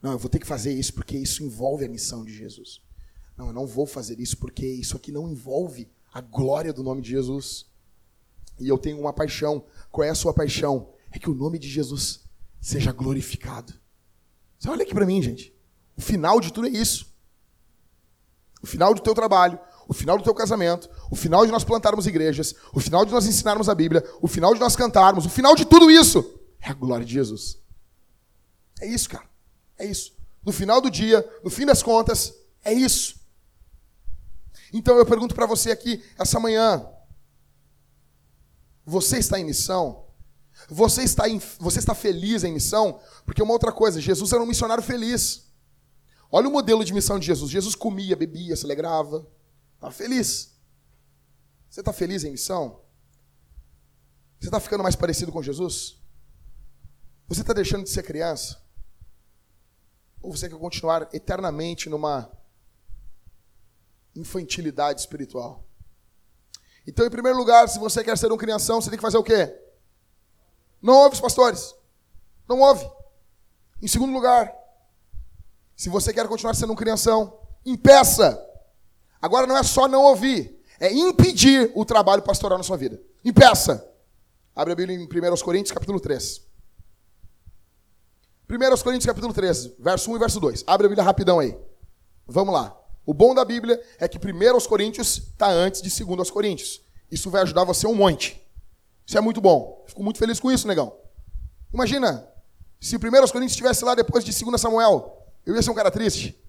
Não, 0.00 0.12
eu 0.12 0.18
vou 0.18 0.30
ter 0.30 0.38
que 0.38 0.46
fazer 0.46 0.72
isso 0.72 0.94
porque 0.94 1.16
isso 1.16 1.42
envolve 1.42 1.84
a 1.84 1.88
missão 1.88 2.24
de 2.24 2.34
Jesus. 2.34 2.80
Não, 3.36 3.48
eu 3.48 3.52
não 3.52 3.66
vou 3.66 3.86
fazer 3.86 4.18
isso 4.20 4.36
porque 4.36 4.66
isso 4.66 4.96
aqui 4.96 5.12
não 5.12 5.28
envolve 5.28 5.90
a 6.12 6.20
glória 6.20 6.72
do 6.72 6.82
nome 6.82 7.02
de 7.02 7.10
Jesus. 7.10 7.66
E 8.58 8.68
eu 8.68 8.78
tenho 8.78 8.98
uma 8.98 9.12
paixão. 9.12 9.64
Qual 9.90 10.04
é 10.04 10.10
a 10.10 10.14
sua 10.14 10.34
paixão? 10.34 10.90
É 11.10 11.18
que 11.18 11.30
o 11.30 11.34
nome 11.34 11.58
de 11.58 11.68
Jesus 11.68 12.24
seja 12.60 12.92
glorificado. 12.92 13.72
Você 14.58 14.68
olha 14.68 14.82
aqui 14.82 14.92
para 14.92 15.06
mim, 15.06 15.22
gente. 15.22 15.54
O 15.96 16.00
final 16.00 16.40
de 16.40 16.52
tudo 16.52 16.66
é 16.66 16.70
isso. 16.70 17.12
O 18.60 18.66
final 18.66 18.92
do 18.92 19.00
teu 19.00 19.14
trabalho, 19.14 19.58
o 19.86 19.94
final 19.94 20.18
do 20.18 20.24
teu 20.24 20.34
casamento, 20.34 20.90
o 21.10 21.16
final 21.16 21.46
de 21.46 21.52
nós 21.52 21.62
plantarmos 21.62 22.06
igrejas, 22.06 22.54
o 22.72 22.80
final 22.80 23.04
de 23.04 23.12
nós 23.12 23.26
ensinarmos 23.26 23.68
a 23.68 23.74
Bíblia, 23.74 24.04
o 24.20 24.26
final 24.26 24.52
de 24.52 24.60
nós 24.60 24.74
cantarmos, 24.74 25.24
o 25.26 25.30
final 25.30 25.54
de 25.54 25.64
tudo 25.64 25.90
isso 25.90 26.40
é 26.60 26.70
a 26.70 26.74
glória 26.74 27.06
de 27.06 27.14
Jesus. 27.14 27.60
É 28.80 28.86
isso, 28.86 29.08
cara. 29.08 29.27
É 29.78 29.86
isso. 29.86 30.16
No 30.44 30.52
final 30.52 30.80
do 30.80 30.90
dia, 30.90 31.26
no 31.44 31.50
fim 31.50 31.64
das 31.64 31.82
contas, 31.82 32.34
é 32.64 32.72
isso. 32.72 33.18
Então 34.72 34.96
eu 34.96 35.06
pergunto 35.06 35.34
para 35.34 35.46
você 35.46 35.70
aqui 35.70 36.02
essa 36.18 36.40
manhã: 36.40 36.86
você 38.84 39.18
está 39.18 39.38
em 39.38 39.44
missão? 39.44 40.06
Você 40.68 41.02
está, 41.02 41.28
em, 41.28 41.40
você 41.58 41.78
está 41.78 41.94
feliz 41.94 42.42
em 42.42 42.52
missão? 42.52 43.00
Porque 43.24 43.42
uma 43.42 43.52
outra 43.52 43.70
coisa, 43.70 44.00
Jesus 44.00 44.32
era 44.32 44.42
um 44.42 44.46
missionário 44.46 44.82
feliz. 44.82 45.46
Olha 46.30 46.48
o 46.48 46.52
modelo 46.52 46.84
de 46.84 46.92
missão 46.92 47.18
de 47.18 47.26
Jesus. 47.26 47.50
Jesus 47.50 47.74
comia, 47.74 48.16
bebia, 48.16 48.56
se 48.56 48.64
alegrava. 48.64 49.26
Estava 49.74 49.92
feliz. 49.92 50.58
Você 51.70 51.80
está 51.80 51.92
feliz 51.92 52.24
em 52.24 52.32
missão? 52.32 52.80
Você 54.38 54.48
está 54.48 54.60
ficando 54.60 54.82
mais 54.82 54.96
parecido 54.96 55.32
com 55.32 55.42
Jesus? 55.42 55.96
Você 57.28 57.40
está 57.40 57.52
deixando 57.52 57.84
de 57.84 57.90
ser 57.90 58.02
criança? 58.02 58.60
Ou 60.28 60.36
você 60.36 60.46
quer 60.46 60.58
continuar 60.58 61.08
eternamente 61.14 61.88
numa 61.88 62.30
infantilidade 64.14 65.00
espiritual? 65.00 65.64
Então, 66.86 67.06
em 67.06 67.10
primeiro 67.10 67.38
lugar, 67.38 67.66
se 67.66 67.78
você 67.78 68.04
quer 68.04 68.18
ser 68.18 68.30
um 68.30 68.36
crianção, 68.36 68.78
você 68.78 68.90
tem 68.90 68.98
que 68.98 69.02
fazer 69.02 69.16
o 69.16 69.22
quê? 69.22 69.58
Não 70.82 70.92
ouve 70.92 71.14
os 71.14 71.20
pastores. 71.22 71.74
Não 72.46 72.60
ouve. 72.60 72.86
Em 73.80 73.88
segundo 73.88 74.12
lugar, 74.12 74.54
se 75.74 75.88
você 75.88 76.12
quer 76.12 76.28
continuar 76.28 76.52
sendo 76.52 76.74
um 76.74 76.76
crianção, 76.76 77.40
impeça. 77.64 78.38
Agora 79.22 79.46
não 79.46 79.56
é 79.56 79.62
só 79.62 79.88
não 79.88 80.02
ouvir, 80.02 80.62
é 80.78 80.92
impedir 80.92 81.72
o 81.74 81.86
trabalho 81.86 82.20
pastoral 82.20 82.58
na 82.58 82.64
sua 82.64 82.76
vida. 82.76 83.00
Impeça. 83.24 83.90
Abre 84.54 84.74
a 84.74 84.76
Bíblia 84.76 84.94
em 84.94 85.04
1 85.04 85.36
Coríntios, 85.42 85.72
capítulo 85.72 85.98
3. 85.98 86.47
1 88.50 88.82
Coríntios 88.82 89.04
capítulo 89.04 89.34
13, 89.34 89.76
verso 89.78 90.10
1 90.10 90.16
e 90.16 90.18
verso 90.18 90.40
2. 90.40 90.64
Abre 90.66 90.86
a 90.86 90.88
Bíblia 90.88 91.04
rapidão 91.04 91.38
aí. 91.38 91.54
Vamos 92.26 92.54
lá. 92.54 92.74
O 93.04 93.12
bom 93.12 93.34
da 93.34 93.44
Bíblia 93.44 93.78
é 93.98 94.08
que 94.08 94.16
1 94.16 94.60
Coríntios 94.66 95.18
está 95.18 95.48
antes 95.48 95.82
de 95.82 96.04
2 96.04 96.30
Coríntios. 96.30 96.80
Isso 97.10 97.30
vai 97.30 97.42
ajudar 97.42 97.64
você 97.64 97.86
um 97.86 97.94
monte. 97.94 98.42
Isso 99.06 99.18
é 99.18 99.20
muito 99.20 99.38
bom. 99.38 99.84
Fico 99.86 100.02
muito 100.02 100.18
feliz 100.18 100.40
com 100.40 100.50
isso, 100.50 100.66
negão. 100.66 100.96
Imagina, 101.74 102.26
se 102.80 102.96
1 102.96 103.00
Coríntios 103.00 103.52
estivesse 103.52 103.84
lá 103.84 103.94
depois 103.94 104.24
de 104.24 104.32
2 104.32 104.58
Samuel, 104.58 105.26
eu 105.44 105.54
ia 105.54 105.60
ser 105.60 105.70
um 105.70 105.74
cara 105.74 105.90
triste. 105.90 106.42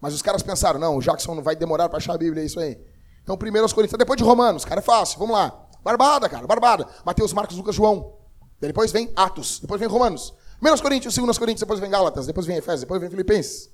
Mas 0.00 0.14
os 0.14 0.22
caras 0.22 0.42
pensaram, 0.42 0.80
não, 0.80 0.96
o 0.96 1.02
Jackson 1.02 1.34
não 1.34 1.42
vai 1.42 1.54
demorar 1.54 1.90
para 1.90 1.98
achar 1.98 2.14
a 2.14 2.18
Bíblia, 2.18 2.42
é 2.42 2.46
isso 2.46 2.58
aí. 2.58 2.80
Então, 3.22 3.34
1 3.34 3.38
Coríntios, 3.74 3.98
depois 3.98 4.16
de 4.16 4.24
Romanos, 4.24 4.64
cara, 4.64 4.80
é 4.80 4.82
fácil, 4.82 5.18
vamos 5.18 5.34
lá. 5.34 5.66
Barbada, 5.84 6.30
cara, 6.30 6.46
barbada. 6.46 6.86
Mateus, 7.04 7.34
Marcos, 7.34 7.58
Lucas, 7.58 7.74
João. 7.74 8.14
Depois 8.58 8.90
vem 8.90 9.12
Atos, 9.14 9.60
depois 9.60 9.78
vem 9.78 9.88
Romanos. 9.88 10.32
1 10.60 10.82
Coríntios, 10.82 11.14
2 11.14 11.38
Coríntios, 11.38 11.60
depois 11.60 11.80
vem 11.80 11.90
Gálatas, 11.90 12.26
depois 12.26 12.46
vem 12.46 12.56
Efésios, 12.56 12.80
depois 12.80 13.00
vem 13.00 13.10
Filipenses, 13.10 13.70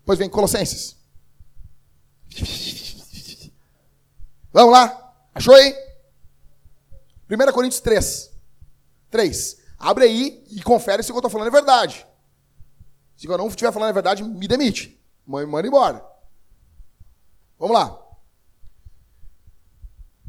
depois 0.00 0.18
vem 0.18 0.28
Colossenses. 0.28 0.96
Vamos 4.52 4.72
lá? 4.72 5.14
Achou 5.34 5.54
aí? 5.54 5.74
1 7.30 7.52
Coríntios 7.52 7.80
3. 7.80 8.30
3. 9.10 9.58
Abre 9.78 10.04
aí 10.04 10.44
e 10.50 10.62
confere 10.62 11.02
se 11.02 11.10
o 11.10 11.14
que 11.14 11.16
eu 11.16 11.20
estou 11.20 11.30
falando 11.30 11.48
é 11.48 11.50
verdade. 11.50 12.06
Se 13.16 13.26
eu 13.26 13.38
não 13.38 13.48
estiver 13.48 13.72
falando 13.72 13.90
a 13.90 13.92
verdade, 13.92 14.22
me 14.22 14.48
demite. 14.48 15.00
Manda 15.26 15.66
embora. 15.66 16.04
Vamos 17.58 17.74
lá. 17.74 17.98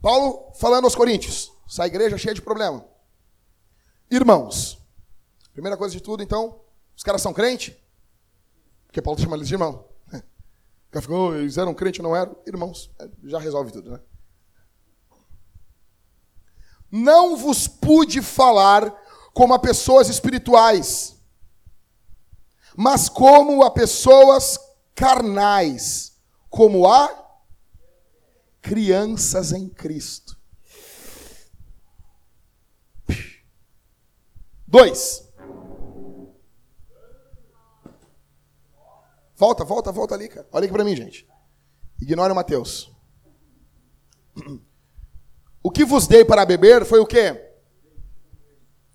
Paulo 0.01 0.53
falando 0.59 0.85
aos 0.85 0.95
Coríntios. 0.95 1.51
Essa 1.67 1.87
igreja 1.87 2.17
cheia 2.17 2.33
de 2.33 2.41
problema. 2.41 2.85
Irmãos. 4.09 4.84
Primeira 5.55 5.77
coisa 5.77 5.95
de 5.95 6.03
tudo, 6.03 6.21
então, 6.21 6.59
os 6.97 7.01
caras 7.01 7.21
são 7.21 7.33
crente? 7.33 7.81
Porque 8.87 9.01
Paulo 9.01 9.17
chama 9.17 9.37
eles 9.37 9.47
de 9.47 9.53
irmão. 9.53 9.87
O 10.11 10.91
cara 10.91 11.01
ficou, 11.01 11.33
eles 11.33 11.57
eram 11.57 11.73
crente 11.73 12.01
ou 12.01 12.09
não 12.09 12.13
eram? 12.13 12.35
Irmãos. 12.45 12.91
É, 12.99 13.09
já 13.23 13.39
resolve 13.39 13.71
tudo, 13.71 13.89
né? 13.89 14.01
Não 16.91 17.37
vos 17.37 17.69
pude 17.69 18.21
falar 18.21 18.93
como 19.33 19.53
a 19.53 19.59
pessoas 19.59 20.09
espirituais, 20.09 21.15
mas 22.75 23.07
como 23.07 23.63
a 23.63 23.71
pessoas 23.71 24.59
carnais, 24.93 26.17
como 26.49 26.85
a 26.85 27.41
crianças 28.61 29.53
em 29.53 29.69
Cristo. 29.69 30.37
Dois. 34.67 35.24
Volta, 39.35 39.63
volta, 39.63 39.91
volta 39.91 40.15
ali, 40.15 40.29
cara. 40.29 40.47
Olha 40.51 40.65
aqui 40.65 40.73
para 40.73 40.83
mim, 40.83 40.95
gente. 40.95 41.27
Ignore 42.01 42.31
o 42.31 42.35
Mateus. 42.35 42.91
O 45.61 45.71
que 45.71 45.83
vos 45.83 46.07
dei 46.07 46.23
para 46.23 46.45
beber 46.45 46.85
foi 46.85 46.99
o 46.99 47.05
quê? 47.05 47.41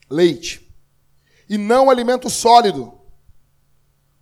Leite. 0.09 0.73
E 1.49 1.59
não 1.59 1.91
alimento 1.91 2.31
sólido, 2.31 2.97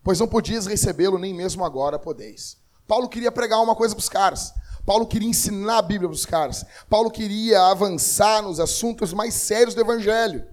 pois 0.03 0.19
não 0.19 0.27
podias 0.27 0.65
recebê-lo, 0.65 1.19
nem 1.19 1.35
mesmo 1.35 1.65
agora 1.65 1.99
podeis. 1.99 2.57
Paulo 2.87 3.09
queria 3.09 3.31
pregar 3.31 3.61
uma 3.61 3.77
coisa 3.77 3.95
para 3.95 4.01
os 4.01 4.09
caras. 4.09 4.55
Paulo 4.87 5.07
queria 5.07 5.29
ensinar 5.29 5.77
a 5.77 5.83
Bíblia 5.83 6.09
para 6.09 6.15
os 6.15 6.25
caras. 6.25 6.65
Paulo 6.89 7.11
queria 7.11 7.67
avançar 7.67 8.41
nos 8.41 8.59
assuntos 8.59 9.13
mais 9.13 9.35
sérios 9.35 9.75
do 9.75 9.83
Evangelho. 9.83 10.47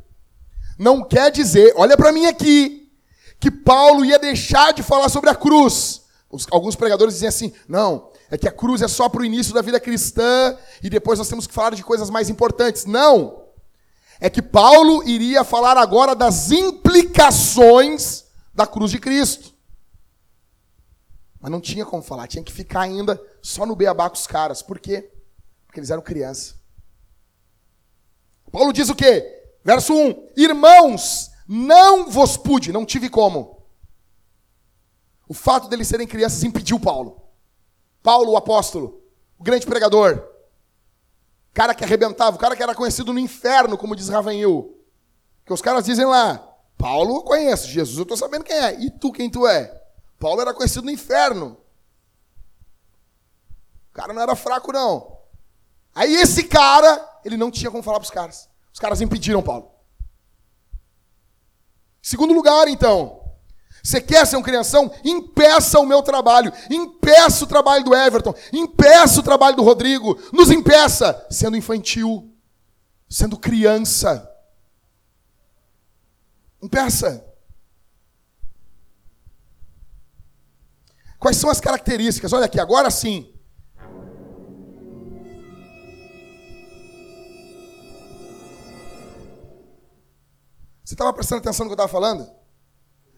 Não 0.78 1.02
quer 1.02 1.32
dizer, 1.32 1.74
olha 1.78 1.96
para 1.96 2.12
mim 2.12 2.26
aqui, 2.26 2.85
que 3.40 3.52
Paulo 3.52 4.04
ia 4.04 4.20
deixar 4.20 4.74
de 4.74 4.84
falar 4.84 5.10
sobre 5.10 5.30
a 5.30 5.36
cruz. 5.36 6.04
Alguns 6.52 6.76
pregadores 6.76 7.16
dizem 7.16 7.30
assim: 7.30 7.54
não, 7.68 8.12
é 8.30 8.38
que 8.38 8.48
a 8.48 8.52
cruz 8.52 8.82
é 8.82 8.88
só 8.88 9.08
para 9.08 9.22
o 9.22 9.26
início 9.26 9.54
da 9.54 9.62
vida 9.62 9.80
cristã 9.80 10.58
e 10.82 10.90
depois 10.90 11.20
nós 11.20 11.30
temos 11.30 11.48
que 11.48 11.54
falar 11.54 11.76
de 11.76 11.84
coisas 11.84 12.10
mais 12.10 12.30
importantes. 12.30 12.86
Não! 12.86 13.46
É 14.20 14.30
que 14.30 14.42
Paulo 14.42 15.04
iria 15.08 15.44
falar 15.44 15.78
agora 15.78 16.16
das 16.16 16.52
implicações 16.52 18.26
da 18.54 18.66
cruz 18.66 18.92
de 18.92 19.00
Cristo. 19.00 19.54
Mas 21.40 21.52
não 21.52 21.62
tinha 21.62 21.86
como 21.86 22.02
falar, 22.02 22.28
tinha 22.28 22.44
que 22.44 22.52
ficar 22.52 22.82
ainda 22.82 23.22
só 23.42 23.66
no 23.66 23.76
beabá 23.76 24.10
com 24.10 24.16
os 24.16 24.26
caras. 24.26 24.62
Por 24.62 24.80
quê? 24.80 25.12
Porque 25.68 25.80
eles 25.80 25.92
eram 25.92 26.02
crianças. 26.02 26.56
Paulo 28.52 28.72
diz 28.72 28.90
o 28.90 28.96
quê? 28.96 29.24
Verso 29.64 29.94
1: 29.94 30.30
Irmãos, 30.38 31.30
não 31.48 32.10
vos 32.10 32.38
pude, 32.38 32.72
não 32.72 32.86
tive 32.86 33.10
como. 33.10 33.64
O 35.28 35.34
fato 35.34 35.68
deles 35.68 35.88
serem 35.88 36.08
crianças 36.08 36.44
impediu 36.44 36.80
Paulo. 36.80 37.22
Paulo, 38.02 38.32
o 38.32 38.38
apóstolo, 38.38 39.02
o 39.38 39.44
grande 39.44 39.66
pregador, 39.66 40.24
cara 41.54 41.74
que 41.74 41.84
arrebentava, 41.84 42.36
o 42.36 42.40
cara 42.40 42.56
que 42.56 42.62
era 42.62 42.76
conhecido 42.76 43.12
no 43.12 43.20
inferno, 43.20 43.78
como 43.78 43.96
diz 43.96 44.10
Ravenil. 44.10 44.78
Que 45.46 45.54
os 45.54 45.62
caras 45.62 45.86
dizem 45.86 46.06
lá, 46.06 46.38
Paulo 46.78 47.18
eu 47.18 47.24
conheço, 47.24 47.68
Jesus 47.68 47.98
eu 47.98 48.04
estou 48.04 48.18
sabendo 48.18 48.44
quem 48.44 48.56
é. 48.56 48.80
E 48.80 48.92
tu 48.92 49.12
quem 49.12 49.30
tu 49.30 49.48
é? 49.48 49.84
Paulo 50.20 50.42
era 50.42 50.54
conhecido 50.54 50.86
no 50.86 50.92
inferno. 50.92 51.58
O 53.90 53.94
cara 53.94 54.14
não 54.14 54.22
era 54.22 54.36
fraco, 54.36 54.72
não. 54.72 55.16
Aí 55.94 56.14
esse 56.16 56.44
cara, 56.44 57.20
ele 57.24 57.38
não 57.38 57.50
tinha 57.50 57.72
como 57.72 57.82
falar 57.82 58.00
para 58.00 58.06
os 58.06 58.12
caras. 58.12 58.50
Os 58.74 58.80
caras 58.80 59.02
impediram 59.02 59.42
Paulo. 59.42 59.72
Segundo 62.06 62.36
lugar, 62.36 62.68
então, 62.68 63.20
você 63.82 64.00
quer 64.00 64.28
ser 64.28 64.38
um 64.38 64.44
crianção? 64.44 64.94
Impeça 65.04 65.80
o 65.80 65.88
meu 65.88 66.04
trabalho. 66.04 66.54
Impeça 66.70 67.44
o 67.44 67.48
trabalho 67.48 67.84
do 67.84 67.96
Everton. 67.96 68.32
Impeça 68.54 69.22
o 69.22 69.24
trabalho 69.24 69.56
do 69.56 69.64
Rodrigo. 69.64 70.16
Nos 70.32 70.52
impeça. 70.52 71.26
Sendo 71.32 71.58
infantil. 71.58 72.32
Sendo 73.10 73.40
criança. 73.40 74.32
Impeça. 76.62 77.26
Quais 81.18 81.38
são 81.38 81.50
as 81.50 81.60
características? 81.60 82.34
Olha 82.34 82.46
aqui, 82.46 82.60
agora 82.60 82.92
sim. 82.92 83.35
Você 90.86 90.94
estava 90.94 91.12
prestando 91.12 91.40
atenção 91.40 91.66
no 91.66 91.70
que 91.70 91.74
eu 91.74 91.84
estava 91.84 91.92
falando? 91.92 92.32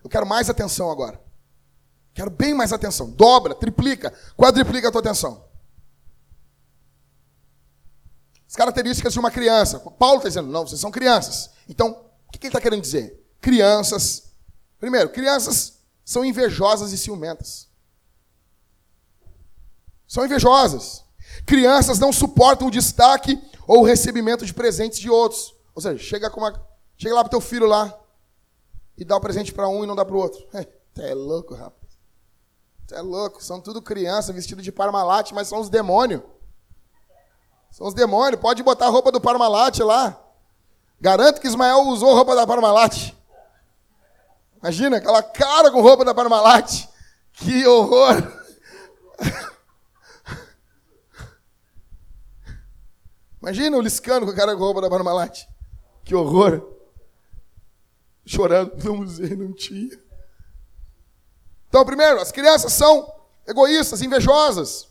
Eu 0.01 0.09
quero 0.09 0.25
mais 0.25 0.49
atenção 0.49 0.89
agora. 0.89 1.21
Quero 2.13 2.31
bem 2.31 2.53
mais 2.53 2.71
atenção. 2.71 3.11
Dobra, 3.11 3.53
triplica, 3.53 4.13
quadriplica 4.37 4.87
a 4.87 4.91
tua 4.91 5.01
atenção. 5.01 5.45
As 8.47 8.55
características 8.55 9.11
de 9.11 9.19
uma 9.19 9.29
criança. 9.29 9.79
Paulo 9.79 10.17
está 10.17 10.29
dizendo, 10.29 10.47
não, 10.47 10.65
vocês 10.65 10.79
são 10.79 10.89
crianças. 10.89 11.49
Então, 11.67 12.05
o 12.27 12.31
que 12.31 12.39
ele 12.39 12.47
está 12.47 12.61
querendo 12.61 12.81
dizer? 12.81 13.21
Crianças. 13.41 14.31
Primeiro, 14.79 15.09
crianças 15.09 15.79
são 16.05 16.23
invejosas 16.23 16.93
e 16.93 16.97
ciumentas. 16.97 17.67
São 20.07 20.23
invejosas. 20.23 21.03
Crianças 21.45 21.99
não 21.99 22.13
suportam 22.13 22.69
o 22.69 22.71
destaque 22.71 23.37
ou 23.67 23.81
o 23.81 23.85
recebimento 23.85 24.45
de 24.45 24.53
presentes 24.53 24.99
de 24.99 25.09
outros. 25.09 25.53
Ou 25.75 25.81
seja, 25.81 26.01
chega, 26.01 26.29
com 26.29 26.39
uma, 26.39 26.66
chega 26.97 27.15
lá 27.15 27.21
para 27.21 27.29
teu 27.29 27.41
filho 27.41 27.67
lá, 27.67 27.93
e 28.97 29.05
dá 29.05 29.15
o 29.15 29.21
presente 29.21 29.53
para 29.53 29.69
um 29.69 29.83
e 29.83 29.87
não 29.87 29.95
dá 29.95 30.03
para 30.03 30.15
o 30.15 30.19
outro. 30.19 30.43
Você 30.93 31.03
é 31.03 31.13
louco, 31.13 31.53
rapaz. 31.53 31.95
Você 32.87 32.95
é 32.95 33.01
louco. 33.01 33.43
São 33.43 33.61
tudo 33.61 33.81
criança 33.81 34.33
vestido 34.33 34.61
de 34.63 34.71
Parmalat, 34.71 35.31
mas 35.31 35.47
são 35.47 35.59
os 35.59 35.69
demônios. 35.69 36.23
São 37.69 37.85
os 37.85 37.93
demônios. 37.93 38.41
Pode 38.41 38.63
botar 38.63 38.87
a 38.87 38.89
roupa 38.89 39.11
do 39.11 39.21
Parmalat 39.21 39.77
lá. 39.79 40.19
Garanto 40.99 41.39
que 41.39 41.45
Ismael 41.45 41.81
usou 41.83 42.15
roupa 42.15 42.35
da 42.35 42.47
Parmalat. 42.47 43.13
Imagina 44.59 44.97
aquela 44.97 45.21
cara 45.21 45.69
com 45.69 45.81
roupa 45.81 46.03
da 46.03 46.15
Parmalat. 46.15 46.87
Que 47.33 47.67
horror. 47.67 48.15
Imagina 53.39 53.77
o 53.77 53.81
Liscano 53.81 54.25
com 54.25 54.31
a 54.31 54.35
cara 54.35 54.55
com 54.55 54.63
roupa 54.63 54.81
da 54.81 54.89
Parmalat. 54.89 55.45
Que 56.03 56.15
horror 56.15 56.76
chorando 58.27 58.73
no 58.83 58.97
museu, 58.97 59.35
não 59.37 59.53
tinha. 59.53 59.97
Então, 61.69 61.83
primeiro, 61.85 62.19
as 62.19 62.31
crianças 62.31 62.73
são 62.73 63.11
egoístas, 63.47 64.01
invejosas. 64.01 64.87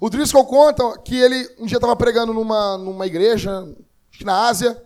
O 0.00 0.08
Driscoll 0.08 0.46
conta 0.46 0.98
que 1.00 1.16
ele 1.16 1.48
um 1.58 1.66
dia 1.66 1.76
estava 1.76 1.96
pregando 1.96 2.32
numa, 2.32 2.78
numa 2.78 3.06
igreja, 3.06 3.60
acho 4.10 4.18
que 4.18 4.24
na 4.24 4.46
Ásia, 4.46 4.80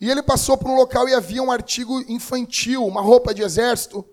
e 0.00 0.10
ele 0.10 0.22
passou 0.22 0.56
por 0.56 0.70
um 0.70 0.76
local 0.76 1.08
e 1.08 1.14
havia 1.14 1.42
um 1.42 1.52
artigo 1.52 2.00
infantil, 2.10 2.86
uma 2.86 3.02
roupa 3.02 3.34
de 3.34 3.42
exército, 3.42 4.04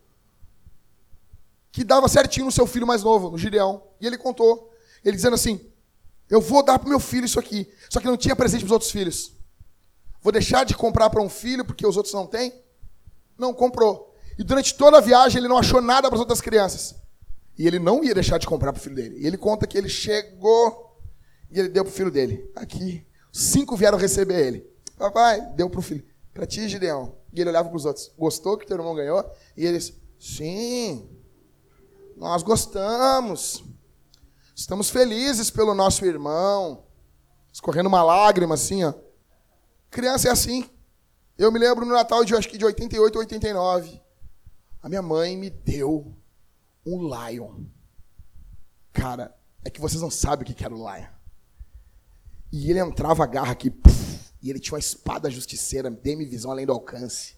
que 1.71 1.83
dava 1.83 2.09
certinho 2.09 2.47
no 2.47 2.51
seu 2.51 2.67
filho 2.67 2.85
mais 2.85 3.03
novo, 3.03 3.29
no 3.31 3.37
Gideão. 3.37 3.83
E 4.01 4.05
ele 4.05 4.17
contou, 4.17 4.73
ele 5.05 5.15
dizendo 5.15 5.35
assim: 5.35 5.61
Eu 6.29 6.41
vou 6.41 6.63
dar 6.63 6.77
para 6.77 6.89
meu 6.89 6.99
filho 6.99 7.25
isso 7.25 7.39
aqui. 7.39 7.71
Só 7.89 8.01
que 8.01 8.07
não 8.07 8.17
tinha 8.17 8.35
presente 8.35 8.61
para 8.61 8.67
os 8.67 8.71
outros 8.71 8.91
filhos. 8.91 9.36
Vou 10.21 10.31
deixar 10.31 10.65
de 10.65 10.75
comprar 10.75 11.09
para 11.09 11.21
um 11.21 11.29
filho 11.29 11.63
porque 11.63 11.85
os 11.85 11.97
outros 11.97 12.13
não 12.13 12.27
têm? 12.27 12.53
Não, 13.37 13.53
comprou. 13.53 14.15
E 14.37 14.43
durante 14.43 14.75
toda 14.75 14.97
a 14.97 15.01
viagem 15.01 15.39
ele 15.39 15.47
não 15.47 15.57
achou 15.57 15.81
nada 15.81 16.07
para 16.07 16.15
as 16.15 16.19
outras 16.19 16.41
crianças. 16.41 16.95
E 17.57 17.65
ele 17.65 17.79
não 17.79 18.03
ia 18.03 18.13
deixar 18.13 18.37
de 18.37 18.45
comprar 18.45 18.71
para 18.71 18.79
o 18.79 18.83
filho 18.83 18.95
dele. 18.95 19.17
E 19.19 19.25
ele 19.25 19.37
conta 19.37 19.65
que 19.65 19.77
ele 19.77 19.89
chegou 19.89 20.97
e 21.49 21.59
ele 21.59 21.69
deu 21.69 21.83
para 21.83 21.91
o 21.91 21.93
filho 21.93 22.11
dele. 22.11 22.49
Aqui, 22.55 23.05
cinco 23.31 23.75
vieram 23.75 23.97
receber 23.97 24.45
ele. 24.45 24.69
Papai, 24.97 25.41
deu 25.55 25.69
para 25.69 25.79
o 25.79 25.83
filho. 25.83 26.05
Para 26.33 26.45
ti, 26.45 26.67
Gideão. 26.69 27.15
E 27.33 27.41
ele 27.41 27.49
olhava 27.49 27.69
para 27.69 27.77
os 27.77 27.85
outros. 27.85 28.11
Gostou 28.17 28.57
que 28.57 28.67
teu 28.67 28.77
irmão 28.77 28.93
ganhou? 28.93 29.23
E 29.55 29.65
ele 29.65 29.77
disse, 29.77 29.99
sim, 30.19 31.09
nós 32.15 32.43
gostamos. 32.43 33.63
Estamos 34.55 34.89
felizes 34.89 35.49
pelo 35.49 35.73
nosso 35.73 36.05
irmão. 36.05 36.83
escorrendo 37.51 37.89
uma 37.89 38.03
lágrima 38.03 38.55
assim, 38.55 38.83
ó. 38.83 38.93
Criança 39.89 40.27
é 40.27 40.31
assim. 40.31 40.69
Eu 41.37 41.51
me 41.51 41.59
lembro 41.59 41.85
no 41.85 41.93
Natal 41.93 42.25
de 42.25 42.35
acho 42.35 42.49
que 42.49 42.57
de 42.57 42.65
88 42.65 43.15
ou 43.15 43.21
89. 43.21 44.01
A 44.81 44.89
minha 44.89 45.01
mãe 45.01 45.37
me 45.37 45.49
deu 45.49 46.15
um 46.85 47.07
Lion. 47.07 47.65
Cara, 48.93 49.35
é 49.63 49.69
que 49.69 49.81
vocês 49.81 50.01
não 50.01 50.09
sabem 50.09 50.43
o 50.43 50.55
que 50.55 50.63
era 50.63 50.73
o 50.73 50.77
Lion. 50.77 51.07
E 52.51 52.69
ele 52.69 52.79
entrava 52.79 53.23
a 53.23 53.27
garra 53.27 53.51
aqui, 53.51 53.73
e 54.41 54.49
ele 54.49 54.59
tinha 54.59 54.73
uma 54.73 54.79
espada 54.79 55.29
justiceira, 55.29 55.91
demi-visão 55.91 56.51
além 56.51 56.65
do 56.65 56.71
alcance. 56.71 57.35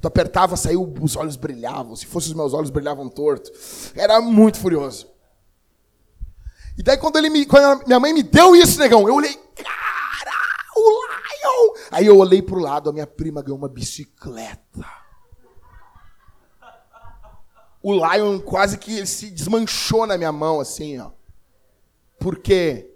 Tu 0.00 0.08
apertava, 0.08 0.56
saiu, 0.56 0.92
os 1.00 1.16
olhos 1.16 1.36
brilhavam. 1.36 1.94
Se 1.94 2.06
fossem 2.06 2.30
os 2.30 2.36
meus 2.36 2.54
olhos, 2.54 2.70
brilhavam 2.70 3.08
torto. 3.08 3.52
Era 3.94 4.20
muito 4.20 4.58
furioso. 4.58 5.12
E 6.78 6.82
daí, 6.82 6.96
quando, 6.96 7.16
ele 7.16 7.28
me, 7.28 7.44
quando 7.44 7.86
minha 7.86 8.00
mãe 8.00 8.12
me 8.12 8.22
deu 8.22 8.56
isso, 8.56 8.78
negão, 8.78 9.06
eu 9.06 9.14
olhei, 9.14 9.34
cara! 9.54 9.81
Aí 11.92 12.06
eu 12.06 12.16
olhei 12.16 12.40
pro 12.40 12.58
lado, 12.58 12.88
a 12.88 12.92
minha 12.92 13.06
prima 13.06 13.42
ganhou 13.42 13.58
uma 13.58 13.68
bicicleta. 13.68 14.86
O 17.82 17.92
Lion 17.92 18.40
quase 18.40 18.78
que 18.78 19.04
se 19.04 19.30
desmanchou 19.30 20.06
na 20.06 20.16
minha 20.16 20.32
mão, 20.32 20.58
assim, 20.58 20.98
ó. 20.98 21.10
Por 22.18 22.38
quê? 22.38 22.90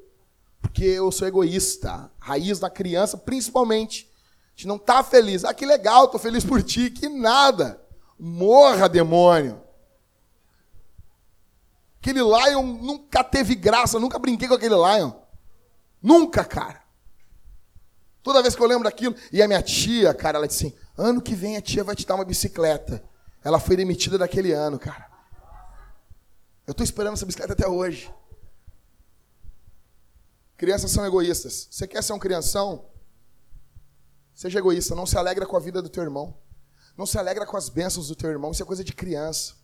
Porque 0.62 0.84
eu 0.84 1.12
sou 1.12 1.28
egoísta. 1.28 2.10
Raiz 2.18 2.58
da 2.58 2.70
criança, 2.70 3.18
principalmente. 3.18 4.10
A 4.46 4.50
gente 4.56 4.66
não 4.66 4.78
tá 4.78 5.02
feliz. 5.02 5.44
Ah, 5.44 5.52
que 5.52 5.66
legal, 5.66 6.08
tô 6.08 6.18
feliz 6.18 6.42
por 6.42 6.62
ti. 6.62 6.88
Que 6.88 7.08
nada. 7.08 7.82
Morra, 8.18 8.88
demônio. 8.88 9.60
Aquele 12.00 12.20
Lion 12.20 12.62
nunca 12.62 13.22
teve 13.22 13.54
graça, 13.54 13.98
nunca 13.98 14.18
brinquei 14.18 14.48
com 14.48 14.54
aquele 14.54 14.74
Lion. 14.74 15.12
Nunca, 16.00 16.44
cara. 16.44 16.85
Toda 18.26 18.42
vez 18.42 18.56
que 18.56 18.60
eu 18.60 18.66
lembro 18.66 18.82
daquilo, 18.82 19.14
e 19.30 19.40
a 19.40 19.46
minha 19.46 19.62
tia, 19.62 20.12
cara, 20.12 20.38
ela 20.38 20.48
disse 20.48 20.66
assim: 20.66 20.76
ano 20.98 21.22
que 21.22 21.32
vem 21.32 21.56
a 21.56 21.62
tia 21.62 21.84
vai 21.84 21.94
te 21.94 22.04
dar 22.04 22.16
uma 22.16 22.24
bicicleta. 22.24 23.00
Ela 23.44 23.60
foi 23.60 23.76
demitida 23.76 24.18
daquele 24.18 24.50
ano, 24.50 24.80
cara. 24.80 25.08
Eu 26.66 26.72
estou 26.72 26.82
esperando 26.82 27.12
essa 27.12 27.24
bicicleta 27.24 27.52
até 27.52 27.68
hoje. 27.68 28.12
Crianças 30.56 30.90
são 30.90 31.06
egoístas. 31.06 31.68
Você 31.70 31.86
quer 31.86 32.02
ser 32.02 32.14
um 32.14 32.18
crianção? 32.18 32.90
Seja 34.34 34.58
egoísta. 34.58 34.96
Não 34.96 35.06
se 35.06 35.16
alegra 35.16 35.46
com 35.46 35.56
a 35.56 35.60
vida 35.60 35.80
do 35.80 35.88
teu 35.88 36.02
irmão. 36.02 36.36
Não 36.98 37.06
se 37.06 37.16
alegra 37.18 37.46
com 37.46 37.56
as 37.56 37.68
bênçãos 37.68 38.08
do 38.08 38.16
teu 38.16 38.28
irmão. 38.28 38.50
Isso 38.50 38.60
é 38.60 38.66
coisa 38.66 38.82
de 38.82 38.92
criança. 38.92 39.54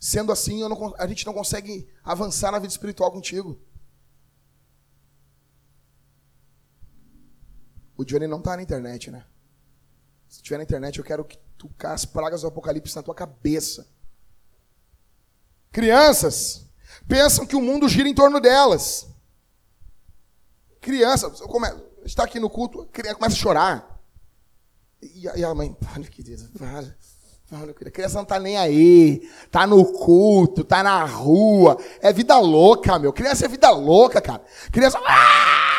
Sendo 0.00 0.32
assim, 0.32 0.66
não, 0.66 0.94
a 0.96 1.06
gente 1.06 1.26
não 1.26 1.34
consegue 1.34 1.92
avançar 2.02 2.50
na 2.50 2.58
vida 2.58 2.72
espiritual 2.72 3.12
contigo. 3.12 3.60
O 7.98 8.04
Johnny 8.04 8.28
não 8.28 8.38
está 8.38 8.56
na 8.56 8.62
internet, 8.62 9.10
né? 9.10 9.24
Se 10.28 10.40
tiver 10.40 10.58
na 10.58 10.62
internet, 10.62 10.98
eu 10.98 11.04
quero 11.04 11.24
que 11.24 11.36
tocar 11.58 11.94
as 11.94 12.04
pragas 12.04 12.42
do 12.42 12.46
Apocalipse 12.46 12.94
na 12.94 13.02
tua 13.02 13.14
cabeça. 13.14 13.88
Crianças 15.72 16.64
pensam 17.08 17.44
que 17.44 17.56
o 17.56 17.60
mundo 17.60 17.88
gira 17.88 18.08
em 18.08 18.14
torno 18.14 18.40
delas. 18.40 19.08
Criança, 20.80 21.32
está 22.04 22.22
aqui 22.22 22.38
no 22.38 22.48
culto, 22.48 22.82
a 22.82 22.86
criança 22.86 23.16
começa 23.16 23.34
a 23.34 23.38
chorar. 23.38 24.00
E 25.02 25.44
a, 25.44 25.52
mãe, 25.52 25.76
olha 25.96 26.04
que 26.04 26.22
Deus, 26.22 26.44
para. 26.56 26.96
A 27.50 27.90
criança 27.90 28.16
não 28.16 28.22
está 28.22 28.38
nem 28.38 28.58
aí, 28.58 29.28
está 29.44 29.66
no 29.66 29.84
culto, 29.84 30.60
está 30.60 30.82
na 30.82 31.02
rua, 31.04 31.78
é 32.00 32.12
vida 32.12 32.38
louca, 32.38 32.98
meu. 32.98 33.12
Criança 33.12 33.46
é 33.46 33.48
vida 33.48 33.70
louca, 33.70 34.20
cara. 34.20 34.44
Criança. 34.70 35.00
Para, 35.00 35.77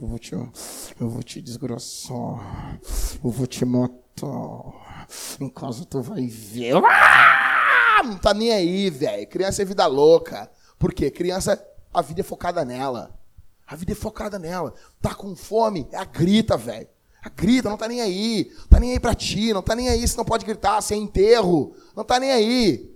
eu 0.00 0.06
vou 0.06 0.18
te, 0.18 0.34
eu 0.34 1.08
vou 1.08 1.22
te 1.22 1.42
desgrossar, 1.42 2.80
eu 3.22 3.30
vou 3.30 3.46
te 3.46 3.64
matar. 3.64 4.96
Em 5.38 5.48
casa 5.48 5.84
tu 5.84 6.00
vai 6.00 6.26
ver. 6.26 6.74
Ah! 6.76 8.02
Não 8.04 8.16
tá 8.16 8.32
nem 8.32 8.52
aí, 8.52 8.88
velho. 8.88 9.26
Criança 9.28 9.60
é 9.60 9.64
vida 9.64 9.86
louca. 9.86 10.50
Por 10.78 10.94
quê? 10.94 11.10
Criança, 11.10 11.62
a 11.92 12.00
vida 12.00 12.20
é 12.20 12.24
focada 12.24 12.64
nela. 12.64 13.18
A 13.66 13.76
vida 13.76 13.92
é 13.92 13.94
focada 13.94 14.38
nela. 14.38 14.74
Tá 15.00 15.14
com 15.14 15.36
fome, 15.36 15.86
é 15.92 15.98
a 15.98 16.04
grita, 16.04 16.56
velho. 16.56 16.88
A 17.22 17.28
grita, 17.28 17.68
não 17.68 17.76
tá 17.76 17.86
nem 17.86 18.00
aí. 18.00 18.50
Não 18.58 18.66
tá 18.68 18.80
nem 18.80 18.92
aí 18.92 19.00
pra 19.00 19.14
ti, 19.14 19.52
não 19.52 19.62
tá 19.62 19.74
nem 19.74 19.90
aí 19.90 20.06
se 20.08 20.16
não 20.16 20.24
pode 20.24 20.46
gritar, 20.46 20.80
se 20.80 20.94
é 20.94 20.96
enterro. 20.96 21.74
Não 21.94 22.04
tá 22.04 22.18
nem 22.18 22.32
aí. 22.32 22.89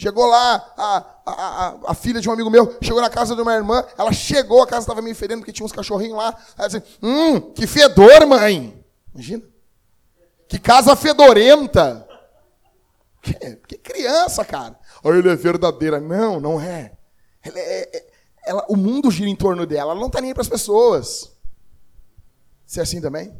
Chegou 0.00 0.24
lá, 0.24 0.72
a, 0.78 0.96
a, 1.26 1.32
a, 1.32 1.80
a, 1.88 1.94
filha 1.94 2.22
de 2.22 2.28
um 2.30 2.32
amigo 2.32 2.48
meu 2.48 2.74
chegou 2.80 3.02
na 3.02 3.10
casa 3.10 3.36
de 3.36 3.42
uma 3.42 3.52
irmã, 3.52 3.84
ela 3.98 4.10
chegou, 4.14 4.62
a 4.62 4.66
casa 4.66 4.84
estava 4.84 5.02
meio 5.02 5.14
fedendo, 5.14 5.40
porque 5.40 5.52
tinha 5.52 5.66
uns 5.66 5.72
cachorrinhos 5.72 6.16
lá. 6.16 6.34
Ela 6.56 6.68
disse, 6.68 6.82
hum, 7.02 7.38
que 7.52 7.66
fedor, 7.66 8.26
mãe. 8.26 8.82
Imagina. 9.12 9.42
Que 10.48 10.58
casa 10.58 10.96
fedorenta. 10.96 12.08
Que, 13.20 13.34
que 13.56 13.76
criança, 13.76 14.42
cara. 14.42 14.80
Olha, 15.04 15.18
ele 15.18 15.28
é 15.28 15.36
verdadeira. 15.36 16.00
Não, 16.00 16.40
não 16.40 16.58
é. 16.58 16.96
Ela 17.42 17.58
é, 17.58 17.98
é 17.98 18.10
ela, 18.46 18.64
o 18.70 18.76
mundo 18.76 19.10
gira 19.10 19.28
em 19.28 19.36
torno 19.36 19.66
dela, 19.66 19.92
ela 19.92 20.00
não 20.00 20.06
está 20.06 20.22
nem 20.22 20.32
para 20.32 20.40
as 20.40 20.48
pessoas. 20.48 21.30
Você 22.64 22.80
é 22.80 22.84
assim 22.84 23.02
também? 23.02 23.38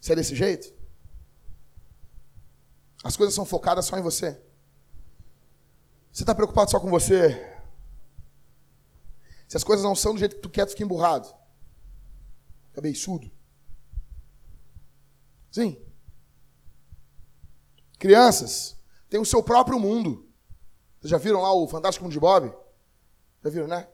Você 0.00 0.14
é 0.14 0.16
desse 0.16 0.34
jeito? 0.34 0.74
As 3.04 3.16
coisas 3.16 3.36
são 3.36 3.44
focadas 3.44 3.84
só 3.84 3.96
em 3.96 4.02
você? 4.02 4.42
Você 6.14 6.22
está 6.22 6.32
preocupado 6.32 6.70
só 6.70 6.78
com 6.78 6.88
você? 6.88 7.44
Se 9.48 9.56
as 9.56 9.64
coisas 9.64 9.84
não 9.84 9.96
são 9.96 10.12
do 10.12 10.20
jeito 10.20 10.36
que 10.36 10.42
tu 10.42 10.48
quer, 10.48 10.64
tu 10.64 10.70
fica 10.70 10.84
emburrado. 10.84 11.26
Fica 12.68 12.80
beiçudo. 12.80 13.28
Sim. 15.50 15.76
Crianças 17.98 18.76
têm 19.10 19.18
o 19.18 19.24
seu 19.24 19.42
próprio 19.42 19.80
mundo. 19.80 20.32
Vocês 21.00 21.10
já 21.10 21.18
viram 21.18 21.42
lá 21.42 21.52
o 21.52 21.66
Fantástico 21.66 22.04
Mundo 22.04 22.12
de 22.12 22.20
Bob? 22.20 22.54
Já 23.42 23.50
viram, 23.50 23.66
né? 23.66 23.88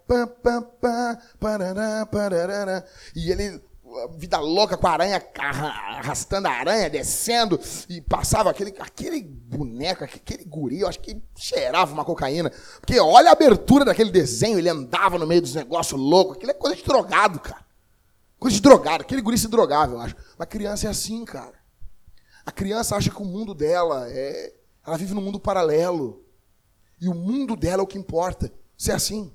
E 3.17 3.31
ele 3.31 3.65
vida 4.17 4.39
louca 4.39 4.77
com 4.77 4.87
a 4.87 4.93
aranha, 4.93 5.23
arrastando 5.39 6.49
a 6.49 6.53
aranha, 6.53 6.91
descendo, 6.91 7.59
e 7.89 8.01
passava 8.01 8.51
aquele, 8.51 8.75
aquele 8.79 9.23
boneco, 9.23 10.05
aquele 10.05 10.45
guri, 10.45 10.81
eu 10.81 10.89
acho 10.89 11.01
que 11.01 11.21
cheirava 11.37 11.93
uma 11.93 12.05
cocaína. 12.05 12.51
Porque 12.81 12.99
olha 12.99 13.31
a 13.31 13.33
abertura 13.33 13.85
daquele 13.85 14.11
desenho, 14.11 14.59
ele 14.59 14.69
andava 14.69 15.19
no 15.19 15.27
meio 15.27 15.43
dos 15.43 15.55
negócios 15.55 16.01
loucos, 16.01 16.37
aquilo 16.37 16.53
é 16.53 16.55
coisa 16.55 16.77
de 16.77 16.83
drogado, 16.83 17.41
cara. 17.41 17.65
Coisa 18.39 18.57
de 18.57 18.63
drogado, 18.63 19.03
aquele 19.03 19.21
guri 19.21 19.37
se 19.37 19.49
drogava, 19.49 19.93
eu 19.95 20.01
acho. 20.01 20.17
Mas 20.39 20.49
criança 20.49 20.87
é 20.87 20.91
assim, 20.91 21.25
cara. 21.25 21.61
A 22.47 22.51
criança 22.51 22.97
acha 22.97 23.11
que 23.11 23.23
o 23.23 23.25
mundo 23.25 23.55
dela 23.55 24.09
é. 24.11 24.55
Ela 24.87 24.97
vive 24.97 25.13
num 25.13 25.21
mundo 25.21 25.39
paralelo. 25.39 26.25
E 27.01 27.07
o 27.07 27.15
mundo 27.15 27.55
dela 27.55 27.83
é 27.83 27.85
o 27.85 27.87
que 27.87 27.99
importa. 27.99 28.51
Você 28.77 28.93
é 28.93 28.95
assim. 28.95 29.31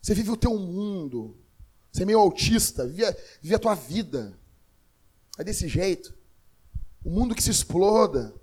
Você 0.00 0.14
vive 0.14 0.30
o 0.30 0.36
teu 0.36 0.58
mundo. 0.58 1.39
Você 1.90 2.02
é 2.02 2.06
meio 2.06 2.20
autista, 2.20 2.86
vive, 2.86 3.16
vive 3.40 3.54
a 3.54 3.58
tua 3.58 3.74
vida. 3.74 4.38
É 5.38 5.44
desse 5.44 5.66
jeito. 5.66 6.14
O 7.04 7.10
mundo 7.10 7.34
que 7.34 7.42
se 7.42 7.50
exploda. 7.50 8.34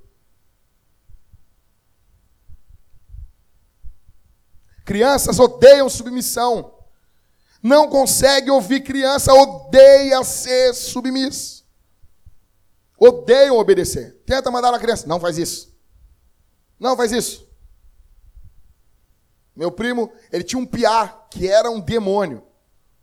Crianças 4.83 5.39
odeiam 5.39 5.89
submissão. 5.89 6.73
Não 7.61 7.89
consegue 7.89 8.49
ouvir 8.49 8.81
criança, 8.81 9.33
odeia 9.33 10.23
ser 10.23 10.73
submisso. 10.73 11.65
Odeiam 12.97 13.57
obedecer. 13.57 14.21
Tenta 14.25 14.49
mandar 14.49 14.73
a 14.73 14.79
criança. 14.79 15.05
Não 15.05 15.19
faz 15.19 15.37
isso. 15.37 15.75
Não 16.79 16.95
faz 16.95 17.11
isso. 17.11 17.47
Meu 19.55 19.71
primo, 19.71 20.11
ele 20.31 20.43
tinha 20.43 20.59
um 20.59 20.65
piá 20.65 21.07
que 21.29 21.47
era 21.47 21.69
um 21.69 21.79
demônio. 21.79 22.46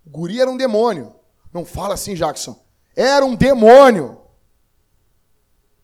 O 0.04 0.10
guri 0.10 0.40
era 0.40 0.50
um 0.50 0.56
demônio. 0.56 1.14
Não 1.52 1.64
fala 1.64 1.94
assim, 1.94 2.14
Jackson. 2.14 2.60
Era 2.94 3.24
um 3.24 3.34
demônio. 3.34 4.20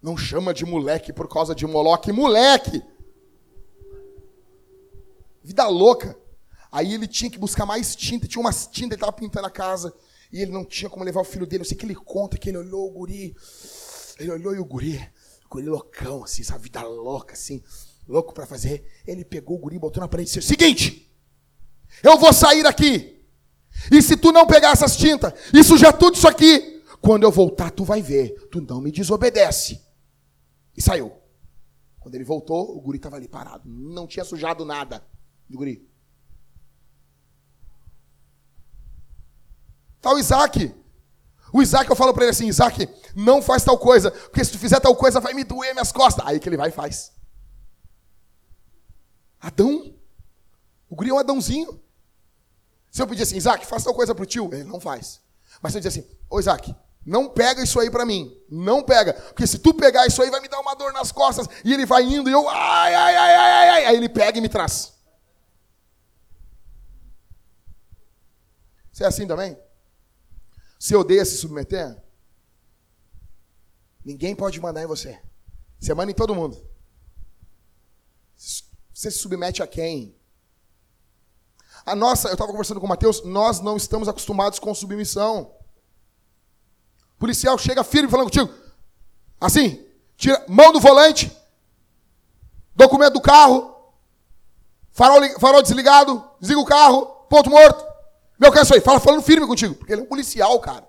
Não 0.02 0.16
chama 0.16 0.54
de 0.54 0.64
moleque 0.64 1.12
por 1.12 1.28
causa 1.28 1.54
de 1.54 1.66
Moloque. 1.66 2.12
Moleque! 2.12 2.82
Vida 5.42 5.66
louca. 5.68 6.16
Aí 6.72 6.94
ele 6.94 7.06
tinha 7.06 7.30
que 7.30 7.38
buscar 7.38 7.66
mais 7.66 7.96
tinta. 7.96 8.26
Tinha 8.26 8.40
umas 8.40 8.66
tintas, 8.66 8.90
ele 8.90 8.94
estava 8.94 9.12
pintando 9.12 9.46
a 9.46 9.50
casa. 9.50 9.94
E 10.32 10.40
ele 10.40 10.52
não 10.52 10.64
tinha 10.64 10.88
como 10.88 11.04
levar 11.04 11.20
o 11.20 11.24
filho 11.24 11.46
dele. 11.46 11.62
Eu 11.62 11.66
sei 11.66 11.76
que 11.76 11.84
ele 11.84 11.94
conta 11.94 12.38
que 12.38 12.48
ele 12.48 12.58
olhou 12.58 12.86
o 12.86 12.90
guri. 12.90 13.34
Ele 14.18 14.30
olhou 14.30 14.54
e 14.54 14.58
o 14.58 14.64
guri, 14.64 14.98
o 15.46 15.48
guri 15.48 15.66
loucão, 15.66 16.22
assim, 16.22 16.42
essa 16.42 16.58
vida 16.58 16.82
louca, 16.82 17.32
assim, 17.32 17.62
louco 18.06 18.34
para 18.34 18.46
fazer. 18.46 18.84
Ele 19.06 19.24
pegou 19.24 19.56
o 19.56 19.60
guri, 19.60 19.78
botou 19.78 20.00
na 20.00 20.08
parede 20.08 20.30
e 20.30 20.34
disse: 20.34 20.46
Seguinte, 20.46 21.10
eu 22.02 22.18
vou 22.18 22.32
sair 22.32 22.66
aqui. 22.66 23.19
E 23.90 24.02
se 24.02 24.16
tu 24.16 24.32
não 24.32 24.46
pegar 24.46 24.72
essas 24.72 24.96
tintas 24.96 25.32
e 25.54 25.62
sujar 25.62 25.96
tudo 25.96 26.16
isso 26.16 26.28
aqui, 26.28 26.82
quando 27.00 27.22
eu 27.22 27.30
voltar, 27.30 27.70
tu 27.70 27.84
vai 27.84 28.02
ver. 28.02 28.48
Tu 28.50 28.60
não 28.60 28.80
me 28.80 28.90
desobedece. 28.90 29.80
E 30.76 30.82
saiu. 30.82 31.12
Quando 31.98 32.14
ele 32.14 32.24
voltou, 32.24 32.76
o 32.76 32.80
guri 32.80 32.96
estava 32.98 33.16
ali 33.16 33.28
parado. 33.28 33.62
Não 33.66 34.06
tinha 34.06 34.24
sujado 34.24 34.64
nada. 34.64 35.04
do 35.48 35.58
guri. 35.58 35.88
Tá 40.00 40.12
o 40.12 40.18
Isaac. 40.18 40.74
O 41.52 41.60
Isaac, 41.60 41.88
eu 41.90 41.96
falo 41.96 42.14
para 42.14 42.24
ele 42.24 42.30
assim, 42.30 42.46
Isaac, 42.46 42.88
não 43.14 43.42
faz 43.42 43.64
tal 43.64 43.76
coisa, 43.76 44.10
porque 44.10 44.44
se 44.44 44.52
tu 44.52 44.58
fizer 44.58 44.78
tal 44.80 44.94
coisa 44.94 45.20
vai 45.20 45.34
me 45.34 45.44
doer 45.44 45.72
minhas 45.72 45.92
costas. 45.92 46.24
Aí 46.26 46.38
que 46.38 46.48
ele 46.48 46.56
vai 46.56 46.68
e 46.68 46.72
faz. 46.72 47.12
Adão. 49.40 49.94
O 50.88 50.94
guri 50.94 51.10
é 51.10 51.14
um 51.14 51.18
Adãozinho. 51.18 51.80
Se 52.90 53.00
eu 53.00 53.06
pedir 53.06 53.22
assim, 53.22 53.36
Isaac, 53.36 53.64
faça 53.66 53.84
tal 53.84 53.94
coisa 53.94 54.14
pro 54.14 54.26
tio, 54.26 54.50
ele 54.52 54.64
não 54.64 54.80
faz. 54.80 55.20
Mas 55.62 55.72
se 55.72 55.78
eu 55.78 55.82
dizer 55.82 56.00
assim, 56.00 56.10
ô 56.28 56.40
Isaac, 56.40 56.74
não 57.04 57.28
pega 57.28 57.62
isso 57.62 57.78
aí 57.80 57.90
para 57.90 58.04
mim. 58.04 58.36
Não 58.48 58.82
pega. 58.82 59.14
Porque 59.14 59.46
se 59.46 59.58
tu 59.58 59.72
pegar 59.72 60.06
isso 60.06 60.20
aí, 60.22 60.30
vai 60.30 60.40
me 60.40 60.48
dar 60.48 60.60
uma 60.60 60.74
dor 60.74 60.92
nas 60.92 61.10
costas. 61.12 61.46
E 61.64 61.72
ele 61.72 61.86
vai 61.86 62.02
indo 62.02 62.28
e 62.28 62.32
eu, 62.32 62.48
ai, 62.48 62.94
ai, 62.94 63.16
ai, 63.16 63.34
ai, 63.34 63.68
ai. 63.68 63.84
Aí 63.86 63.96
ele 63.96 64.08
pega 64.08 64.38
e 64.38 64.40
me 64.40 64.48
traz. 64.48 64.92
Você 68.92 69.04
é 69.04 69.06
assim 69.06 69.26
também? 69.26 69.58
Você 70.78 70.94
odeia 70.94 71.24
se 71.24 71.38
submeter? 71.38 71.96
Ninguém 74.04 74.34
pode 74.34 74.60
mandar 74.60 74.82
em 74.82 74.86
você. 74.86 75.20
Você 75.78 75.94
manda 75.94 76.10
em 76.10 76.14
todo 76.14 76.34
mundo. 76.34 76.68
Você 78.36 79.10
se 79.10 79.18
submete 79.18 79.62
a 79.62 79.66
quem? 79.66 80.19
A 81.84 81.94
nossa, 81.94 82.28
eu 82.28 82.32
estava 82.32 82.50
conversando 82.50 82.80
com 82.80 82.86
o 82.86 82.88
Mateus, 82.88 83.24
nós 83.24 83.60
não 83.60 83.76
estamos 83.76 84.08
acostumados 84.08 84.58
com 84.58 84.74
submissão. 84.74 85.52
O 87.16 87.18
policial 87.18 87.56
chega 87.58 87.84
firme 87.84 88.10
falando 88.10 88.26
contigo. 88.26 88.52
Assim, 89.40 89.84
tira 90.16 90.44
mão 90.48 90.72
do 90.72 90.80
volante, 90.80 91.34
documento 92.74 93.14
do 93.14 93.20
carro, 93.20 93.74
farol, 94.90 95.20
farol 95.38 95.62
desligado, 95.62 96.24
desliga 96.40 96.60
o 96.60 96.66
carro, 96.66 97.06
ponto 97.28 97.50
morto. 97.50 97.90
Meu, 98.38 98.54
isso 98.54 98.74
aí? 98.74 98.80
Fala 98.80 98.98
falando 98.98 99.22
firme 99.22 99.46
contigo. 99.46 99.74
Porque 99.74 99.92
ele 99.92 100.00
é 100.00 100.04
um 100.04 100.08
policial, 100.08 100.58
cara. 100.60 100.88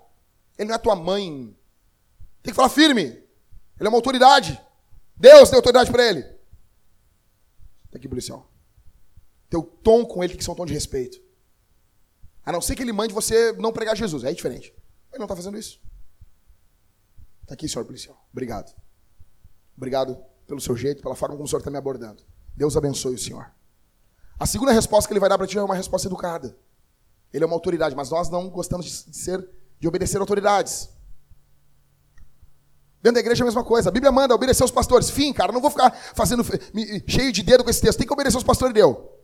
Ele 0.56 0.68
não 0.68 0.74
é 0.74 0.78
tua 0.78 0.96
mãe. 0.96 1.54
Tem 2.42 2.52
que 2.52 2.56
falar 2.56 2.70
firme. 2.70 3.02
Ele 3.02 3.26
é 3.78 3.88
uma 3.88 3.98
autoridade. 3.98 4.58
Deus 5.14 5.50
tem 5.50 5.56
autoridade 5.56 5.90
para 5.90 6.02
ele. 6.02 6.22
Tá 7.90 7.98
aqui, 7.98 8.08
policial. 8.08 8.50
Teu 9.52 9.62
tom 9.62 10.02
com 10.02 10.24
ele 10.24 10.32
tem 10.32 10.38
que 10.38 10.44
ser 10.44 10.50
um 10.50 10.54
tom 10.54 10.64
de 10.64 10.72
respeito. 10.72 11.20
A 12.42 12.50
não 12.50 12.62
ser 12.62 12.74
que 12.74 12.82
ele 12.82 12.90
mande 12.90 13.12
você 13.12 13.52
não 13.52 13.70
pregar 13.70 13.94
Jesus. 13.94 14.24
Aí 14.24 14.30
é 14.30 14.34
diferente. 14.34 14.74
Ele 15.10 15.18
não 15.18 15.26
está 15.26 15.36
fazendo 15.36 15.58
isso. 15.58 15.78
Está 17.42 17.52
aqui, 17.52 17.68
senhor 17.68 17.84
policial. 17.84 18.26
Obrigado. 18.32 18.74
Obrigado 19.76 20.16
pelo 20.46 20.58
seu 20.58 20.74
jeito, 20.74 21.02
pela 21.02 21.14
forma 21.14 21.34
como 21.34 21.44
o 21.44 21.48
senhor 21.48 21.58
está 21.58 21.70
me 21.70 21.76
abordando. 21.76 22.22
Deus 22.56 22.78
abençoe 22.78 23.14
o 23.14 23.18
senhor. 23.18 23.52
A 24.40 24.46
segunda 24.46 24.72
resposta 24.72 25.06
que 25.06 25.12
ele 25.12 25.20
vai 25.20 25.28
dar 25.28 25.36
para 25.36 25.46
ti 25.46 25.58
é 25.58 25.62
uma 25.62 25.74
resposta 25.74 26.08
educada. 26.08 26.56
Ele 27.30 27.44
é 27.44 27.46
uma 27.46 27.54
autoridade, 27.54 27.94
mas 27.94 28.08
nós 28.08 28.30
não 28.30 28.48
gostamos 28.48 28.86
de 28.86 29.14
ser, 29.14 29.46
de 29.78 29.86
obedecer 29.86 30.18
autoridades. 30.18 30.88
Dentro 33.02 33.16
da 33.16 33.20
igreja 33.20 33.42
é 33.42 33.44
a 33.44 33.48
mesma 33.48 33.64
coisa. 33.64 33.90
A 33.90 33.92
Bíblia 33.92 34.10
manda 34.10 34.34
obedecer 34.34 34.62
aos 34.62 34.72
pastores. 34.72 35.10
Fim, 35.10 35.30
cara, 35.30 35.52
não 35.52 35.60
vou 35.60 35.70
ficar 35.70 35.90
fazendo 36.14 36.42
cheio 37.06 37.30
de 37.30 37.42
dedo 37.42 37.62
com 37.62 37.68
esse 37.68 37.82
texto. 37.82 37.98
Tem 37.98 38.06
que 38.06 38.12
obedecer 38.14 38.38
aos 38.38 38.44
pastores 38.44 38.72
deu. 38.72 39.20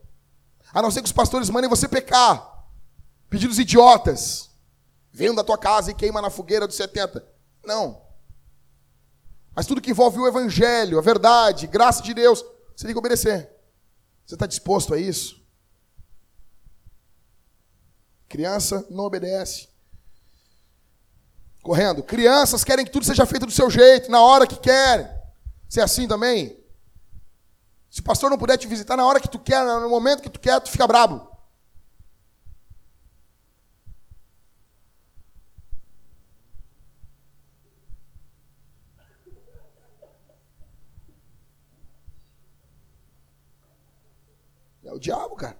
A 0.73 0.81
não 0.81 0.91
ser 0.91 1.01
que 1.01 1.07
os 1.07 1.11
pastores 1.13 1.49
mandem 1.49 1.69
você 1.69 1.87
pecar. 1.87 2.67
Pedidos 3.29 3.59
idiotas. 3.59 4.49
Venham 5.11 5.35
da 5.35 5.43
tua 5.43 5.57
casa 5.57 5.91
e 5.91 5.93
queima 5.93 6.21
na 6.21 6.29
fogueira 6.29 6.67
dos 6.67 6.75
70. 6.75 7.25
Não. 7.63 8.01
Mas 9.55 9.65
tudo 9.65 9.81
que 9.81 9.91
envolve 9.91 10.19
o 10.19 10.27
evangelho, 10.27 10.97
a 10.97 11.01
verdade, 11.01 11.67
graça 11.67 12.01
de 12.01 12.13
Deus, 12.13 12.43
você 12.75 12.85
tem 12.85 12.93
que 12.93 12.99
obedecer. 12.99 13.49
Você 14.25 14.35
está 14.35 14.45
disposto 14.45 14.93
a 14.93 14.97
isso? 14.97 15.43
Criança 18.27 18.85
não 18.89 19.05
obedece 19.05 19.69
correndo. 21.61 22.01
Crianças 22.01 22.63
querem 22.63 22.83
que 22.83 22.91
tudo 22.91 23.05
seja 23.05 23.25
feito 23.25 23.45
do 23.45 23.51
seu 23.51 23.69
jeito, 23.69 24.09
na 24.09 24.21
hora 24.21 24.47
que 24.47 24.57
querem. 24.57 25.07
Você 25.67 25.79
é 25.79 25.83
assim 25.83 26.07
também? 26.07 26.58
Se 27.89 28.01
o 28.01 28.03
pastor 28.03 28.29
não 28.29 28.37
puder 28.37 28.57
te 28.57 28.67
visitar 28.67 28.95
na 28.95 29.05
hora 29.05 29.19
que 29.19 29.29
tu 29.29 29.39
quer, 29.39 29.65
no 29.65 29.89
momento 29.89 30.21
que 30.21 30.29
tu 30.29 30.39
quer, 30.39 30.59
tu 30.61 30.69
fica 30.69 30.87
brabo. 30.87 31.27
É 44.83 44.93
o 44.93 44.99
diabo, 44.99 45.35
cara. 45.35 45.57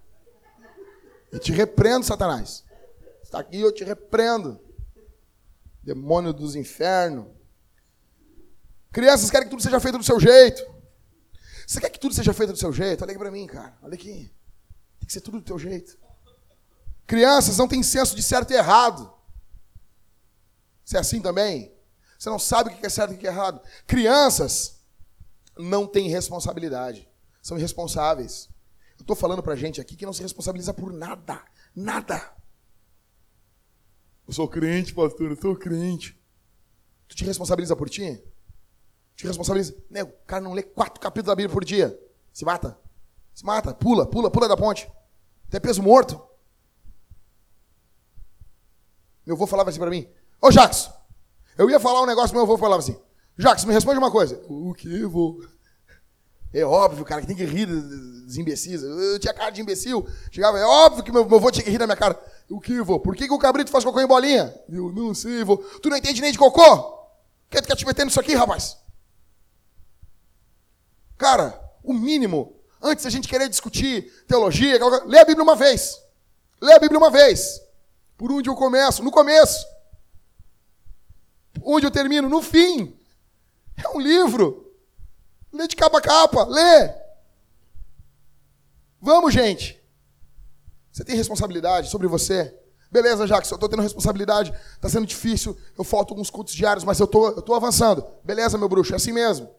Eu 1.32 1.40
te 1.40 1.52
repreendo, 1.52 2.06
Satanás. 2.06 2.64
Está 3.22 3.40
aqui, 3.40 3.60
eu 3.60 3.72
te 3.72 3.84
repreendo 3.84 4.60
demônio 5.84 6.34
dos 6.34 6.56
infernos. 6.56 7.28
Crianças 8.92 9.30
querem 9.30 9.48
que 9.48 9.52
tudo 9.52 9.62
seja 9.62 9.80
feito 9.80 10.00
do 10.00 10.04
seu 10.04 10.20
jeito. 10.20 10.79
Você 11.70 11.80
quer 11.80 11.92
que 11.92 12.00
tudo 12.00 12.16
seja 12.16 12.34
feito 12.34 12.52
do 12.52 12.58
seu 12.58 12.74
jeito? 12.74 13.04
Olha 13.04 13.12
aqui 13.12 13.20
para 13.20 13.30
mim, 13.30 13.46
cara. 13.46 13.78
Olha 13.84 13.94
aqui. 13.94 14.34
Tem 15.00 15.06
que 15.06 15.14
ser 15.14 15.22
tudo 15.22 15.38
do 15.38 15.46
teu 15.46 15.60
jeito. 15.60 16.00
Crianças 17.06 17.60
não 17.60 17.68
têm 17.68 17.84
senso 17.84 18.16
de 18.16 18.24
certo 18.24 18.50
e 18.50 18.56
errado. 18.56 19.14
Você 20.84 20.98
é 20.98 21.00
assim 21.00 21.22
também? 21.22 21.72
Você 22.18 22.28
não 22.28 22.40
sabe 22.40 22.72
o 22.72 22.76
que 22.76 22.84
é 22.84 22.90
certo 22.90 23.14
e 23.14 23.18
o 23.18 23.20
que 23.20 23.28
é 23.28 23.30
errado. 23.30 23.62
Crianças 23.86 24.82
não 25.56 25.86
têm 25.86 26.10
responsabilidade. 26.10 27.08
São 27.40 27.56
irresponsáveis. 27.56 28.50
Eu 28.98 29.04
estou 29.04 29.16
falando 29.16 29.44
para 29.44 29.56
gente 29.56 29.80
aqui 29.80 29.96
que 29.96 30.08
não 30.08 30.14
se 30.14 30.24
responsabiliza 30.24 30.74
por 30.74 30.92
nada. 30.92 31.40
Nada. 31.76 32.34
Eu 34.28 34.34
sou 34.34 34.48
crente, 34.48 34.92
pastor, 34.92 35.30
eu 35.30 35.40
sou 35.40 35.56
crente. 35.56 36.20
Tu 37.08 37.16
te 37.16 37.26
responsabiliza 37.26 37.76
por 37.76 37.88
ti? 37.92 38.20
Te 39.20 39.28
responsabiliza. 39.28 39.76
Nego, 39.90 40.12
o 40.12 40.26
cara 40.26 40.42
não 40.42 40.54
lê 40.54 40.64
quatro 40.64 40.98
capítulos 40.98 41.28
da 41.28 41.36
Bíblia 41.36 41.54
por 41.54 41.66
dia. 41.66 42.00
Se 42.32 42.46
mata. 42.46 42.78
Se 43.36 43.46
mata. 43.46 43.74
Pula, 43.74 44.06
pula, 44.06 44.32
pula 44.32 44.48
da 44.48 44.56
ponte. 44.56 44.90
Até 45.50 45.60
peso 45.60 45.84
morto. 45.84 46.22
Meu 49.26 49.36
avô 49.36 49.46
falava 49.46 49.72
assim 49.72 49.80
para 49.80 49.90
mim: 49.90 50.08
Ô 50.42 50.50
Jackson, 50.50 50.94
eu 51.58 51.70
ia 51.70 51.82
falar 51.82 52.02
um 52.02 52.06
negócio, 52.06 52.34
meu 52.34 52.44
avô 52.44 52.58
falava 52.58 52.80
assim: 52.80 52.98
Jackson, 53.38 53.68
me 53.68 53.74
responde 53.74 53.98
uma 53.98 54.10
coisa. 54.10 54.42
O 54.48 54.74
que, 54.74 55.04
vô? 55.04 55.44
É 56.54 56.64
óbvio, 56.64 57.04
cara, 57.04 57.20
que 57.20 57.28
tem 57.28 57.36
que 57.36 57.44
rir 57.44 57.66
dos 57.66 58.38
imbecis. 58.38 58.82
Eu 58.82 59.20
tinha 59.20 59.34
cara 59.34 59.50
de 59.50 59.60
imbecil. 59.60 60.08
Chegava, 60.32 60.58
é 60.58 60.64
óbvio 60.64 61.04
que 61.04 61.12
meu, 61.12 61.26
meu 61.26 61.40
avô 61.40 61.52
tinha 61.52 61.66
que 61.66 61.70
rir 61.70 61.78
da 61.78 61.86
minha 61.86 61.98
cara. 61.98 62.18
O 62.50 62.62
que, 62.62 62.82
vô? 62.82 63.02
Por 63.02 63.18
que, 63.18 63.28
que 63.28 63.34
o 63.34 63.38
cabrito 63.38 63.70
faz 63.70 63.84
cocô 63.84 64.00
em 64.00 64.08
bolinha? 64.08 64.56
Eu 64.70 64.94
não 64.94 65.14
sei, 65.14 65.44
vô. 65.44 65.58
Tu 65.58 65.90
não 65.90 65.98
entende 65.98 66.22
nem 66.22 66.32
de 66.32 66.38
cocô? 66.38 66.98
Quer, 67.50 67.62
tu 67.62 67.68
quer 67.68 67.76
te 67.76 67.86
meter 67.86 68.06
nisso 68.06 68.20
aqui, 68.22 68.34
rapaz? 68.34 68.78
Cara, 71.20 71.62
o 71.84 71.94
mínimo, 71.94 72.56
antes 72.82 73.04
da 73.04 73.10
gente 73.10 73.28
querer 73.28 73.50
discutir 73.50 74.10
teologia, 74.26 74.80
lê 75.06 75.20
a 75.20 75.26
Bíblia 75.26 75.44
uma 75.44 75.56
vez. 75.56 76.02
Lê 76.62 76.74
a 76.74 76.80
Bíblia 76.80 76.98
uma 76.98 77.12
vez. 77.12 77.62
Por 78.18 78.32
onde 78.32 78.50
eu 78.50 78.56
começo? 78.56 79.04
No 79.04 79.12
começo. 79.12 79.68
Onde 81.62 81.86
eu 81.86 81.92
termino? 81.92 82.30
No 82.30 82.42
fim. 82.42 82.98
É 83.76 83.90
um 83.90 84.00
livro. 84.00 84.74
Lê 85.52 85.68
de 85.68 85.76
capa 85.76 85.98
a 85.98 86.02
capa, 86.02 86.46
lê. 86.46 86.90
Vamos, 89.02 89.34
gente. 89.34 89.78
Você 90.90 91.04
tem 91.04 91.18
responsabilidade 91.18 91.90
sobre 91.90 92.08
você. 92.08 92.58
Beleza, 92.90 93.28
Jackson, 93.28 93.56
eu 93.56 93.58
estou 93.58 93.70
tendo 93.70 93.82
responsabilidade, 93.82 94.54
está 94.74 94.88
sendo 94.88 95.06
difícil, 95.06 95.56
eu 95.78 95.84
falto 95.84 96.14
alguns 96.14 96.30
cultos 96.30 96.56
diários, 96.56 96.86
mas 96.86 96.98
eu 97.00 97.06
tô, 97.06 97.38
estou 97.38 97.56
avançando. 97.56 98.06
Beleza, 98.24 98.58
meu 98.58 98.70
bruxo, 98.70 98.94
é 98.94 98.96
assim 98.96 99.12
mesmo. 99.12 99.59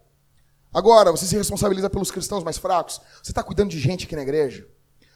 Agora, 0.73 1.11
você 1.11 1.27
se 1.27 1.37
responsabiliza 1.37 1.91
pelos 1.91 2.11
cristãos 2.11 2.45
mais 2.45 2.57
fracos. 2.57 3.01
Você 3.23 3.33
está 3.33 3.43
cuidando 3.43 3.71
de 3.71 3.79
gente 3.79 4.07
aqui 4.07 4.14
na 4.14 4.23
igreja. 4.23 4.66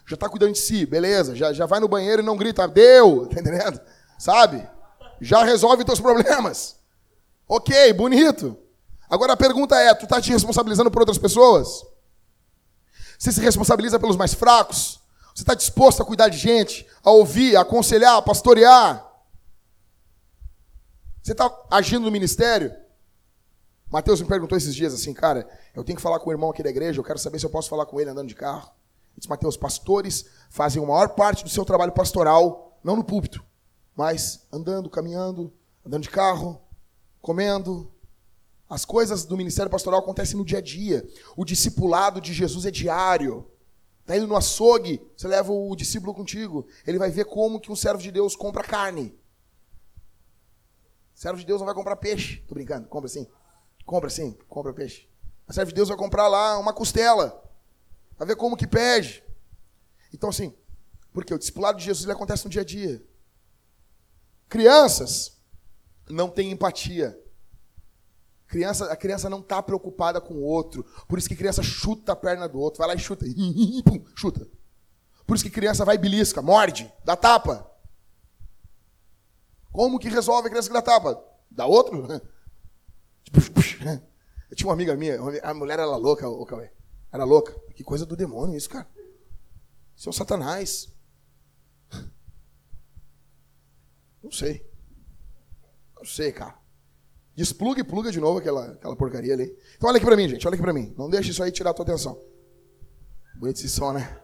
Já 0.07 0.15
está 0.15 0.29
cuidando 0.29 0.53
de 0.53 0.59
si, 0.59 0.85
beleza. 0.85 1.35
Já, 1.35 1.53
já 1.53 1.65
vai 1.67 1.81
no 1.81 1.89
banheiro 1.89 2.23
e 2.23 2.25
não 2.25 2.37
grita, 2.37 2.67
deu, 2.67 3.27
tá 3.33 3.41
entendendo? 3.41 3.81
Sabe? 4.19 4.69
Já 5.21 5.45
resolve 5.45 5.85
teus 5.85 6.01
problemas. 6.01 6.77
Ok, 7.49 7.93
bonito. 7.93 8.59
Agora 9.09 9.35
a 9.35 9.37
pergunta 9.37 9.77
é: 9.77 9.95
tu 9.95 10.05
está 10.05 10.21
te 10.21 10.31
responsabilizando 10.31 10.91
por 10.91 11.03
outras 11.03 11.19
pessoas? 11.19 11.85
Você 13.19 13.33
se 13.33 13.41
responsabiliza 13.41 13.99
pelos 13.99 14.17
mais 14.17 14.35
fracos? 14.35 15.01
Você 15.35 15.43
está 15.43 15.55
disposto 15.55 16.03
a 16.03 16.07
cuidar 16.07 16.29
de 16.29 16.37
gente, 16.37 16.87
a 17.03 17.11
ouvir, 17.11 17.57
a 17.57 17.63
aconselhar, 17.63 18.17
a 18.17 18.23
pastorear? 18.23 19.05
Você 21.23 21.33
está 21.33 21.51
agindo 21.71 22.05
no 22.05 22.11
ministério? 22.11 22.75
Mateus 23.95 24.21
me 24.21 24.27
perguntou 24.27 24.59
esses 24.59 24.75
dias 24.75 24.93
assim, 24.93 25.15
cara, 25.15 25.49
eu 25.73 25.85
tenho 25.85 25.95
que 25.95 26.03
falar 26.03 26.19
com 26.19 26.29
o 26.29 26.33
irmão 26.33 26.51
aqui 26.51 26.65
da 26.65 26.69
igreja, 26.69 26.99
eu 26.99 27.05
quero 27.05 27.17
saber 27.17 27.39
se 27.39 27.47
eu 27.47 27.51
posso 27.51 27.69
falar 27.69 27.87
com 27.87 28.01
ele 28.01 28.11
andando 28.11 28.27
de 28.27 28.35
carro. 28.35 28.73
Ele 29.13 29.19
disse, 29.19 29.29
Mateus, 29.29 29.57
pastores 29.57 30.27
fazem 30.51 30.83
a 30.83 30.87
maior 30.87 31.11
parte 31.11 31.45
do 31.45 31.49
seu 31.49 31.65
trabalho 31.65 31.93
pastoral, 31.93 32.77
não 32.83 32.97
no 32.97 33.05
púlpito, 33.05 33.45
mas 33.95 34.49
andando, 34.53 34.91
caminhando, 34.91 35.53
andando 35.87 36.03
de 36.03 36.11
carro, 36.11 36.61
comendo, 37.23 37.95
as 38.69 38.85
coisas 38.85 39.25
do 39.25 39.37
ministério 39.37 39.71
pastoral 39.71 40.01
acontecem 40.01 40.37
no 40.37 40.45
dia 40.45 40.59
a 40.59 40.61
dia. 40.61 41.09
O 41.37 41.45
discipulado 41.45 42.21
de 42.21 42.33
Jesus 42.33 42.67
é 42.67 42.73
diário. 42.73 43.49
Tá 44.05 44.17
indo 44.17 44.27
no 44.27 44.35
açougue, 44.35 45.01
você 45.17 45.29
leva 45.29 45.53
o 45.53 45.77
discípulo 45.77 46.13
contigo. 46.13 46.67
Ele 46.85 46.99
vai 46.99 47.13
ver 47.13 47.27
como 47.27 47.61
que 47.61 47.71
um 47.71 47.77
servo 47.77 48.03
de 48.03 48.11
Deus 48.11 48.35
compra 48.35 48.65
carne. 48.65 49.17
servo 51.15 51.39
de 51.39 51.47
Deus 51.47 51.61
não 51.61 51.67
vai 51.67 51.77
comprar 51.77 51.95
peixe. 51.95 52.39
Tô 52.49 52.55
brincando, 52.55 52.89
compra 52.89 53.09
sim. 53.09 53.29
Compra 53.85 54.09
sim, 54.09 54.37
compra 54.49 54.73
peixe. 54.73 55.09
O 55.47 55.53
servo 55.53 55.71
de 55.71 55.75
Deus 55.75 55.89
vai 55.89 55.97
comprar 55.97 56.27
lá 56.29 56.59
uma 56.59 56.73
costela. 56.73 57.43
Vai 58.17 58.29
ver 58.29 58.37
como 58.37 58.57
que 58.57 58.67
pede. 58.67 59.23
Então, 60.13 60.31
assim, 60.31 60.55
porque 61.13 61.35
o 61.35 61.39
discipulado 61.39 61.79
de 61.79 61.85
Jesus 61.85 62.05
ele 62.05 62.13
acontece 62.13 62.45
no 62.45 62.51
dia 62.51 62.63
a 62.63 62.65
dia. 62.65 63.05
Crianças 64.49 65.39
não 66.09 66.29
têm 66.29 66.51
empatia. 66.51 67.19
Criança, 68.47 68.91
a 68.93 68.97
criança 68.97 69.29
não 69.29 69.41
está 69.41 69.63
preocupada 69.63 70.21
com 70.21 70.35
o 70.35 70.43
outro. 70.43 70.85
Por 71.09 71.19
isso 71.19 71.29
que 71.29 71.37
criança 71.37 71.63
chuta 71.63 72.13
a 72.13 72.17
perna 72.17 72.49
do 72.49 72.59
outro. 72.59 72.79
Vai 72.79 72.89
lá 72.89 72.95
e 72.95 72.99
chuta. 72.99 73.27
Pum, 73.85 74.05
chuta. 74.15 74.49
Por 75.27 75.35
isso 75.35 75.45
que 75.45 75.51
criança 75.51 75.85
vai 75.85 75.97
e 75.97 75.99
belisca, 75.99 76.43
morde, 76.43 76.93
dá 77.05 77.17
tapa. 77.17 77.69
Como 79.73 79.99
que 79.99 80.09
resolve 80.09 80.47
a 80.47 80.51
criança 80.51 80.69
que 80.69 80.75
dá 80.75 80.83
tapa? 80.83 81.23
Dá 81.51 81.67
outro? 81.67 82.07
Eu 84.51 84.57
tinha 84.57 84.69
uma 84.69 84.75
amiga 84.75 84.95
minha, 84.95 85.19
a 85.43 85.53
mulher 85.53 85.81
era 85.81 85.97
louca, 85.97 86.29
o 86.29 86.47
Cauê. 86.47 86.71
Era 87.13 87.25
louca. 87.25 87.55
Que 87.75 87.83
coisa 87.83 88.07
do 88.07 88.17
demônio 88.17 88.57
isso, 88.57 88.69
cara. 88.69 88.89
Isso 89.97 90.09
é 90.09 90.11
o 90.11 90.13
Satanás. 90.13 90.89
Não 94.23 94.31
sei. 94.31 94.69
Não 95.97 96.05
sei, 96.05 96.33
cara. 96.33 96.57
Despluga 97.35 97.81
e 97.81 97.85
pluga 97.85 98.13
de 98.13 98.21
novo 98.21 98.39
aquela, 98.39 98.73
aquela 98.73 98.97
porcaria 98.97 99.35
ali. 99.35 99.57
Então 99.77 99.89
olha 99.89 99.97
aqui 99.97 100.07
pra 100.07 100.17
mim, 100.17 100.29
gente. 100.29 100.47
Olha 100.47 100.55
aqui 100.55 100.63
pra 100.63 100.73
mim. 100.73 100.95
Não 100.97 101.11
deixe 101.11 101.31
isso 101.31 101.43
aí 101.43 101.51
tirar 101.51 101.71
a 101.71 101.75
tua 101.75 101.85
atenção. 101.85 102.19
Bonito 103.37 103.57
esse 103.57 103.69
som, 103.69 103.93
né? 103.93 104.21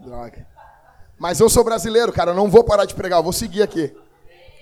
Droga. 0.00 0.46
Mas 1.18 1.40
eu 1.40 1.48
sou 1.48 1.64
brasileiro, 1.64 2.12
cara. 2.12 2.30
Eu 2.30 2.34
não 2.34 2.50
vou 2.50 2.64
parar 2.64 2.86
de 2.86 2.94
pregar. 2.94 3.18
Eu 3.18 3.24
vou 3.24 3.32
seguir 3.32 3.62
aqui. 3.62 3.94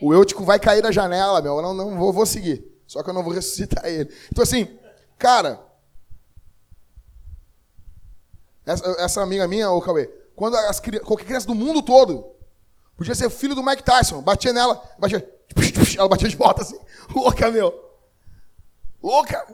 O 0.00 0.12
Eutico 0.12 0.44
vai 0.44 0.58
cair 0.58 0.82
da 0.82 0.90
janela, 0.90 1.40
meu. 1.40 1.56
Eu 1.56 1.62
não, 1.62 1.74
não 1.74 1.98
vou, 1.98 2.12
vou 2.12 2.26
seguir. 2.26 2.64
Só 2.86 3.02
que 3.02 3.10
eu 3.10 3.14
não 3.14 3.22
vou 3.22 3.32
ressuscitar 3.34 3.86
ele. 3.86 4.12
Então, 4.30 4.42
assim, 4.42 4.78
cara. 5.18 5.60
Essa, 8.64 8.84
essa 8.98 9.22
amiga 9.22 9.46
minha, 9.46 9.70
ô 9.70 9.80
Cauê, 9.80 10.06
quando 10.34 10.56
as, 10.56 10.80
qualquer 11.04 11.24
criança 11.24 11.46
do 11.46 11.54
mundo 11.54 11.82
todo 11.82 12.26
podia 12.96 13.14
ser 13.14 13.30
filho 13.30 13.54
do 13.54 13.62
Mike 13.62 13.84
Tyson, 13.84 14.20
batia 14.22 14.52
nela, 14.52 14.82
batia. 14.98 15.26
Ela 15.96 16.08
batia 16.08 16.28
de 16.28 16.36
volta 16.36 16.62
assim. 16.62 16.78
Louca, 17.14 17.50
meu. 17.50 17.72
Louca. 19.02 19.46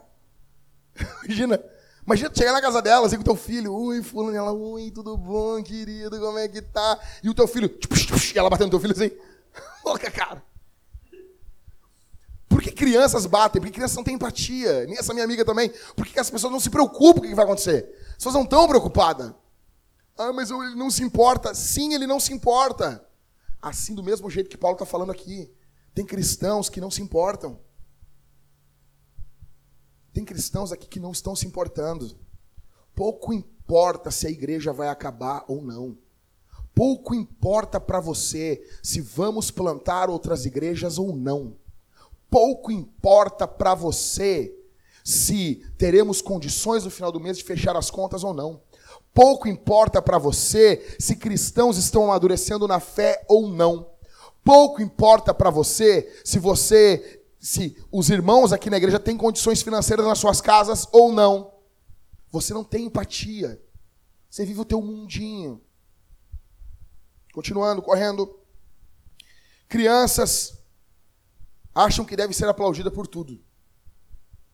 Imagina. 1.23 1.63
Imagina 2.05 2.29
tu 2.29 2.37
chegar 2.37 2.51
na 2.51 2.61
casa 2.61 2.81
dela, 2.81 3.07
assim, 3.07 3.15
com 3.15 3.23
teu 3.23 3.35
filho. 3.35 3.73
Ui, 3.73 4.03
fulano, 4.03 4.35
ela, 4.35 4.51
ui, 4.51 4.91
tudo 4.91 5.15
bom, 5.15 5.61
querido, 5.63 6.19
como 6.19 6.37
é 6.37 6.47
que 6.49 6.61
tá? 6.61 6.99
E 7.23 7.29
o 7.29 7.33
teu 7.33 7.47
filho, 7.47 7.73
e 8.33 8.37
ela 8.37 8.49
batendo 8.49 8.65
no 8.65 8.71
teu 8.71 8.79
filho 8.79 8.93
assim. 8.93 9.11
Louca, 9.83 10.09
cara. 10.09 10.43
Por 12.47 12.61
que 12.61 12.71
crianças 12.71 13.25
batem? 13.25 13.61
Por 13.61 13.67
que 13.67 13.73
crianças 13.73 13.97
não 13.97 14.03
têm 14.03 14.15
empatia? 14.15 14.85
Nem 14.85 14.97
essa 14.97 15.13
minha 15.13 15.25
amiga 15.25 15.43
também. 15.43 15.71
Por 15.95 16.05
que 16.05 16.19
as 16.19 16.29
pessoas 16.29 16.53
não 16.53 16.59
se 16.59 16.69
preocupam 16.69 17.19
com 17.19 17.25
o 17.25 17.29
que 17.29 17.35
vai 17.35 17.45
acontecer? 17.45 17.95
As 18.09 18.15
pessoas 18.15 18.35
não 18.35 18.43
estão 18.43 18.67
preocupadas. 18.67 19.33
Ah, 20.17 20.31
mas 20.31 20.51
ele 20.51 20.75
não 20.75 20.91
se 20.91 21.03
importa. 21.03 21.53
Sim, 21.55 21.93
ele 21.93 22.05
não 22.05 22.19
se 22.19 22.31
importa. 22.31 23.03
Assim, 23.61 23.95
do 23.95 24.03
mesmo 24.03 24.29
jeito 24.29 24.49
que 24.49 24.57
Paulo 24.57 24.75
está 24.75 24.85
falando 24.85 25.11
aqui. 25.11 25.51
Tem 25.95 26.05
cristãos 26.05 26.69
que 26.69 26.79
não 26.79 26.91
se 26.91 27.01
importam. 27.01 27.59
Tem 30.13 30.23
cristãos 30.23 30.71
aqui 30.71 30.87
que 30.87 30.99
não 30.99 31.11
estão 31.11 31.35
se 31.35 31.47
importando. 31.47 32.15
Pouco 32.93 33.33
importa 33.33 34.11
se 34.11 34.27
a 34.27 34.29
igreja 34.29 34.71
vai 34.71 34.89
acabar 34.89 35.43
ou 35.47 35.61
não. 35.61 35.97
Pouco 36.75 37.13
importa 37.13 37.79
para 37.79 37.99
você 37.99 38.65
se 38.81 38.99
vamos 38.99 39.51
plantar 39.51 40.09
outras 40.09 40.45
igrejas 40.45 40.97
ou 40.97 41.15
não. 41.15 41.55
Pouco 42.29 42.71
importa 42.71 43.47
para 43.47 43.75
você 43.75 44.53
se 45.03 45.63
teremos 45.77 46.21
condições 46.21 46.83
no 46.83 46.89
final 46.89 47.11
do 47.11 47.19
mês 47.19 47.37
de 47.37 47.43
fechar 47.43 47.75
as 47.75 47.91
contas 47.91 48.23
ou 48.23 48.33
não. 48.33 48.61
Pouco 49.13 49.47
importa 49.47 50.01
para 50.01 50.17
você 50.17 50.95
se 50.97 51.15
cristãos 51.15 51.77
estão 51.77 52.05
amadurecendo 52.05 52.67
na 52.67 52.79
fé 52.79 53.23
ou 53.27 53.47
não. 53.47 53.87
Pouco 54.43 54.81
importa 54.81 55.33
para 55.33 55.51
você 55.51 56.11
se 56.25 56.39
você, 56.39 57.21
se 57.39 57.77
os 57.91 58.09
irmãos 58.09 58.51
aqui 58.51 58.69
na 58.69 58.77
igreja 58.77 58.99
têm 58.99 59.15
condições 59.15 59.61
financeiras 59.61 60.05
nas 60.05 60.17
suas 60.17 60.41
casas 60.41 60.87
ou 60.91 61.11
não. 61.11 61.53
Você 62.31 62.51
não 62.51 62.63
tem 62.63 62.85
empatia. 62.85 63.61
Você 64.27 64.43
vive 64.43 64.61
o 64.61 64.65
teu 64.65 64.81
mundinho. 64.81 65.61
Continuando, 67.33 67.81
correndo. 67.81 68.39
Crianças 69.67 70.63
acham 71.73 72.05
que 72.05 72.15
devem 72.15 72.31
ser 72.31 72.47
aplaudidas 72.47 72.93
por 72.93 73.07
tudo. 73.07 73.43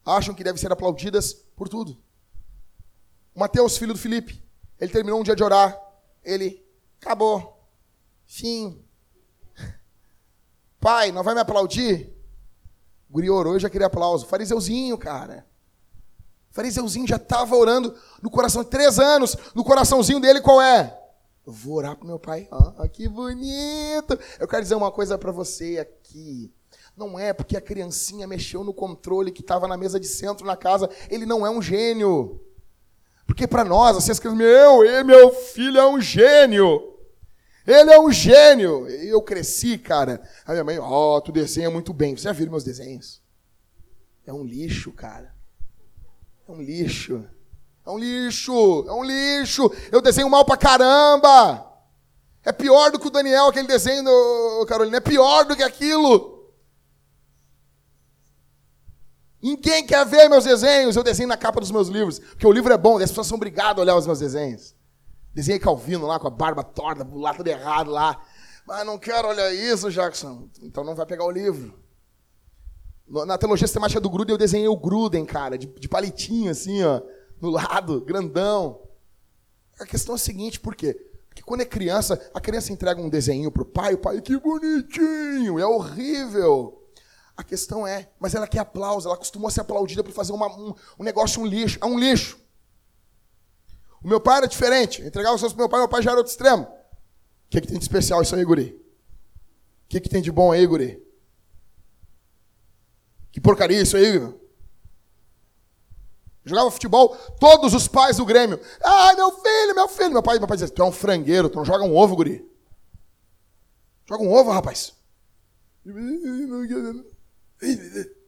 Acham 0.06 0.34
que 0.34 0.46
devem 0.46 0.60
ser 0.60 0.72
aplaudidas 0.72 1.34
por 1.34 1.68
tudo. 1.68 2.02
Mateus, 3.36 3.78
filho 3.78 3.94
do 3.94 4.00
Felipe, 4.00 4.42
ele 4.80 4.94
terminou 4.94 5.20
um 5.20 5.24
dia 5.24 5.36
de 5.36 5.44
orar. 5.44 5.78
Ele, 6.24 6.66
acabou. 7.02 7.68
Fim. 8.26 8.82
Pai, 10.80 11.12
não 11.12 11.22
vai 11.22 11.36
me 11.36 11.42
aplaudir? 11.42 12.16
O 13.10 13.14
guri 13.14 13.30
orou 13.30 13.58
e 13.58 13.60
já 13.60 13.70
queria 13.70 13.88
aplauso. 13.88 14.26
Fariseuzinho, 14.26 14.98
cara. 14.98 15.46
Fariseuzinho 16.52 17.06
já 17.06 17.18
estava 17.18 17.58
orando 17.58 17.94
no 18.22 18.30
coração, 18.32 18.64
três 18.64 19.00
anos, 19.00 19.36
no 19.54 19.66
coraçãozinho 19.66 20.22
dele 20.22 20.40
qual 20.40 20.62
é? 20.62 20.99
Vou 21.46 21.78
orar 21.78 21.96
pro 21.96 22.08
meu 22.08 22.20
pai. 22.20 22.48
Ah, 22.52 22.88
que 22.88 23.08
bonito. 23.08 24.18
Eu 24.40 24.48
quero 24.48 24.62
dizer 24.62 24.76
uma 24.76 24.92
coisa 24.92 25.18
para 25.18 25.32
você 25.32 25.80
aqui. 25.80 26.54
Não 26.96 27.18
é 27.18 27.34
porque 27.34 27.56
a 27.56 27.62
criancinha 27.62 28.28
mexeu 28.28 28.64
no 28.64 28.74
controle 28.74 29.32
que 29.32 29.42
estava 29.42 29.68
na 29.68 29.78
mesa 29.78 30.00
de 30.00 30.08
centro 30.08 30.46
na 30.46 30.58
casa, 30.58 30.90
ele 31.10 31.26
não 31.26 31.46
é 31.46 31.50
um 31.50 31.62
gênio. 31.62 32.42
Porque 33.26 33.48
para 33.48 33.64
nós, 33.64 33.96
assim, 33.96 34.12
as 34.12 34.20
crianças, 34.20 34.40
meu, 34.40 35.06
meu 35.06 35.32
filho 35.32 35.78
é 35.78 35.88
um 35.88 36.02
gênio. 36.02 36.98
Ele 37.66 37.92
é 37.92 38.00
um 38.00 38.12
gênio. 38.12 38.88
Eu 38.88 39.22
cresci, 39.22 39.78
cara. 39.78 40.22
A 40.46 40.52
minha 40.52 40.64
mãe, 40.64 40.80
ó, 40.80 41.18
oh, 41.18 41.22
tu 41.22 41.32
desenha 41.32 41.70
muito 41.70 41.94
bem. 41.94 42.18
Você 42.18 42.24
já 42.24 42.32
viu 42.32 42.50
meus 42.50 42.64
desenhos? 42.64 43.22
É 44.26 44.34
um 44.34 44.44
lixo, 44.44 44.92
cara. 44.92 45.34
É 46.48 46.52
um 46.52 46.62
lixo. 46.62 47.26
É 47.86 47.90
um 47.90 47.98
lixo. 47.98 48.86
É 48.88 48.94
um 48.94 49.04
lixo. 49.04 49.72
Eu 49.92 50.02
desenho 50.02 50.30
mal 50.30 50.46
pra 50.46 50.58
caramba. 50.58 51.66
É 52.44 52.52
pior 52.52 52.92
do 52.92 53.00
que 53.00 53.08
o 53.08 53.12
Daniel, 53.12 53.48
aquele 53.48 53.68
desenho, 53.68 54.04
do 54.04 54.66
Carolina. 54.68 54.98
É 54.98 55.02
pior 55.02 55.46
do 55.46 55.56
que 55.56 55.64
aquilo. 55.64 56.40
Ninguém 59.42 59.86
quer 59.86 60.06
ver 60.06 60.30
meus 60.30 60.44
desenhos. 60.44 60.96
Eu 60.96 61.04
desenho 61.04 61.30
na 61.30 61.38
capa 61.38 61.60
dos 61.60 61.72
meus 61.72 61.88
livros. 61.88 62.20
Porque 62.20 62.48
o 62.48 62.52
livro 62.52 62.74
é 62.74 62.78
bom, 62.78 62.98
as 62.98 63.10
pessoas 63.10 63.28
são 63.28 63.38
obrigadas 63.38 63.78
a 63.78 63.82
olhar 63.82 63.96
os 63.96 64.06
meus 64.06 64.20
desenhos. 64.20 64.76
Desenhei 65.34 65.60
Calvino 65.60 66.08
lá 66.08 66.20
com 66.20 66.28
a 66.28 66.32
barba 66.32 66.64
torta, 66.64 67.08
lá 67.14 67.34
tudo 67.34 67.48
errado 67.48 67.92
lá. 67.92 68.22
Mas 68.66 68.86
não 68.86 68.98
quero 68.98 69.28
olhar 69.28 69.54
isso, 69.54 69.90
Jackson. 69.90 70.50
Então 70.62 70.84
não 70.84 70.96
vai 70.96 71.06
pegar 71.06 71.26
o 71.26 71.32
livro. 71.32 71.74
Na 73.26 73.38
teologia 73.38 73.66
sistemática 73.66 74.00
do 74.00 74.10
Gruden, 74.10 74.34
eu 74.34 74.38
desenhei 74.38 74.68
o 74.68 74.78
Gruden, 74.78 75.26
cara, 75.26 75.58
de, 75.58 75.66
de 75.66 75.90
palitinho, 75.90 76.52
assim, 76.52 76.84
ó, 76.84 77.02
no 77.42 77.50
lado, 77.50 78.02
grandão. 78.02 78.82
A 79.80 79.86
questão 79.86 80.16
é 80.16 80.18
a 80.18 80.20
seguinte, 80.20 80.60
por 80.60 80.76
quê? 80.76 80.94
Porque 81.28 81.42
quando 81.42 81.62
é 81.62 81.66
criança, 81.66 82.20
a 82.34 82.42
criança 82.42 82.74
entrega 82.74 83.02
um 83.02 83.10
desenho 83.10 83.52
pro 83.52 83.66
pai, 83.66 83.94
o 83.94 83.98
pai, 83.98 84.22
que 84.22 84.38
bonitinho, 84.38 85.60
é 85.60 85.66
horrível. 85.66 86.76
A 87.38 87.44
questão 87.44 87.88
é, 87.88 88.10
mas 88.20 88.36
ela 88.36 88.48
quer 88.48 88.60
aplauso, 88.60 89.08
ela 89.08 89.18
costumou 89.18 89.50
ser 89.50 89.62
aplaudida 89.62 90.04
por 90.04 90.12
fazer 90.12 90.34
uma, 90.34 90.48
um, 90.48 90.74
um 91.00 91.04
negócio, 91.04 91.42
um 91.42 91.46
lixo. 91.46 91.80
É 91.82 91.86
um 91.86 91.98
lixo. 91.98 92.38
O 94.04 94.08
meu 94.08 94.20
pai 94.20 94.38
era 94.38 94.48
diferente. 94.48 95.02
Entregava 95.02 95.36
os 95.36 95.40
seus 95.40 95.54
pro 95.54 95.62
meu 95.62 95.70
pai, 95.70 95.80
meu 95.80 95.88
pai 95.88 96.02
já 96.02 96.12
era 96.12 96.20
outro 96.20 96.32
extremo. 96.32 96.64
O 96.64 97.50
que, 97.50 97.62
que 97.62 97.68
tem 97.68 97.78
de 97.78 97.84
especial 97.84 98.22
isso 98.22 98.36
aí, 98.36 98.44
guri? 98.44 98.76
O 99.86 99.90
que, 99.90 100.02
que 100.02 100.10
tem 100.10 100.22
de 100.22 100.32
bom 100.32 100.52
aí, 100.52 100.66
guri? 100.68 101.02
Que 103.32 103.40
porcaria 103.40 103.82
isso 103.82 103.96
aí, 103.96 104.20
meu? 104.20 104.49
Jogava 106.50 106.72
futebol, 106.72 107.16
todos 107.40 107.74
os 107.74 107.88
pais 107.88 108.18
do 108.18 108.26
Grêmio. 108.26 108.60
Ah, 108.84 109.14
meu 109.16 109.32
filho, 109.32 109.76
meu 109.76 109.88
filho. 109.88 110.12
Meu 110.12 110.24
pai, 110.24 110.40
meu 110.40 110.48
pai 110.48 110.58
dizia, 110.58 110.74
tu 110.74 110.82
é 110.82 110.86
um 110.86 110.92
frangueiro, 110.92 111.50
tu 111.50 111.58
não 111.58 111.66
joga 111.66 111.84
um 111.84 111.96
ovo, 111.96 112.16
guri. 112.16 112.46
Joga 114.08 114.24
um 114.24 114.34
ovo, 114.34 114.52
rapaz. 114.52 114.94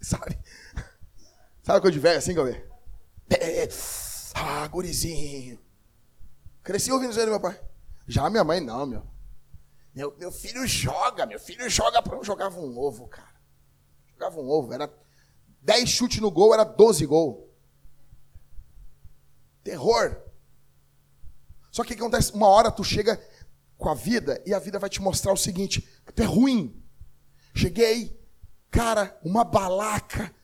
Sabe? 0.00 0.38
Sabe 1.62 1.80
coisa 1.80 1.92
de 1.92 2.00
velho 2.00 2.18
assim, 2.18 2.34
Galvê? 2.34 2.64
Ah, 4.34 4.66
gurizinho. 4.68 5.58
Cresci 6.62 6.92
ouvindo 6.92 7.10
isso 7.10 7.20
aí 7.20 7.26
do 7.26 7.32
meu 7.32 7.40
pai. 7.40 7.60
Já 8.06 8.30
minha 8.30 8.44
mãe, 8.44 8.60
não, 8.60 8.86
meu. 8.86 9.02
Meu, 9.94 10.16
meu 10.16 10.30
filho 10.30 10.66
joga, 10.66 11.26
meu 11.26 11.40
filho 11.40 11.68
joga 11.68 12.02
para 12.02 12.16
eu 12.16 12.24
jogava 12.24 12.58
um 12.60 12.78
ovo, 12.78 13.08
cara. 13.08 13.34
Jogava 14.12 14.40
um 14.40 14.48
ovo, 14.48 14.72
era 14.72 14.92
10 15.62 15.88
chutes 15.88 16.20
no 16.20 16.30
gol, 16.30 16.54
era 16.54 16.64
12 16.64 17.04
gol. 17.06 17.52
Terror. 19.62 20.22
Só 21.70 21.82
que 21.84 21.92
o 21.92 21.96
que 21.96 22.02
acontece? 22.02 22.32
Uma 22.32 22.48
hora 22.48 22.70
tu 22.70 22.82
chega 22.82 23.20
com 23.76 23.88
a 23.88 23.94
vida 23.94 24.42
e 24.44 24.52
a 24.52 24.58
vida 24.58 24.78
vai 24.78 24.90
te 24.90 25.00
mostrar 25.00 25.32
o 25.32 25.36
seguinte: 25.36 25.86
tu 26.14 26.22
é 26.22 26.26
ruim. 26.26 26.82
Cheguei, 27.54 28.18
cara, 28.70 29.18
uma 29.24 29.44
balaca. 29.44 30.34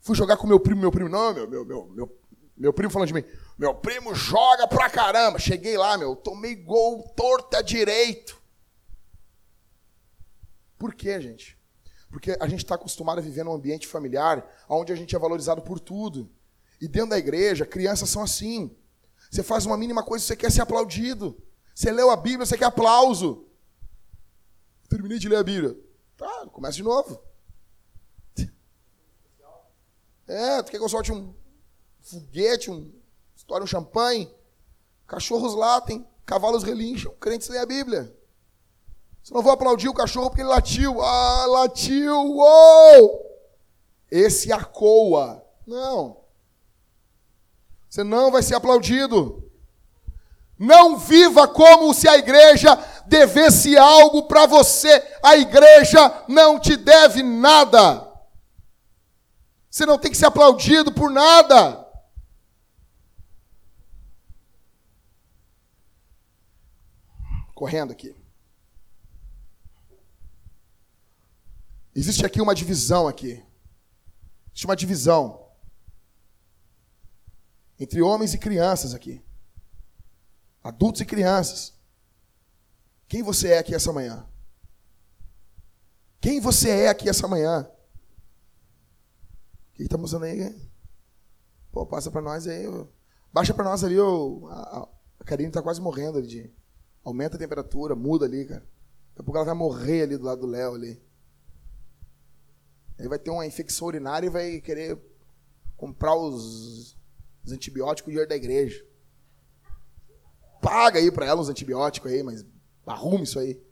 Fui 0.00 0.16
jogar 0.16 0.36
com 0.36 0.46
meu 0.46 0.58
primo, 0.58 0.80
meu 0.80 0.90
primo, 0.90 1.08
não, 1.08 1.34
meu, 1.34 1.48
meu, 1.48 1.64
meu, 1.64 1.86
meu, 1.86 2.19
meu 2.60 2.74
primo 2.74 2.90
falando 2.90 3.08
de 3.08 3.14
mim. 3.14 3.24
Meu 3.58 3.74
primo 3.74 4.14
joga 4.14 4.68
pra 4.68 4.90
caramba. 4.90 5.38
Cheguei 5.38 5.78
lá, 5.78 5.96
meu, 5.96 6.14
tomei 6.14 6.54
gol 6.54 7.08
torta 7.16 7.62
direito. 7.62 8.38
Por 10.78 10.94
quê, 10.94 11.18
gente? 11.22 11.58
Porque 12.10 12.36
a 12.38 12.46
gente 12.46 12.62
está 12.62 12.74
acostumado 12.74 13.16
a 13.16 13.22
viver 13.22 13.44
num 13.44 13.54
ambiente 13.54 13.86
familiar 13.86 14.46
onde 14.68 14.92
a 14.92 14.96
gente 14.96 15.16
é 15.16 15.18
valorizado 15.18 15.62
por 15.62 15.80
tudo. 15.80 16.30
E 16.78 16.86
dentro 16.86 17.10
da 17.10 17.18
igreja, 17.18 17.64
crianças 17.64 18.10
são 18.10 18.22
assim. 18.22 18.76
Você 19.30 19.42
faz 19.42 19.64
uma 19.64 19.78
mínima 19.78 20.02
coisa, 20.02 20.22
você 20.22 20.36
quer 20.36 20.52
ser 20.52 20.60
aplaudido. 20.60 21.42
Você 21.74 21.90
leu 21.90 22.10
a 22.10 22.16
Bíblia, 22.16 22.44
você 22.44 22.58
quer 22.58 22.66
aplauso. 22.66 23.48
Terminei 24.90 25.18
de 25.18 25.30
ler 25.30 25.36
a 25.36 25.42
Bíblia. 25.42 25.78
Tá, 26.14 26.46
começa 26.52 26.76
de 26.76 26.82
novo. 26.82 27.22
É, 30.28 30.62
tu 30.62 30.70
quer 30.70 30.78
que 30.78 30.84
eu 30.84 30.88
solte 30.88 31.10
um 31.10 31.34
foguete, 32.10 32.70
um, 32.70 32.90
estoure 33.36 33.64
um 33.64 33.66
champanhe? 33.66 34.32
Cachorros 35.06 35.54
latem, 35.54 36.06
cavalos 36.24 36.62
relincham, 36.62 37.14
crentes 37.20 37.48
leem 37.48 37.62
a 37.62 37.66
Bíblia. 37.66 38.14
Você 39.22 39.34
não 39.34 39.42
vou 39.42 39.52
aplaudir 39.52 39.88
o 39.88 39.94
cachorro 39.94 40.30
porque 40.30 40.42
ele 40.42 40.48
latiu. 40.48 41.00
Ah, 41.02 41.46
latiu! 41.46 42.16
Uou! 42.16 43.26
Esse 44.10 44.52
acoa. 44.52 45.44
Não. 45.66 46.18
Você 47.88 48.02
não 48.02 48.30
vai 48.30 48.42
ser 48.42 48.54
aplaudido. 48.54 49.44
Não 50.58 50.96
viva 50.96 51.48
como 51.48 51.92
se 51.94 52.08
a 52.08 52.18
igreja 52.18 52.76
devesse 53.06 53.76
algo 53.76 54.24
para 54.24 54.46
você. 54.46 55.02
A 55.22 55.36
igreja 55.36 56.24
não 56.28 56.58
te 56.58 56.76
deve 56.76 57.22
nada. 57.22 58.08
Você 59.70 59.86
não 59.86 59.98
tem 59.98 60.10
que 60.10 60.16
ser 60.16 60.26
aplaudido 60.26 60.92
por 60.92 61.10
nada. 61.10 61.79
Correndo 67.60 67.92
aqui. 67.92 68.16
Existe 71.94 72.24
aqui 72.24 72.40
uma 72.40 72.54
divisão 72.54 73.06
aqui. 73.06 73.44
Existe 74.46 74.64
uma 74.64 74.74
divisão 74.74 75.46
entre 77.78 78.00
homens 78.00 78.32
e 78.32 78.38
crianças 78.38 78.94
aqui. 78.94 79.22
Adultos 80.64 81.02
e 81.02 81.04
crianças. 81.04 81.78
Quem 83.06 83.22
você 83.22 83.48
é 83.48 83.58
aqui 83.58 83.74
essa 83.74 83.92
manhã? 83.92 84.26
Quem 86.18 86.40
você 86.40 86.70
é 86.70 86.88
aqui 86.88 87.10
essa 87.10 87.28
manhã? 87.28 87.70
O 89.68 89.74
que 89.74 89.82
estamos 89.82 90.12
usando 90.12 90.24
aí? 90.24 90.58
Pô, 91.70 91.84
passa 91.84 92.10
para 92.10 92.22
nós 92.22 92.46
aí. 92.46 92.64
Baixa 93.30 93.52
para 93.52 93.64
nós 93.64 93.84
ali. 93.84 94.00
O, 94.00 94.48
a, 94.48 94.88
a 95.20 95.24
Karine 95.24 95.50
está 95.50 95.60
quase 95.60 95.78
morrendo 95.78 96.16
ali. 96.16 96.26
De, 96.26 96.59
aumenta 97.04 97.36
a 97.36 97.38
temperatura, 97.38 97.94
muda 97.94 98.26
ali, 98.26 98.44
cara. 98.44 98.60
Daqui 98.60 99.20
a 99.20 99.22
pouco 99.22 99.36
ela 99.36 99.46
vai 99.46 99.54
morrer 99.54 100.02
ali 100.02 100.16
do 100.16 100.24
lado 100.24 100.42
do 100.42 100.46
Léo 100.46 100.74
ali. 100.74 101.02
Aí 102.98 103.08
vai 103.08 103.18
ter 103.18 103.30
uma 103.30 103.46
infecção 103.46 103.88
urinária 103.88 104.26
e 104.26 104.30
vai 104.30 104.60
querer 104.60 104.98
comprar 105.76 106.14
os, 106.14 106.96
os 107.44 107.52
antibióticos 107.52 108.10
de 108.10 108.12
dinheiro 108.12 108.28
da 108.28 108.36
igreja. 108.36 108.84
Paga 110.60 110.98
aí 110.98 111.10
para 111.10 111.26
ela 111.26 111.40
uns 111.40 111.48
antibióticos 111.48 112.12
aí, 112.12 112.22
mas 112.22 112.44
arrume 112.86 113.24
isso 113.24 113.38
aí. 113.38 113.62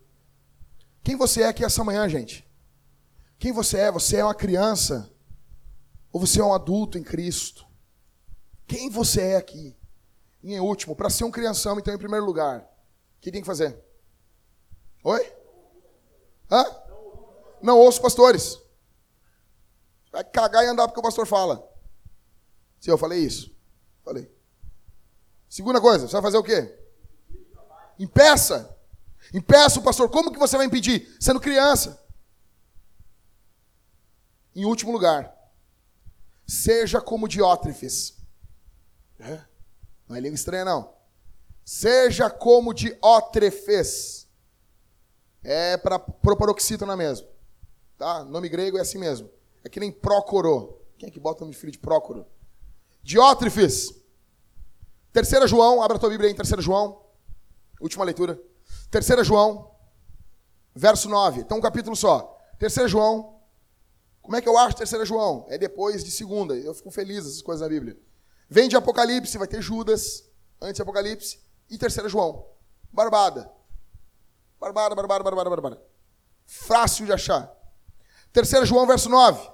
Quem 1.02 1.16
você 1.16 1.42
é 1.42 1.48
aqui 1.48 1.64
essa 1.64 1.84
manhã, 1.84 2.08
gente? 2.08 2.48
Quem 3.38 3.52
você 3.52 3.78
é? 3.78 3.92
Você 3.92 4.16
é 4.16 4.24
uma 4.24 4.34
criança? 4.34 5.12
Ou 6.10 6.20
você 6.20 6.40
é 6.40 6.44
um 6.44 6.54
adulto 6.54 6.96
em 6.96 7.02
Cristo? 7.02 7.66
Quem 8.66 8.90
você 8.90 9.20
é 9.20 9.36
aqui? 9.36 9.76
E 10.42 10.54
em 10.54 10.60
último, 10.60 10.96
para 10.96 11.10
ser 11.10 11.24
um 11.24 11.30
crianção, 11.30 11.78
então, 11.78 11.94
em 11.94 11.98
primeiro 11.98 12.24
lugar, 12.24 12.66
que 13.20 13.32
tem 13.32 13.40
que 13.40 13.46
fazer? 13.46 13.78
Oi? 15.04 15.32
Hã? 16.50 16.64
Não 17.62 17.78
ouço 17.78 18.00
pastores. 18.00 18.58
Vai 20.10 20.24
cagar 20.24 20.64
e 20.64 20.68
andar 20.68 20.86
porque 20.88 21.00
o 21.00 21.02
pastor 21.02 21.26
fala. 21.26 21.66
Se 22.80 22.90
eu 22.90 22.98
falei 22.98 23.20
isso? 23.20 23.54
Falei. 24.04 24.32
Segunda 25.48 25.80
coisa, 25.80 26.06
você 26.06 26.12
vai 26.12 26.22
fazer 26.22 26.38
o 26.38 26.42
quê? 26.42 26.78
Impeça. 27.98 28.76
Impeça 29.32 29.78
o 29.78 29.82
pastor. 29.82 30.08
Como 30.10 30.32
que 30.32 30.38
você 30.38 30.56
vai 30.56 30.66
impedir? 30.66 31.16
Sendo 31.20 31.40
criança. 31.40 32.02
Em 34.54 34.64
último 34.64 34.92
lugar, 34.92 35.36
seja 36.46 37.00
como 37.00 37.28
Diótrefes. 37.28 38.16
É? 39.18 39.44
Não 40.08 40.16
é 40.16 40.20
língua 40.20 40.34
estranha, 40.34 40.64
não. 40.64 40.97
Seja 41.68 42.30
como 42.30 42.72
Diótrefes. 42.72 44.26
É 45.44 45.76
para 45.76 45.98
proparoxítona 45.98 46.96
mesmo. 46.96 47.28
Tá? 47.98 48.24
Nome 48.24 48.48
grego 48.48 48.78
é 48.78 48.80
assim 48.80 48.96
mesmo. 48.96 49.28
É 49.62 49.68
que 49.68 49.78
nem 49.78 49.92
Prócoro. 49.92 50.80
Quem 50.96 51.10
é 51.10 51.12
que 51.12 51.20
bota 51.20 51.40
o 51.40 51.44
nome 51.44 51.52
de 51.52 51.60
filho 51.60 51.70
de 51.70 51.78
Prócoro? 51.78 52.24
Diótrefes. 53.02 53.92
Terceira 55.12 55.46
João, 55.46 55.82
abra 55.82 55.98
a 55.98 56.00
tua 56.00 56.08
Bíblia 56.08 56.28
aí 56.28 56.32
em 56.32 56.36
Terceira 56.36 56.62
João. 56.62 57.04
Última 57.82 58.02
leitura. 58.02 58.40
Terceira 58.90 59.22
João, 59.22 59.70
verso 60.74 61.06
9. 61.10 61.42
Então 61.42 61.58
um 61.58 61.60
capítulo 61.60 61.94
só. 61.94 62.34
Terceira 62.58 62.88
João. 62.88 63.42
Como 64.22 64.34
é 64.34 64.40
que 64.40 64.48
eu 64.48 64.56
acho 64.56 64.74
Terceira 64.74 65.04
João? 65.04 65.44
É 65.50 65.58
depois 65.58 66.02
de 66.02 66.10
segunda. 66.10 66.56
Eu 66.56 66.72
fico 66.72 66.90
feliz 66.90 67.26
essas 67.26 67.42
coisas 67.42 67.60
na 67.60 67.68
Bíblia. 67.68 68.00
Vem 68.48 68.70
de 68.70 68.76
Apocalipse, 68.76 69.36
vai 69.36 69.46
ter 69.46 69.60
Judas, 69.60 70.24
antes 70.62 70.76
de 70.76 70.82
Apocalipse, 70.82 71.46
e 71.68 71.78
Terceira 71.78 72.08
João. 72.08 72.46
Barbada. 72.92 73.50
Barbada, 74.58 74.94
barbada, 74.94 75.24
barbada, 75.24 75.50
barbada. 75.50 75.82
Fácil 76.46 77.06
de 77.06 77.12
achar. 77.12 77.52
Terceira 78.32 78.64
João, 78.64 78.86
verso 78.86 79.08
9. 79.08 79.50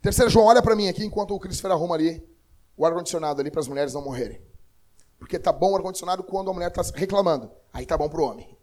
Terceira 0.00 0.30
João, 0.30 0.46
olha 0.46 0.62
para 0.62 0.76
mim 0.76 0.88
aqui 0.88 1.04
enquanto 1.04 1.34
o 1.34 1.40
Cristo 1.40 1.66
arruma 1.66 1.94
ali 1.94 2.24
o 2.76 2.84
ar-condicionado 2.84 3.40
ali 3.40 3.50
para 3.50 3.60
as 3.60 3.68
mulheres 3.68 3.94
não 3.94 4.02
morrerem. 4.02 4.40
Porque 5.18 5.38
tá 5.38 5.52
bom 5.52 5.72
o 5.72 5.76
ar-condicionado 5.76 6.22
quando 6.22 6.50
a 6.50 6.54
mulher 6.54 6.68
está 6.68 6.82
reclamando. 6.94 7.50
Aí 7.72 7.86
tá 7.86 7.96
bom 7.96 8.08
para 8.08 8.20
o 8.20 8.24
homem. 8.24 8.56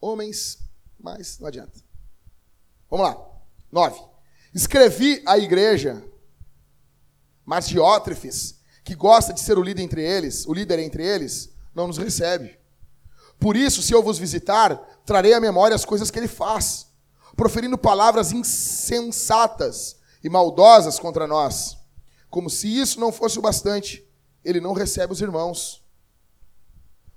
Homens, 0.00 0.58
mas 0.98 1.38
não 1.38 1.48
adianta. 1.48 1.80
Vamos 2.88 3.06
lá. 3.06 3.26
Nove. 3.70 4.00
Escrevi 4.54 5.22
à 5.26 5.36
igreja, 5.36 6.02
mas 7.44 7.68
Diótrefes, 7.68 8.55
que 8.86 8.94
gosta 8.94 9.32
de 9.32 9.40
ser 9.40 9.58
o 9.58 9.62
líder 9.62 9.82
entre 9.82 10.00
eles, 10.00 10.46
o 10.46 10.54
líder 10.54 10.78
entre 10.78 11.04
eles, 11.04 11.52
não 11.74 11.88
nos 11.88 11.98
recebe. 11.98 12.56
Por 13.36 13.56
isso, 13.56 13.82
se 13.82 13.92
eu 13.92 14.00
vos 14.00 14.16
visitar, 14.16 14.76
trarei 15.04 15.34
à 15.34 15.40
memória 15.40 15.74
as 15.74 15.84
coisas 15.84 16.08
que 16.08 16.16
ele 16.20 16.28
faz, 16.28 16.86
proferindo 17.34 17.76
palavras 17.76 18.30
insensatas 18.30 19.96
e 20.22 20.30
maldosas 20.30 21.00
contra 21.00 21.26
nós. 21.26 21.76
Como 22.30 22.48
se 22.48 22.68
isso 22.68 23.00
não 23.00 23.10
fosse 23.10 23.40
o 23.40 23.42
bastante, 23.42 24.08
ele 24.44 24.60
não 24.60 24.72
recebe 24.72 25.12
os 25.12 25.20
irmãos. 25.20 25.84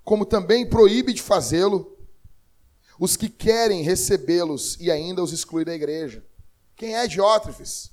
Como 0.03 0.25
também 0.25 0.67
proíbe 0.67 1.13
de 1.13 1.21
fazê-lo 1.21 1.95
os 2.99 3.15
que 3.15 3.29
querem 3.29 3.83
recebê-los 3.83 4.75
e 4.79 4.89
ainda 4.89 5.21
os 5.21 5.31
exclui 5.31 5.63
da 5.63 5.75
igreja. 5.75 6.25
Quem 6.75 6.95
é 6.95 7.05
Diótrefes? 7.05 7.91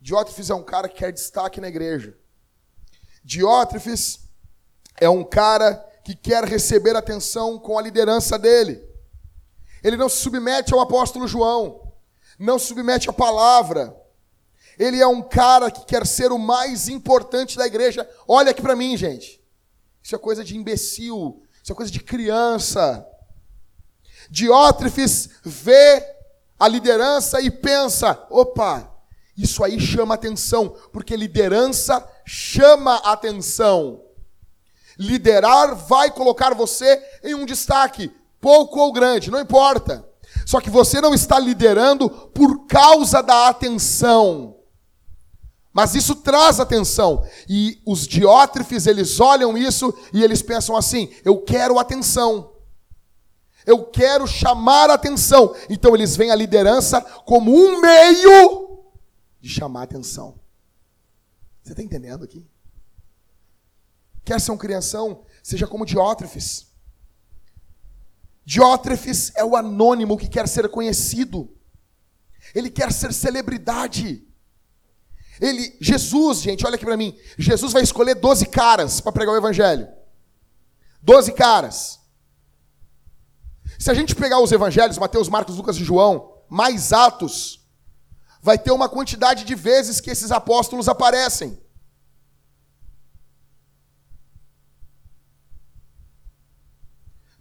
Diótrefes 0.00 0.48
é 0.48 0.54
um 0.54 0.62
cara 0.62 0.88
que 0.88 0.98
quer 0.98 1.12
destaque 1.12 1.60
na 1.60 1.66
igreja. 1.66 2.16
Diótrefes 3.24 4.20
é 5.00 5.08
um 5.08 5.24
cara 5.24 5.74
que 6.04 6.14
quer 6.14 6.44
receber 6.44 6.94
atenção 6.94 7.58
com 7.58 7.78
a 7.78 7.82
liderança 7.82 8.38
dele. 8.38 8.86
Ele 9.82 9.96
não 9.96 10.08
se 10.08 10.18
submete 10.18 10.74
ao 10.74 10.80
apóstolo 10.80 11.26
João, 11.26 11.92
não 12.38 12.58
se 12.58 12.66
submete 12.66 13.08
à 13.08 13.12
palavra, 13.12 13.96
ele 14.78 15.00
é 15.00 15.06
um 15.06 15.22
cara 15.22 15.70
que 15.70 15.84
quer 15.84 16.06
ser 16.06 16.32
o 16.32 16.38
mais 16.38 16.88
importante 16.88 17.56
da 17.56 17.66
igreja. 17.66 18.08
Olha 18.26 18.50
aqui 18.50 18.60
para 18.60 18.76
mim, 18.76 18.96
gente. 18.96 19.42
Isso 20.02 20.14
é 20.14 20.18
coisa 20.18 20.44
de 20.44 20.56
imbecil, 20.56 21.42
isso 21.62 21.72
é 21.72 21.74
coisa 21.74 21.90
de 21.90 22.00
criança. 22.00 23.06
Diótrefes 24.28 25.30
vê 25.42 26.04
a 26.58 26.68
liderança 26.68 27.40
e 27.40 27.50
pensa: 27.50 28.26
opa, 28.28 28.90
isso 29.36 29.62
aí 29.62 29.80
chama 29.80 30.14
atenção, 30.14 30.70
porque 30.92 31.16
liderança 31.16 32.06
chama 32.24 32.96
atenção. 32.96 34.02
Liderar 34.98 35.74
vai 35.74 36.10
colocar 36.10 36.54
você 36.54 37.02
em 37.22 37.34
um 37.34 37.44
destaque, 37.44 38.12
pouco 38.40 38.78
ou 38.78 38.92
grande, 38.92 39.30
não 39.30 39.40
importa. 39.40 40.08
Só 40.46 40.60
que 40.60 40.70
você 40.70 41.00
não 41.00 41.14
está 41.14 41.38
liderando 41.38 42.08
por 42.08 42.66
causa 42.66 43.22
da 43.22 43.48
atenção. 43.48 44.56
Mas 45.72 45.94
isso 45.96 46.14
traz 46.14 46.60
atenção. 46.60 47.26
E 47.48 47.82
os 47.84 48.06
diótrefes, 48.06 48.86
eles 48.86 49.18
olham 49.18 49.58
isso 49.58 49.92
e 50.12 50.22
eles 50.22 50.40
pensam 50.40 50.76
assim: 50.76 51.12
eu 51.24 51.38
quero 51.42 51.78
atenção. 51.78 52.52
Eu 53.66 53.84
quero 53.84 54.26
chamar 54.26 54.90
atenção. 54.90 55.54
Então 55.68 55.94
eles 55.94 56.16
veem 56.16 56.30
a 56.30 56.36
liderança 56.36 57.00
como 57.00 57.52
um 57.52 57.80
meio 57.80 58.84
de 59.40 59.48
chamar 59.48 59.82
atenção. 59.82 60.38
Você 61.64 61.72
está 61.72 61.82
entendendo 61.82 62.22
aqui? 62.24 62.46
Quer 64.22 64.38
ser 64.38 64.52
um 64.52 64.58
crianção? 64.58 65.24
Seja 65.42 65.66
como 65.66 65.86
Diótrefes. 65.86 66.66
Diótrefes 68.44 69.32
é 69.34 69.42
o 69.42 69.56
anônimo 69.56 70.18
que 70.18 70.28
quer 70.28 70.46
ser 70.46 70.68
conhecido. 70.68 71.50
Ele 72.54 72.70
quer 72.70 72.92
ser 72.92 73.14
celebridade. 73.14 74.28
Ele, 75.40 75.74
Jesus, 75.80 76.42
gente, 76.42 76.66
olha 76.66 76.74
aqui 76.74 76.84
para 76.84 76.98
mim. 76.98 77.18
Jesus 77.38 77.72
vai 77.72 77.82
escolher 77.82 78.14
12 78.14 78.46
caras 78.46 79.00
para 79.00 79.12
pregar 79.12 79.34
o 79.34 79.38
evangelho. 79.38 79.88
12 81.02 81.32
caras. 81.32 81.98
Se 83.78 83.90
a 83.90 83.94
gente 83.94 84.14
pegar 84.14 84.38
os 84.38 84.52
evangelhos, 84.52 84.98
Mateus, 84.98 85.30
Marcos, 85.30 85.56
Lucas 85.56 85.76
e 85.76 85.84
João, 85.84 86.42
mais 86.48 86.92
Atos, 86.92 87.63
vai 88.44 88.58
ter 88.58 88.72
uma 88.72 88.90
quantidade 88.90 89.42
de 89.42 89.54
vezes 89.54 90.02
que 90.02 90.10
esses 90.10 90.30
apóstolos 90.30 90.86
aparecem. 90.86 91.58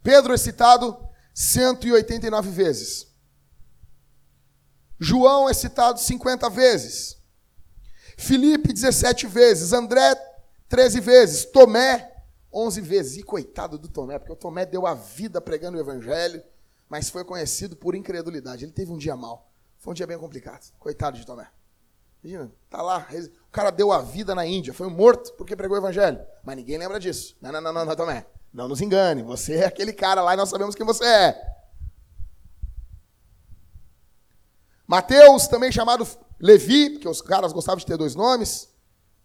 Pedro 0.02 0.34
é 0.34 0.38
citado 0.38 0.98
189 1.34 2.52
vezes. 2.52 3.14
João 4.98 5.50
é 5.50 5.54
citado 5.54 6.00
50 6.00 6.50
vezes. 6.50 7.18
Filipe, 8.18 8.72
17 8.72 9.28
vezes. 9.28 9.74
André, 9.74 10.16
13 10.70 11.02
vezes. 11.02 11.44
Tomé, 11.44 12.16
11 12.54 12.80
vezes. 12.80 13.18
E 13.18 13.24
coitado 13.24 13.78
do 13.78 13.90
Tomé, 13.90 14.18
porque 14.18 14.32
o 14.32 14.38
Tomé 14.38 14.66
deu 14.66 14.88
a 14.88 14.94
vida 14.94 15.42
pregando 15.42 15.78
o 15.78 15.82
evangelho, 15.82 16.42
mas 16.88 17.10
foi 17.10 17.26
conhecido 17.26 17.76
por 17.76 17.94
incredulidade. 17.94 18.64
Ele 18.64 18.72
teve 18.72 18.90
um 18.90 18.98
dia 18.98 19.18
mal. 19.18 19.53
Foi 19.84 19.92
um 19.92 19.94
dia 19.94 20.08
bem 20.08 20.18
complicado. 20.18 20.72
Coitado 20.80 21.18
de 21.18 21.26
Tomé. 21.26 21.46
Imagina, 22.24 22.50
tá 22.70 22.82
lá. 22.82 23.06
O 23.46 23.52
cara 23.52 23.70
deu 23.70 23.92
a 23.92 24.02
vida 24.02 24.34
na 24.34 24.46
Índia. 24.46 24.74
Foi 24.74 24.88
morto 24.88 25.34
porque 25.34 25.58
pregou 25.58 25.76
o 25.76 25.80
evangelho. 25.82 26.22
Mas 26.42 26.56
ninguém 26.56 26.78
lembra 26.78 26.98
disso. 26.98 27.36
Não, 27.42 27.52
não, 27.52 27.60
não, 27.60 27.74
não, 27.74 27.84
não 27.84 27.94
Tomé. 27.94 28.26
Não 28.54 28.70
nos 28.70 28.80
engane. 28.80 29.24
Você 29.24 29.56
é 29.56 29.66
aquele 29.66 29.92
cara 29.92 30.22
lá 30.22 30.34
e 30.34 30.38
nós 30.38 30.48
sabemos 30.48 30.74
quem 30.74 30.86
você 30.86 31.04
é. 31.04 31.54
Mateus, 34.88 35.48
também 35.48 35.70
chamado 35.70 36.08
Levi, 36.40 36.92
porque 36.92 37.10
os 37.10 37.22
caras 37.22 37.52
gostavam 37.52 37.80
de 37.80 37.86
ter 37.86 37.98
dois 37.98 38.16
nomes. 38.16 38.70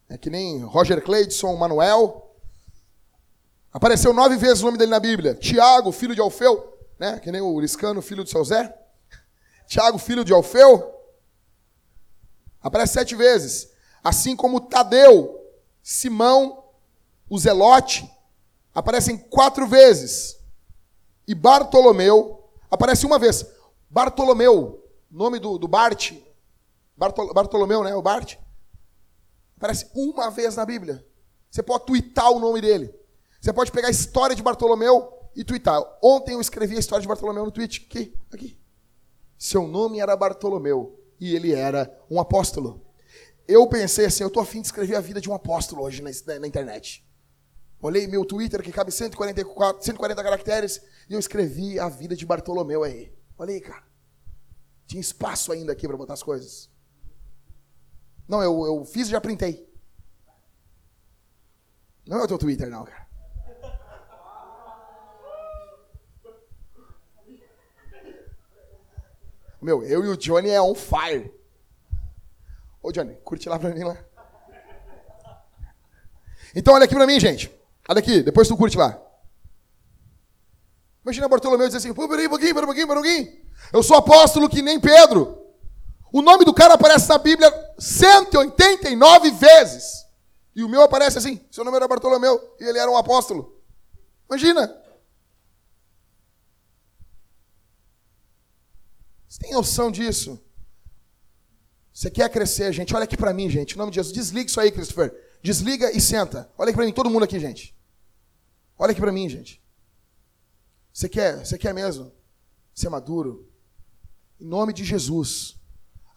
É 0.08 0.18
que 0.18 0.28
nem 0.28 0.64
Roger 0.64 1.00
Cleidson, 1.04 1.54
Manuel. 1.54 2.34
Apareceu 3.72 4.12
nove 4.12 4.36
vezes 4.36 4.60
o 4.60 4.66
nome 4.66 4.76
dele 4.76 4.90
na 4.90 4.98
Bíblia. 4.98 5.36
Tiago, 5.36 5.92
filho 5.92 6.16
de 6.16 6.20
Alfeu, 6.20 6.76
né? 6.98 7.20
Que 7.20 7.30
nem 7.30 7.40
o 7.40 7.60
Liscano, 7.60 8.02
filho 8.02 8.24
de 8.24 8.30
seu 8.30 8.44
Zé. 8.44 8.76
Tiago, 9.68 9.98
filho 9.98 10.24
de 10.24 10.32
Alfeu. 10.32 10.94
Aparece 12.60 12.94
sete 12.94 13.14
vezes. 13.14 13.70
Assim 14.02 14.34
como 14.34 14.62
Tadeu, 14.62 15.38
Simão, 15.82 16.64
o 17.28 17.38
Zelote, 17.38 18.10
aparecem 18.74 19.18
quatro 19.18 19.66
vezes. 19.66 20.38
E 21.26 21.34
Bartolomeu 21.34 22.50
aparece 22.70 23.04
uma 23.04 23.18
vez. 23.18 23.44
Bartolomeu, 23.90 24.82
nome 25.10 25.38
do, 25.38 25.58
do 25.58 25.68
Bart, 25.68 26.14
Bartol, 26.96 27.34
Bartolomeu, 27.34 27.84
né? 27.84 27.94
O 27.94 28.02
Bart. 28.02 28.36
Aparece 29.58 29.90
uma 29.94 30.30
vez 30.30 30.56
na 30.56 30.64
Bíblia. 30.64 31.06
Você 31.50 31.62
pode 31.62 31.84
twittar 31.84 32.30
o 32.30 32.40
nome 32.40 32.62
dele. 32.62 32.94
Você 33.38 33.52
pode 33.52 33.70
pegar 33.70 33.88
a 33.88 33.90
história 33.90 34.34
de 34.34 34.42
Bartolomeu 34.42 35.12
e 35.36 35.44
twittar. 35.44 35.82
Ontem 36.02 36.32
eu 36.32 36.40
escrevi 36.40 36.76
a 36.76 36.80
história 36.80 37.02
de 37.02 37.08
Bartolomeu 37.08 37.44
no 37.44 37.52
tweet. 37.52 37.86
Aqui, 37.88 38.16
aqui. 38.32 38.58
Seu 39.38 39.68
nome 39.68 40.00
era 40.00 40.16
Bartolomeu 40.16 41.00
e 41.20 41.34
ele 41.34 41.52
era 41.52 41.96
um 42.10 42.20
apóstolo. 42.20 42.84
Eu 43.46 43.66
pensei 43.68 44.06
assim, 44.06 44.24
eu 44.24 44.28
estou 44.28 44.42
afim 44.42 44.60
de 44.60 44.66
escrever 44.66 44.96
a 44.96 45.00
vida 45.00 45.20
de 45.20 45.30
um 45.30 45.34
apóstolo 45.34 45.82
hoje 45.82 46.02
na, 46.02 46.10
na 46.40 46.46
internet. 46.46 47.08
Olhei 47.80 48.06
meu 48.08 48.24
Twitter, 48.24 48.60
que 48.62 48.72
cabe 48.72 48.90
144, 48.90 49.84
140 49.84 50.22
caracteres, 50.22 50.82
e 51.08 51.14
eu 51.14 51.18
escrevi 51.18 51.78
a 51.78 51.88
vida 51.88 52.16
de 52.16 52.26
Bartolomeu 52.26 52.82
aí. 52.82 53.12
Olha 53.38 53.54
aí, 53.54 53.60
cara. 53.60 53.84
Tinha 54.86 55.00
espaço 55.00 55.52
ainda 55.52 55.72
aqui 55.72 55.86
para 55.86 55.96
botar 55.96 56.14
as 56.14 56.22
coisas. 56.22 56.68
Não, 58.26 58.42
eu, 58.42 58.66
eu 58.66 58.84
fiz 58.84 59.06
e 59.06 59.12
já 59.12 59.20
printei. 59.20 59.72
Não 62.06 62.18
é 62.18 62.24
o 62.24 62.28
teu 62.28 62.38
Twitter, 62.38 62.68
não, 62.68 62.84
cara. 62.84 63.07
Meu, 69.60 69.82
eu 69.82 70.04
e 70.04 70.08
o 70.08 70.16
Johnny 70.16 70.50
é 70.50 70.60
on 70.60 70.74
fire. 70.74 71.32
Ô, 72.82 72.92
Johnny, 72.92 73.14
curte 73.24 73.48
lá 73.48 73.58
pra 73.58 73.70
mim 73.70 73.82
lá. 73.82 73.96
Então, 76.54 76.74
olha 76.74 76.84
aqui 76.84 76.94
pra 76.94 77.06
mim, 77.06 77.18
gente. 77.18 77.52
Olha 77.88 77.98
aqui, 77.98 78.22
depois 78.22 78.46
tu 78.46 78.56
curte 78.56 78.76
lá. 78.76 79.00
Imagina 81.04 81.28
Bartolomeu 81.28 81.66
dizer 81.66 81.78
assim: 81.78 81.94
peraí, 81.94 82.26
um 82.26 82.30
pouquinho, 82.30 82.54
peraí, 82.54 82.64
um 82.64 82.66
pouquinho, 82.66 82.86
peraí 82.86 83.00
um 83.00 83.02
pouquinho. 83.02 83.48
Eu 83.72 83.82
sou 83.82 83.96
apóstolo 83.96 84.48
que 84.48 84.62
nem 84.62 84.78
Pedro. 84.78 85.38
O 86.12 86.22
nome 86.22 86.44
do 86.44 86.54
cara 86.54 86.74
aparece 86.74 87.08
na 87.08 87.18
Bíblia 87.18 87.52
189 87.78 89.30
vezes. 89.32 90.06
E 90.54 90.62
o 90.62 90.68
meu 90.68 90.82
aparece 90.82 91.18
assim: 91.18 91.40
seu 91.50 91.64
nome 91.64 91.76
era 91.76 91.88
Bartolomeu 91.88 92.56
e 92.60 92.64
ele 92.64 92.78
era 92.78 92.90
um 92.90 92.96
apóstolo. 92.96 93.58
Imagina. 94.28 94.87
Você 99.28 99.40
tem 99.40 99.52
noção 99.52 99.90
disso? 99.90 100.40
Você 101.92 102.10
quer 102.10 102.30
crescer, 102.30 102.72
gente? 102.72 102.94
Olha 102.94 103.04
aqui 103.04 103.16
para 103.16 103.34
mim, 103.34 103.50
gente. 103.50 103.74
Em 103.74 103.78
nome 103.78 103.90
de 103.90 103.96
Jesus. 103.96 104.14
Desliga 104.14 104.48
isso 104.48 104.60
aí, 104.60 104.70
Christopher. 104.70 105.12
Desliga 105.42 105.90
e 105.90 106.00
senta. 106.00 106.50
Olha 106.56 106.70
aqui 106.70 106.76
para 106.76 106.86
mim, 106.86 106.92
todo 106.92 107.10
mundo 107.10 107.24
aqui, 107.24 107.38
gente. 107.38 107.76
Olha 108.78 108.92
aqui 108.92 109.00
para 109.00 109.12
mim, 109.12 109.28
gente. 109.28 109.62
Você 110.92 111.08
quer, 111.08 111.44
você 111.44 111.58
quer 111.58 111.74
mesmo 111.74 112.12
ser 112.74 112.88
maduro? 112.88 113.48
Em 114.40 114.46
nome 114.46 114.72
de 114.72 114.84
Jesus, 114.84 115.56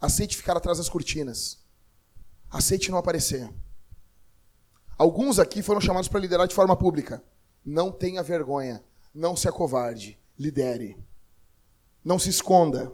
aceite 0.00 0.36
ficar 0.36 0.56
atrás 0.56 0.78
das 0.78 0.88
cortinas. 0.88 1.58
Aceite 2.48 2.90
não 2.90 2.98
aparecer. 2.98 3.52
Alguns 4.96 5.38
aqui 5.38 5.62
foram 5.62 5.80
chamados 5.80 6.08
para 6.08 6.20
liderar 6.20 6.46
de 6.46 6.54
forma 6.54 6.76
pública. 6.76 7.22
Não 7.64 7.90
tenha 7.90 8.22
vergonha. 8.22 8.84
Não 9.12 9.34
se 9.34 9.48
acovarde. 9.48 10.18
Lidere. 10.38 10.96
Não 12.04 12.18
se 12.18 12.30
esconda. 12.30 12.92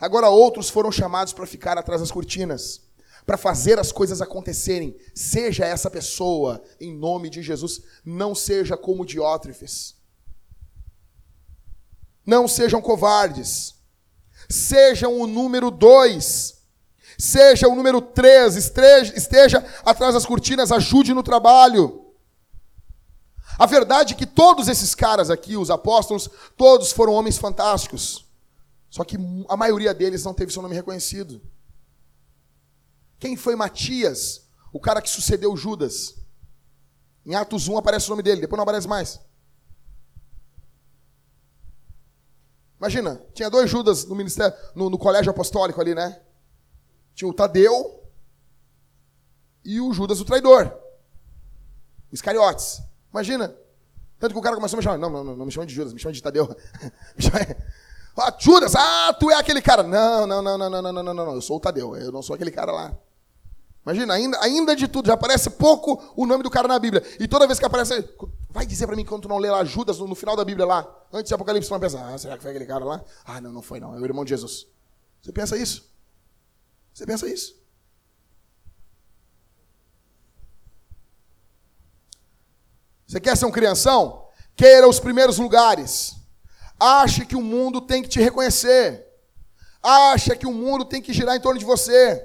Agora 0.00 0.28
outros 0.28 0.68
foram 0.68 0.90
chamados 0.90 1.32
para 1.32 1.46
ficar 1.46 1.78
atrás 1.78 2.00
das 2.00 2.10
cortinas, 2.10 2.82
para 3.24 3.38
fazer 3.38 3.78
as 3.78 3.92
coisas 3.92 4.20
acontecerem. 4.20 4.96
Seja 5.14 5.64
essa 5.64 5.90
pessoa, 5.90 6.62
em 6.80 6.94
nome 6.94 7.30
de 7.30 7.42
Jesus. 7.42 7.82
Não 8.04 8.34
seja 8.34 8.76
como 8.76 9.06
Diótrefes. 9.06 9.96
Não 12.26 12.48
sejam 12.48 12.82
covardes. 12.82 13.74
Sejam 14.48 15.20
o 15.20 15.26
número 15.26 15.70
dois. 15.70 16.62
Seja 17.18 17.68
o 17.68 17.74
número 17.74 18.00
três. 18.00 18.56
Esteja, 18.56 19.14
esteja 19.16 19.64
atrás 19.84 20.14
das 20.14 20.26
cortinas. 20.26 20.72
Ajude 20.72 21.14
no 21.14 21.22
trabalho. 21.22 22.03
A 23.58 23.66
verdade 23.66 24.14
é 24.14 24.16
que 24.16 24.26
todos 24.26 24.68
esses 24.68 24.94
caras 24.94 25.30
aqui, 25.30 25.56
os 25.56 25.70
apóstolos, 25.70 26.28
todos 26.56 26.92
foram 26.92 27.12
homens 27.12 27.38
fantásticos. 27.38 28.24
Só 28.90 29.04
que 29.04 29.16
a 29.48 29.56
maioria 29.56 29.92
deles 29.92 30.24
não 30.24 30.34
teve 30.34 30.52
seu 30.52 30.62
nome 30.62 30.74
reconhecido. 30.74 31.40
Quem 33.18 33.36
foi 33.36 33.56
Matias? 33.56 34.42
O 34.72 34.80
cara 34.80 35.00
que 35.00 35.08
sucedeu 35.08 35.56
Judas. 35.56 36.16
Em 37.24 37.34
Atos 37.34 37.68
1 37.68 37.78
aparece 37.78 38.06
o 38.06 38.10
nome 38.10 38.22
dele, 38.22 38.40
depois 38.40 38.56
não 38.56 38.64
aparece 38.64 38.86
mais. 38.86 39.20
Imagina, 42.78 43.22
tinha 43.32 43.48
dois 43.48 43.70
Judas 43.70 44.04
no 44.04 44.14
ministério, 44.14 44.54
no, 44.74 44.90
no 44.90 44.98
colégio 44.98 45.30
apostólico 45.30 45.80
ali, 45.80 45.94
né? 45.94 46.20
Tinha 47.14 47.28
o 47.28 47.32
Tadeu 47.32 48.04
e 49.64 49.80
o 49.80 49.92
Judas 49.92 50.20
o 50.20 50.24
traidor. 50.24 50.70
Iscariotes. 52.12 52.82
Imagina. 53.14 53.54
Tanto 54.18 54.32
que 54.32 54.38
o 54.38 54.42
cara 54.42 54.56
começou 54.56 54.76
a 54.76 54.78
me 54.78 54.82
chamar. 54.82 54.98
Não, 54.98 55.08
não, 55.08 55.22
não, 55.22 55.36
não 55.36 55.46
me 55.46 55.52
chama 55.52 55.66
de 55.66 55.72
Judas, 55.72 55.92
me 55.92 56.00
chama 56.00 56.12
de 56.12 56.20
Tadeu. 56.20 56.48
me 57.16 57.22
chama... 57.22 57.38
Ah, 58.16 58.34
Judas, 58.38 58.74
ah, 58.74 59.16
tu 59.18 59.30
é 59.30 59.36
aquele 59.36 59.62
cara. 59.62 59.84
Não, 59.84 60.26
não, 60.26 60.42
não, 60.42 60.58
não, 60.58 60.70
não, 60.70 60.82
não, 60.82 61.02
não, 61.02 61.14
não, 61.14 61.34
Eu 61.34 61.40
sou 61.40 61.58
o 61.58 61.60
Tadeu, 61.60 61.96
eu 61.96 62.10
não 62.10 62.22
sou 62.22 62.34
aquele 62.34 62.50
cara 62.50 62.72
lá. 62.72 62.92
Imagina, 63.86 64.14
ainda, 64.14 64.40
ainda 64.40 64.74
de 64.74 64.88
tudo, 64.88 65.06
já 65.06 65.14
aparece 65.14 65.50
pouco 65.50 66.02
o 66.16 66.26
nome 66.26 66.42
do 66.42 66.50
cara 66.50 66.66
na 66.66 66.78
Bíblia. 66.78 67.04
E 67.20 67.28
toda 67.28 67.46
vez 67.46 67.58
que 67.58 67.64
aparece, 67.64 68.08
vai 68.50 68.66
dizer 68.66 68.86
para 68.86 68.96
mim 68.96 69.04
quando 69.04 69.22
tu 69.22 69.28
não 69.28 69.38
lê 69.38 69.50
lá 69.50 69.62
Judas 69.64 69.98
no, 69.98 70.14
final 70.14 70.34
da 70.34 70.44
Bíblia 70.44 70.66
lá, 70.66 70.88
antes 71.12 71.28
de 71.28 71.34
Apocalipse, 71.34 71.68
tu 71.68 71.72
não 71.72 71.80
pensa, 71.80 72.02
ah, 72.02 72.16
será 72.16 72.36
que 72.36 72.42
foi 72.42 72.50
aquele 72.50 72.66
cara 72.66 72.84
lá? 72.84 73.04
Ah, 73.24 73.40
não, 73.40 73.52
não 73.52 73.62
foi 73.62 73.78
não, 73.78 73.94
é 73.94 74.00
o 74.00 74.04
irmão 74.04 74.24
de 74.24 74.30
Jesus. 74.30 74.66
Você 75.22 75.32
pensa 75.32 75.56
isso? 75.56 75.88
Você 76.94 77.04
pensa 77.04 77.28
isso? 77.28 77.62
Você 83.06 83.20
quer 83.20 83.36
ser 83.36 83.46
um 83.46 83.50
crianção? 83.50 84.26
Queira 84.56 84.88
os 84.88 85.00
primeiros 85.00 85.38
lugares. 85.38 86.14
Ache 86.78 87.24
que 87.24 87.36
o 87.36 87.42
mundo 87.42 87.80
tem 87.80 88.02
que 88.02 88.08
te 88.08 88.20
reconhecer. 88.20 89.06
Acha 89.82 90.34
que 90.34 90.46
o 90.46 90.52
mundo 90.52 90.84
tem 90.84 91.02
que 91.02 91.12
girar 91.12 91.36
em 91.36 91.40
torno 91.40 91.58
de 91.58 91.64
você. 91.64 92.22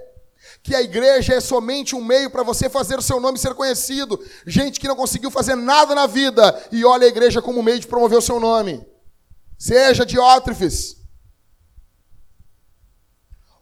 Que 0.63 0.73
a 0.73 0.81
igreja 0.81 1.35
é 1.35 1.41
somente 1.41 1.95
um 1.95 2.03
meio 2.03 2.29
para 2.29 2.43
você 2.43 2.69
fazer 2.69 2.97
o 2.97 3.01
seu 3.01 3.19
nome 3.19 3.37
ser 3.37 3.53
conhecido. 3.53 4.19
Gente 4.45 4.79
que 4.79 4.87
não 4.87 4.95
conseguiu 4.95 5.29
fazer 5.29 5.55
nada 5.55 5.93
na 5.93 6.07
vida 6.07 6.67
e 6.71 6.85
olha 6.85 7.05
a 7.05 7.09
igreja 7.09 7.41
como 7.41 7.61
meio 7.61 7.79
de 7.79 7.87
promover 7.87 8.17
o 8.17 8.21
seu 8.21 8.39
nome. 8.39 8.85
Seja 9.57 10.05
diótrefes. 10.05 10.97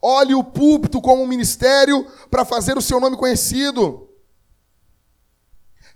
Olhe 0.00 0.34
o 0.34 0.44
púlpito 0.44 1.00
como 1.00 1.22
um 1.22 1.26
ministério 1.26 2.06
para 2.30 2.44
fazer 2.44 2.78
o 2.78 2.82
seu 2.82 3.00
nome 3.00 3.16
conhecido. 3.16 4.07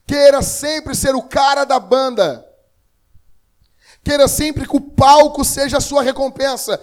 Queira 0.06 0.42
sempre 0.42 0.94
ser 0.94 1.14
o 1.14 1.22
cara 1.22 1.64
da 1.64 1.78
banda. 1.78 2.48
Queira 4.04 4.26
sempre 4.26 4.66
que 4.66 4.76
o 4.76 4.80
palco 4.80 5.44
seja 5.44 5.78
a 5.78 5.80
sua 5.80 6.02
recompensa. 6.02 6.80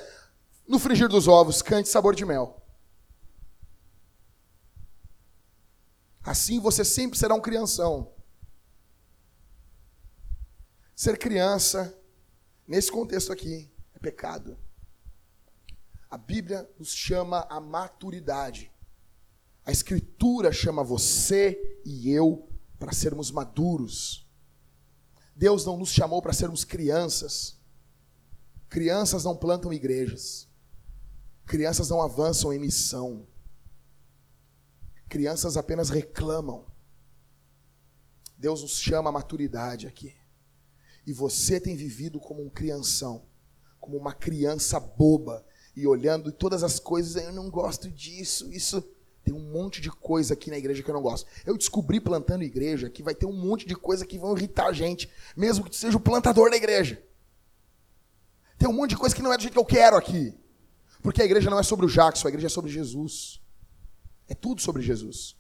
No 0.68 0.80
frigir 0.80 1.08
dos 1.08 1.28
ovos, 1.28 1.62
cante 1.62 1.90
sabor 1.90 2.16
de 2.16 2.26
mel. 2.26 2.60
Assim 6.24 6.60
você 6.60 6.86
sempre 6.86 7.18
será 7.18 7.34
um 7.34 7.42
crianção. 7.42 8.14
Ser 10.96 11.18
criança, 11.18 11.98
nesse 12.68 12.92
contexto 12.92 13.32
aqui, 13.32 13.72
é 13.96 14.00
pecado. 14.00 14.58
A 16.10 16.18
Bíblia 16.18 16.70
nos 16.78 16.94
chama 16.94 17.48
a 17.50 17.60
maturidade. 17.60 18.72
A 19.66 19.72
Escritura 19.72 20.52
chama 20.52 20.84
você 20.84 21.82
e 21.86 22.12
eu 22.12 22.50
para 22.80 22.94
sermos 22.94 23.30
maduros. 23.30 24.26
Deus 25.36 25.66
não 25.66 25.78
nos 25.78 25.90
chamou 25.90 26.22
para 26.22 26.34
sermos 26.34 26.64
crianças. 26.64 27.60
Crianças 28.70 29.24
não 29.24 29.36
plantam 29.36 29.74
igrejas. 29.74 30.48
Crianças 31.46 31.90
não 31.90 32.02
avançam 32.02 32.54
em 32.54 32.60
missão. 32.60 33.28
Crianças 35.10 35.58
apenas 35.58 35.90
reclamam. 35.90 36.66
Deus 38.38 38.62
nos 38.62 38.80
chama 38.80 39.10
a 39.10 39.14
maturidade 39.14 39.86
aqui. 39.86 40.16
E 41.06 41.12
você 41.12 41.60
tem 41.60 41.76
vivido 41.76 42.20
como 42.20 42.42
um 42.42 42.50
crianção, 42.50 43.26
como 43.80 43.98
uma 43.98 44.14
criança 44.14 44.80
boba, 44.80 45.46
e 45.76 45.88
olhando 45.88 46.32
todas 46.32 46.64
as 46.64 46.80
coisas, 46.80 47.16
eu 47.16 47.34
não 47.34 47.50
gosto 47.50 47.90
disso, 47.90 48.52
isso 48.52 48.82
tem 49.24 49.34
um 49.34 49.52
monte 49.52 49.82
de 49.82 49.92
coisa 49.92 50.34
aqui 50.34 50.50
na 50.50 50.58
igreja 50.58 50.82
que 50.82 50.90
eu 50.90 50.94
não 50.94 51.02
gosto. 51.02 51.30
Eu 51.46 51.58
descobri 51.58 52.00
plantando 52.00 52.44
igreja 52.44 52.90
que 52.90 53.04
vai 53.04 53.14
ter 53.14 53.26
um 53.26 53.34
monte 53.34 53.66
de 53.68 53.76
coisa 53.76 54.06
que 54.06 54.18
vão 54.18 54.36
irritar 54.36 54.68
a 54.68 54.74
gente, 54.74 55.10
mesmo 55.36 55.66
que 55.66 55.76
seja 55.76 55.98
o 55.98 56.00
plantador 56.00 56.50
da 56.50 56.58
igreja. 56.58 57.04
Tem 58.58 58.68
um 58.68 58.74
monte 58.74 58.92
de 58.92 58.98
coisa 58.98 59.16
que 59.16 59.22
não 59.22 59.32
é 59.32 59.38
do 59.38 59.42
jeito 59.42 59.54
que 59.54 59.60
eu 59.60 59.66
quero 59.66 59.96
aqui. 59.96 60.34
Porque 61.02 61.22
a 61.22 61.26
igreja 61.26 61.50
não 61.50 61.60
é 61.60 61.64
sobre 61.64 61.86
o 61.86 61.90
Jackson, 61.90 62.28
a 62.28 62.30
igreja 62.30 62.48
é 62.48 62.50
sobre 62.50 62.72
Jesus. 62.72 63.42
É 64.28 64.36
tudo 64.36 64.62
sobre 64.62 64.82
Jesus. 64.82 65.36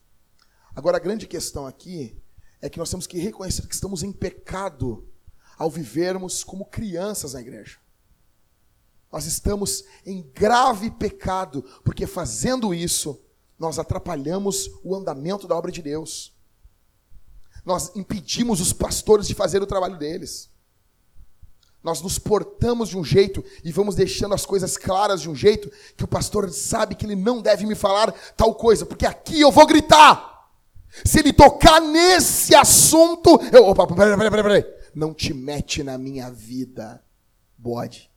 Agora, 0.75 0.97
a 0.97 0.99
grande 0.99 1.27
questão 1.27 1.67
aqui 1.67 2.17
é 2.61 2.69
que 2.69 2.79
nós 2.79 2.89
temos 2.89 3.07
que 3.07 3.19
reconhecer 3.19 3.67
que 3.67 3.73
estamos 3.73 4.03
em 4.03 4.11
pecado 4.11 5.07
ao 5.57 5.69
vivermos 5.69 6.43
como 6.43 6.65
crianças 6.65 7.33
na 7.33 7.41
igreja. 7.41 7.77
Nós 9.11 9.25
estamos 9.25 9.83
em 10.05 10.21
grave 10.33 10.91
pecado, 10.91 11.63
porque 11.83 12.05
fazendo 12.05 12.73
isso, 12.73 13.19
nós 13.59 13.77
atrapalhamos 13.77 14.71
o 14.83 14.95
andamento 14.95 15.45
da 15.47 15.55
obra 15.55 15.71
de 15.71 15.81
Deus. 15.81 16.33
Nós 17.65 17.93
impedimos 17.95 18.61
os 18.61 18.71
pastores 18.71 19.27
de 19.27 19.35
fazer 19.35 19.61
o 19.61 19.67
trabalho 19.67 19.97
deles. 19.97 20.49
Nós 21.83 22.01
nos 22.01 22.17
portamos 22.17 22.89
de 22.89 22.97
um 22.97 23.03
jeito 23.03 23.43
e 23.63 23.71
vamos 23.71 23.95
deixando 23.95 24.33
as 24.33 24.45
coisas 24.45 24.77
claras 24.77 25.21
de 25.21 25.29
um 25.29 25.35
jeito 25.35 25.71
que 25.95 26.03
o 26.03 26.07
pastor 26.07 26.49
sabe 26.51 26.95
que 26.95 27.05
ele 27.05 27.15
não 27.15 27.41
deve 27.41 27.65
me 27.65 27.75
falar 27.75 28.11
tal 28.35 28.55
coisa, 28.55 28.85
porque 28.85 29.05
aqui 29.05 29.39
eu 29.39 29.51
vou 29.51 29.67
gritar. 29.67 30.49
Se 31.05 31.19
ele 31.19 31.31
tocar 31.31 31.79
nesse 31.79 32.55
assunto, 32.55 33.39
eu, 33.53 33.65
opa, 33.65 33.85
peraí, 33.87 34.17
peraí, 34.17 34.29
peraí, 34.29 34.43
peraí. 34.43 34.79
Não 34.95 35.13
te 35.13 35.33
mete 35.33 35.83
na 35.83 35.97
minha 35.97 36.31
vida, 36.31 37.03
bode. 37.57 38.09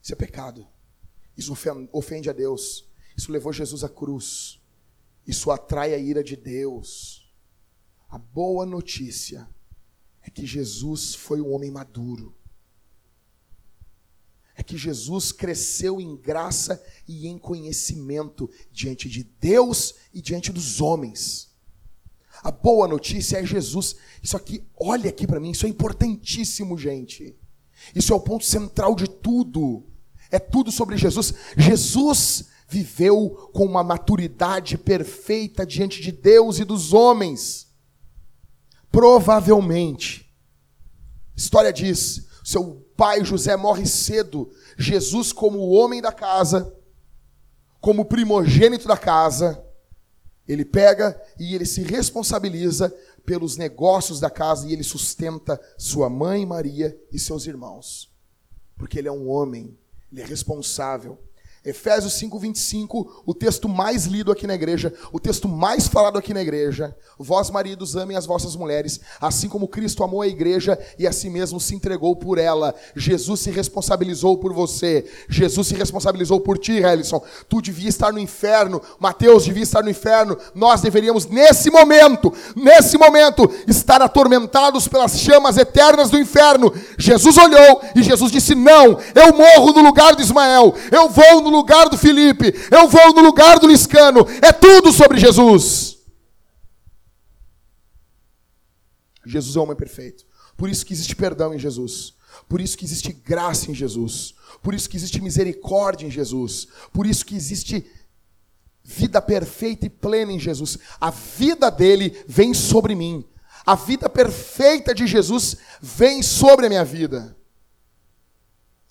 Isso 0.00 0.12
é 0.12 0.16
pecado. 0.16 0.66
Isso 1.38 1.56
ofende 1.92 2.28
a 2.28 2.32
Deus. 2.32 2.84
Isso 3.16 3.30
levou 3.30 3.52
Jesus 3.52 3.84
à 3.84 3.88
cruz. 3.88 4.60
Isso 5.24 5.52
atrai 5.52 5.94
a 5.94 5.98
ira 5.98 6.22
de 6.22 6.34
Deus. 6.34 7.32
A 8.08 8.18
boa 8.18 8.66
notícia 8.66 9.48
é 10.20 10.28
que 10.28 10.44
Jesus 10.44 11.14
foi 11.14 11.40
um 11.40 11.52
homem 11.52 11.70
maduro. 11.70 12.34
É 14.56 14.62
que 14.64 14.76
Jesus 14.76 15.30
cresceu 15.30 16.00
em 16.00 16.16
graça 16.16 16.82
e 17.06 17.28
em 17.28 17.38
conhecimento 17.38 18.50
diante 18.72 19.08
de 19.08 19.22
Deus 19.22 19.94
e 20.12 20.20
diante 20.20 20.52
dos 20.52 20.80
homens. 20.80 21.54
A 22.42 22.50
boa 22.50 22.88
notícia 22.88 23.38
é 23.38 23.46
Jesus. 23.46 23.94
Isso 24.20 24.36
aqui, 24.36 24.66
olha 24.76 25.10
aqui 25.10 25.24
para 25.26 25.38
mim, 25.38 25.52
isso 25.52 25.66
é 25.66 25.68
importantíssimo, 25.68 26.76
gente. 26.76 27.38
Isso 27.94 28.12
é 28.12 28.16
o 28.16 28.20
ponto 28.20 28.44
central 28.44 28.96
de 28.96 29.08
tudo. 29.08 29.87
É 30.30 30.38
tudo 30.38 30.70
sobre 30.70 30.96
Jesus. 30.96 31.32
Jesus 31.56 32.48
viveu 32.68 33.50
com 33.52 33.64
uma 33.64 33.82
maturidade 33.82 34.76
perfeita 34.76 35.64
diante 35.64 36.02
de 36.02 36.12
Deus 36.12 36.58
e 36.58 36.64
dos 36.64 36.92
homens. 36.92 37.66
Provavelmente, 38.90 40.30
história 41.34 41.72
diz, 41.72 42.26
seu 42.44 42.86
pai 42.96 43.24
José 43.24 43.56
morre 43.56 43.86
cedo. 43.86 44.50
Jesus, 44.76 45.32
como 45.32 45.58
o 45.58 45.70
homem 45.70 46.02
da 46.02 46.12
casa, 46.12 46.74
como 47.80 48.04
primogênito 48.04 48.86
da 48.86 48.96
casa, 48.96 49.64
ele 50.46 50.64
pega 50.64 51.20
e 51.38 51.54
ele 51.54 51.66
se 51.66 51.82
responsabiliza 51.82 52.94
pelos 53.24 53.56
negócios 53.56 54.18
da 54.18 54.30
casa 54.30 54.66
e 54.66 54.72
ele 54.72 54.82
sustenta 54.82 55.60
sua 55.76 56.08
mãe 56.08 56.46
Maria 56.46 56.98
e 57.12 57.18
seus 57.18 57.46
irmãos. 57.46 58.10
Porque 58.76 58.98
ele 58.98 59.08
é 59.08 59.12
um 59.12 59.28
homem 59.28 59.78
ele 60.10 60.22
é 60.22 60.24
responsável. 60.24 61.18
Efésios 61.68 62.14
5:25, 62.14 63.22
o 63.26 63.34
texto 63.34 63.68
mais 63.68 64.06
lido 64.06 64.32
aqui 64.32 64.46
na 64.46 64.54
igreja, 64.54 64.90
o 65.12 65.20
texto 65.20 65.46
mais 65.46 65.86
falado 65.86 66.16
aqui 66.18 66.32
na 66.32 66.40
igreja. 66.40 66.96
Vós, 67.18 67.50
maridos, 67.50 67.94
amem 67.94 68.16
as 68.16 68.24
vossas 68.24 68.56
mulheres, 68.56 69.00
assim 69.20 69.50
como 69.50 69.68
Cristo 69.68 70.02
amou 70.02 70.22
a 70.22 70.26
igreja 70.26 70.78
e 70.98 71.06
a 71.06 71.12
si 71.12 71.28
mesmo 71.28 71.60
se 71.60 71.74
entregou 71.74 72.16
por 72.16 72.38
ela. 72.38 72.74
Jesus 72.96 73.40
se 73.40 73.50
responsabilizou 73.50 74.38
por 74.38 74.54
você. 74.54 75.04
Jesus 75.28 75.66
se 75.66 75.74
responsabilizou 75.74 76.40
por 76.40 76.56
ti, 76.56 76.78
Helison. 76.78 77.20
Tu 77.50 77.60
devia 77.60 77.90
estar 77.90 78.14
no 78.14 78.18
inferno, 78.18 78.80
Mateus 78.98 79.44
devia 79.44 79.62
estar 79.62 79.82
no 79.82 79.90
inferno. 79.90 80.38
Nós 80.54 80.80
deveríamos 80.80 81.26
nesse 81.26 81.70
momento, 81.70 82.32
nesse 82.56 82.96
momento, 82.96 83.50
estar 83.66 84.00
atormentados 84.00 84.88
pelas 84.88 85.18
chamas 85.20 85.58
eternas 85.58 86.08
do 86.08 86.18
inferno. 86.18 86.72
Jesus 86.96 87.36
olhou 87.36 87.82
e 87.94 88.02
Jesus 88.02 88.32
disse: 88.32 88.54
"Não, 88.54 88.98
eu 89.14 89.34
morro 89.36 89.72
no 89.72 89.82
lugar 89.82 90.16
de 90.16 90.22
Ismael. 90.22 90.74
Eu 90.90 91.10
vou 91.10 91.42
no 91.42 91.57
lugar 91.58 91.88
do 91.88 91.98
Felipe, 91.98 92.54
eu 92.70 92.88
vou 92.88 93.14
no 93.14 93.22
lugar 93.22 93.58
do 93.58 93.66
Liscano. 93.66 94.26
É 94.42 94.52
tudo 94.52 94.92
sobre 94.92 95.18
Jesus. 95.18 95.98
Jesus 99.24 99.56
é 99.56 99.58
o 99.58 99.62
homem 99.62 99.76
perfeito. 99.76 100.26
Por 100.56 100.68
isso 100.68 100.84
que 100.84 100.92
existe 100.92 101.14
perdão 101.14 101.54
em 101.54 101.58
Jesus. 101.58 102.14
Por 102.48 102.60
isso 102.60 102.76
que 102.76 102.84
existe 102.84 103.12
graça 103.12 103.70
em 103.70 103.74
Jesus. 103.74 104.34
Por 104.62 104.74
isso 104.74 104.88
que 104.88 104.96
existe 104.96 105.20
misericórdia 105.20 106.06
em 106.06 106.10
Jesus. 106.10 106.66
Por 106.92 107.06
isso 107.06 107.24
que 107.24 107.36
existe 107.36 107.86
vida 108.82 109.20
perfeita 109.20 109.86
e 109.86 109.90
plena 109.90 110.32
em 110.32 110.40
Jesus. 110.40 110.78
A 110.98 111.10
vida 111.10 111.70
dele 111.70 112.24
vem 112.26 112.54
sobre 112.54 112.94
mim. 112.94 113.24
A 113.66 113.74
vida 113.74 114.08
perfeita 114.08 114.94
de 114.94 115.06
Jesus 115.06 115.56
vem 115.80 116.22
sobre 116.22 116.66
a 116.66 116.68
minha 116.70 116.84
vida. 116.84 117.36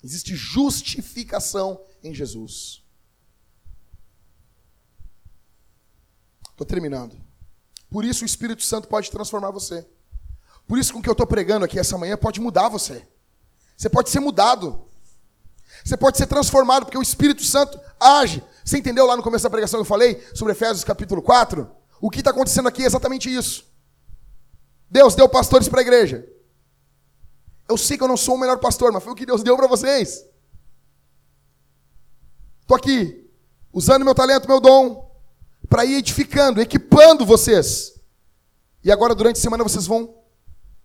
Existe 0.02 0.36
justificação 0.36 1.80
em 2.02 2.14
Jesus. 2.14 2.82
Estou 6.50 6.66
terminando. 6.66 7.16
Por 7.90 8.04
isso 8.04 8.24
o 8.24 8.26
Espírito 8.26 8.62
Santo 8.62 8.88
pode 8.88 9.10
transformar 9.10 9.50
você. 9.50 9.86
Por 10.66 10.78
isso 10.78 10.92
com 10.92 10.98
o 10.98 11.02
que 11.02 11.08
eu 11.08 11.12
estou 11.12 11.26
pregando 11.26 11.64
aqui 11.64 11.78
essa 11.78 11.96
manhã 11.96 12.16
pode 12.16 12.40
mudar 12.40 12.68
você. 12.68 13.06
Você 13.76 13.88
pode 13.88 14.10
ser 14.10 14.20
mudado. 14.20 14.86
Você 15.84 15.96
pode 15.96 16.18
ser 16.18 16.26
transformado, 16.26 16.84
porque 16.84 16.98
o 16.98 17.02
Espírito 17.02 17.44
Santo 17.44 17.80
age. 17.98 18.42
Você 18.64 18.76
entendeu 18.76 19.06
lá 19.06 19.16
no 19.16 19.22
começo 19.22 19.44
da 19.44 19.50
pregação 19.50 19.78
que 19.78 19.82
eu 19.82 19.86
falei 19.86 20.22
sobre 20.34 20.52
Efésios 20.52 20.84
capítulo 20.84 21.22
4? 21.22 21.70
O 22.00 22.10
que 22.10 22.18
está 22.18 22.30
acontecendo 22.30 22.68
aqui 22.68 22.82
é 22.82 22.86
exatamente 22.86 23.32
isso. 23.32 23.64
Deus 24.90 25.14
deu 25.14 25.28
pastores 25.28 25.68
para 25.68 25.80
a 25.80 25.82
igreja. 25.82 26.26
Eu 27.68 27.76
sei 27.76 27.96
que 27.96 28.02
eu 28.02 28.08
não 28.08 28.16
sou 28.16 28.34
o 28.34 28.38
melhor 28.38 28.58
pastor, 28.58 28.90
mas 28.92 29.02
foi 29.02 29.12
o 29.12 29.16
que 29.16 29.26
Deus 29.26 29.42
deu 29.42 29.56
para 29.56 29.66
vocês. 29.66 30.24
Estou 32.68 32.76
aqui, 32.76 33.26
usando 33.72 34.04
meu 34.04 34.14
talento, 34.14 34.46
meu 34.46 34.60
dom, 34.60 35.10
para 35.70 35.86
ir 35.86 35.94
edificando, 35.94 36.60
equipando 36.60 37.24
vocês. 37.24 37.98
E 38.84 38.92
agora, 38.92 39.14
durante 39.14 39.36
a 39.36 39.40
semana, 39.40 39.64
vocês 39.64 39.86
vão 39.86 40.22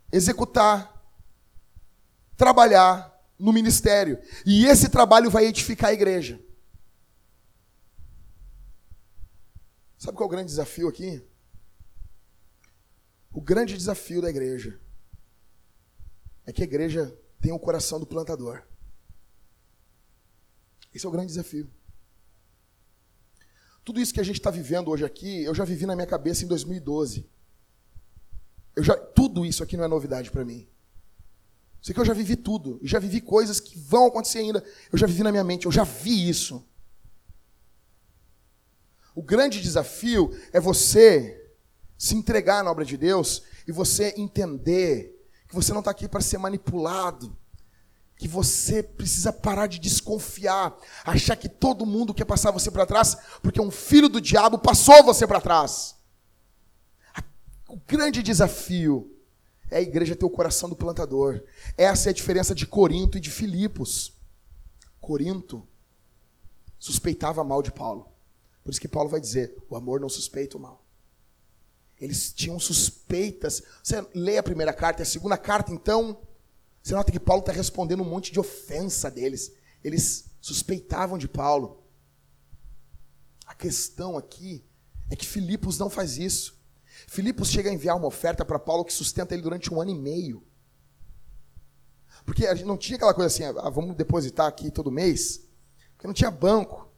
executar, 0.09 1.03
trabalhar 2.37 3.13
no 3.37 3.51
ministério. 3.51 4.17
E 4.45 4.65
esse 4.65 4.87
trabalho 4.87 5.29
vai 5.29 5.43
edificar 5.43 5.89
a 5.89 5.93
igreja. 5.93 6.41
Sabe 9.97 10.15
qual 10.15 10.29
é 10.29 10.31
o 10.31 10.31
grande 10.31 10.47
desafio 10.47 10.87
aqui? 10.87 11.21
O 13.29 13.41
grande 13.41 13.75
desafio 13.75 14.21
da 14.21 14.29
igreja 14.29 14.79
é 16.45 16.53
que 16.53 16.61
a 16.61 16.65
igreja 16.65 17.13
tem 17.41 17.51
o 17.51 17.59
coração 17.59 17.99
do 17.99 18.07
plantador. 18.07 18.63
Esse 20.93 21.05
é 21.05 21.09
o 21.09 21.11
grande 21.11 21.27
desafio. 21.27 21.69
Tudo 23.83 23.99
isso 23.99 24.13
que 24.13 24.19
a 24.19 24.23
gente 24.23 24.39
está 24.39 24.49
vivendo 24.49 24.89
hoje 24.89 25.03
aqui, 25.03 25.43
eu 25.43 25.53
já 25.53 25.65
vivi 25.65 25.85
na 25.85 25.95
minha 25.95 26.07
cabeça 26.07 26.45
em 26.45 26.47
2012. 26.47 27.29
Eu 28.75 28.83
já, 28.83 28.95
tudo 28.95 29.45
isso 29.45 29.61
aqui 29.63 29.75
não 29.75 29.83
é 29.83 29.87
novidade 29.87 30.31
para 30.31 30.45
mim. 30.45 30.67
Sei 31.81 31.93
que 31.93 31.99
eu 31.99 32.05
já 32.05 32.13
vivi 32.13 32.37
tudo. 32.37 32.79
Já 32.81 32.97
vivi 32.97 33.19
coisas 33.19 33.59
que 33.59 33.77
vão 33.77 34.07
acontecer 34.07 34.39
ainda. 34.39 34.63
Eu 34.91 34.97
já 34.97 35.05
vivi 35.05 35.21
na 35.21 35.31
minha 35.31 35.43
mente. 35.43 35.65
Eu 35.65 35.71
já 35.71 35.83
vi 35.83 36.29
isso. 36.29 36.65
O 39.13 39.21
grande 39.21 39.61
desafio 39.61 40.31
é 40.53 40.59
você 40.59 41.51
se 41.97 42.15
entregar 42.15 42.63
na 42.63 42.71
obra 42.71 42.85
de 42.85 42.97
Deus 42.97 43.43
e 43.67 43.71
você 43.71 44.13
entender 44.17 45.27
que 45.47 45.53
você 45.53 45.71
não 45.71 45.79
está 45.79 45.91
aqui 45.91 46.07
para 46.07 46.21
ser 46.21 46.37
manipulado, 46.37 47.37
que 48.23 48.27
você 48.29 48.81
precisa 48.81 49.33
parar 49.33 49.67
de 49.67 49.77
desconfiar, 49.77 50.73
achar 51.03 51.35
que 51.35 51.49
todo 51.49 51.85
mundo 51.85 52.13
quer 52.13 52.23
passar 52.23 52.51
você 52.51 52.71
para 52.71 52.85
trás, 52.85 53.17
porque 53.41 53.59
um 53.59 53.69
filho 53.69 54.07
do 54.07 54.21
diabo 54.21 54.57
passou 54.57 55.03
você 55.03 55.27
para 55.27 55.41
trás. 55.41 55.93
O 57.67 57.75
grande 57.85 58.23
desafio 58.23 59.13
é 59.69 59.79
a 59.79 59.81
igreja 59.81 60.15
ter 60.15 60.23
o 60.23 60.29
coração 60.29 60.69
do 60.69 60.75
plantador. 60.75 61.43
Essa 61.77 62.07
é 62.07 62.11
a 62.11 62.13
diferença 62.13 62.55
de 62.55 62.65
Corinto 62.65 63.17
e 63.17 63.19
de 63.19 63.29
Filipos. 63.29 64.13
Corinto 65.01 65.67
suspeitava 66.79 67.43
mal 67.43 67.61
de 67.61 67.73
Paulo. 67.73 68.07
Por 68.63 68.71
isso 68.71 68.79
que 68.79 68.87
Paulo 68.87 69.09
vai 69.09 69.19
dizer: 69.19 69.53
o 69.69 69.75
amor 69.75 69.99
não 69.99 70.07
suspeita 70.07 70.55
o 70.55 70.61
mal. 70.61 70.81
Eles 71.99 72.31
tinham 72.31 72.57
suspeitas. 72.57 73.61
Você 73.83 74.07
lê 74.15 74.37
a 74.37 74.43
primeira 74.43 74.71
carta 74.71 75.03
a 75.03 75.05
segunda 75.05 75.37
carta, 75.37 75.73
então, 75.73 76.21
você 76.83 76.93
nota 76.93 77.13
que 77.13 77.19
Paulo 77.19 77.39
está 77.39 77.53
respondendo 77.53 78.03
um 78.03 78.09
monte 78.09 78.33
de 78.33 78.39
ofensa 78.41 79.09
deles. 79.09 79.53
Eles 79.81 80.25
suspeitavam 80.41 81.17
de 81.17 81.29
Paulo. 81.29 81.81
A 83.45 83.55
questão 83.55 84.17
aqui 84.17 84.65
é 85.09 85.15
que 85.15 85.25
Filipos 85.25 85.77
não 85.77 85.89
faz 85.89 86.17
isso. 86.17 86.61
Filipos 87.07 87.49
chega 87.49 87.69
a 87.69 87.73
enviar 87.73 87.95
uma 87.95 88.07
oferta 88.07 88.43
para 88.43 88.59
Paulo 88.59 88.83
que 88.83 88.91
sustenta 88.91 89.33
ele 89.33 89.41
durante 89.41 89.73
um 89.73 89.79
ano 89.79 89.91
e 89.91 89.95
meio. 89.95 90.43
Porque 92.25 92.45
a 92.45 92.53
gente 92.53 92.67
não 92.67 92.77
tinha 92.77 92.97
aquela 92.97 93.13
coisa 93.13 93.27
assim, 93.27 93.43
ah, 93.43 93.69
vamos 93.69 93.95
depositar 93.95 94.47
aqui 94.47 94.69
todo 94.69 94.91
mês. 94.91 95.47
Porque 95.93 96.05
não 96.05 96.13
tinha 96.13 96.29
banco. 96.29 96.91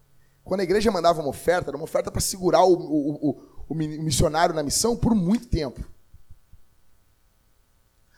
Quando 0.43 0.61
a 0.61 0.63
igreja 0.63 0.91
mandava 0.91 1.21
uma 1.21 1.29
oferta, 1.29 1.69
era 1.69 1.77
uma 1.77 1.83
oferta 1.83 2.11
para 2.11 2.21
segurar 2.21 2.63
o, 2.63 2.73
o, 2.73 3.29
o, 3.29 3.41
o 3.69 3.75
missionário 3.75 4.55
na 4.55 4.63
missão 4.63 4.95
por 4.95 5.13
muito 5.13 5.47
tempo. 5.47 5.83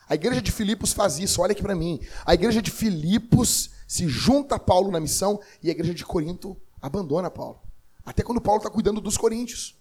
A 0.10 0.16
igreja 0.16 0.42
de 0.42 0.52
Filipos 0.52 0.94
faz 0.94 1.20
isso, 1.20 1.42
olha 1.42 1.52
aqui 1.52 1.62
para 1.62 1.76
mim. 1.76 2.00
A 2.26 2.34
igreja 2.34 2.62
de 2.62 2.72
Filipos 2.72 3.72
se 3.88 4.08
junta 4.08 4.56
a 4.56 4.60
Paulo 4.60 4.92
na 4.92 5.00
missão 5.00 5.42
e 5.62 5.70
a 5.70 5.72
igreja 5.72 5.94
de 5.94 6.06
Corinto 6.06 6.56
abandona 6.82 7.30
Paulo. 7.30 7.62
Até 8.06 8.24
quando 8.24 8.40
Paulo 8.40 8.60
está 8.60 8.70
cuidando 8.70 9.02
dos 9.02 9.18
coríntios. 9.18 9.76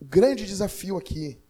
O 0.00 0.04
grande 0.04 0.46
desafio 0.46 0.96
aqui 0.96 1.40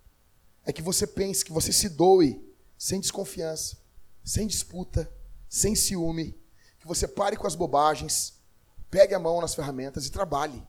é 0.64 0.72
que 0.72 0.82
você 0.82 1.06
pense, 1.06 1.44
que 1.44 1.52
você 1.52 1.72
se 1.72 1.88
doe 1.88 2.44
sem 2.76 3.00
desconfiança, 3.00 3.78
sem 4.22 4.46
disputa, 4.46 5.10
sem 5.48 5.74
ciúme, 5.74 6.38
que 6.78 6.86
você 6.86 7.08
pare 7.08 7.36
com 7.36 7.46
as 7.46 7.54
bobagens, 7.54 8.34
pegue 8.90 9.14
a 9.14 9.18
mão 9.18 9.40
nas 9.40 9.54
ferramentas 9.54 10.06
e 10.06 10.10
trabalhe. 10.10 10.62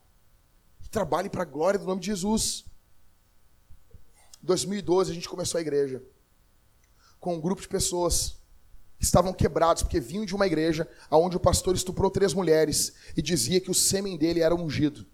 E 0.83 0.87
trabalhe 0.87 1.29
para 1.29 1.41
a 1.41 1.45
glória 1.45 1.79
do 1.79 1.85
nome 1.85 2.01
de 2.01 2.07
Jesus. 2.07 2.65
Em 4.43 4.45
2012 4.45 5.11
a 5.11 5.13
gente 5.13 5.29
começou 5.29 5.57
a 5.57 5.61
igreja 5.61 6.03
com 7.19 7.35
um 7.35 7.41
grupo 7.41 7.61
de 7.61 7.67
pessoas 7.67 8.37
que 8.97 9.05
estavam 9.05 9.33
quebrados 9.33 9.83
porque 9.83 9.99
vinham 9.99 10.25
de 10.25 10.35
uma 10.35 10.47
igreja 10.47 10.89
onde 11.09 11.37
o 11.37 11.39
pastor 11.39 11.75
estuprou 11.75 12.09
três 12.09 12.33
mulheres 12.33 12.93
e 13.15 13.21
dizia 13.21 13.61
que 13.61 13.69
o 13.71 13.73
sêmen 13.73 14.17
dele 14.17 14.41
era 14.41 14.55
ungido. 14.55 15.05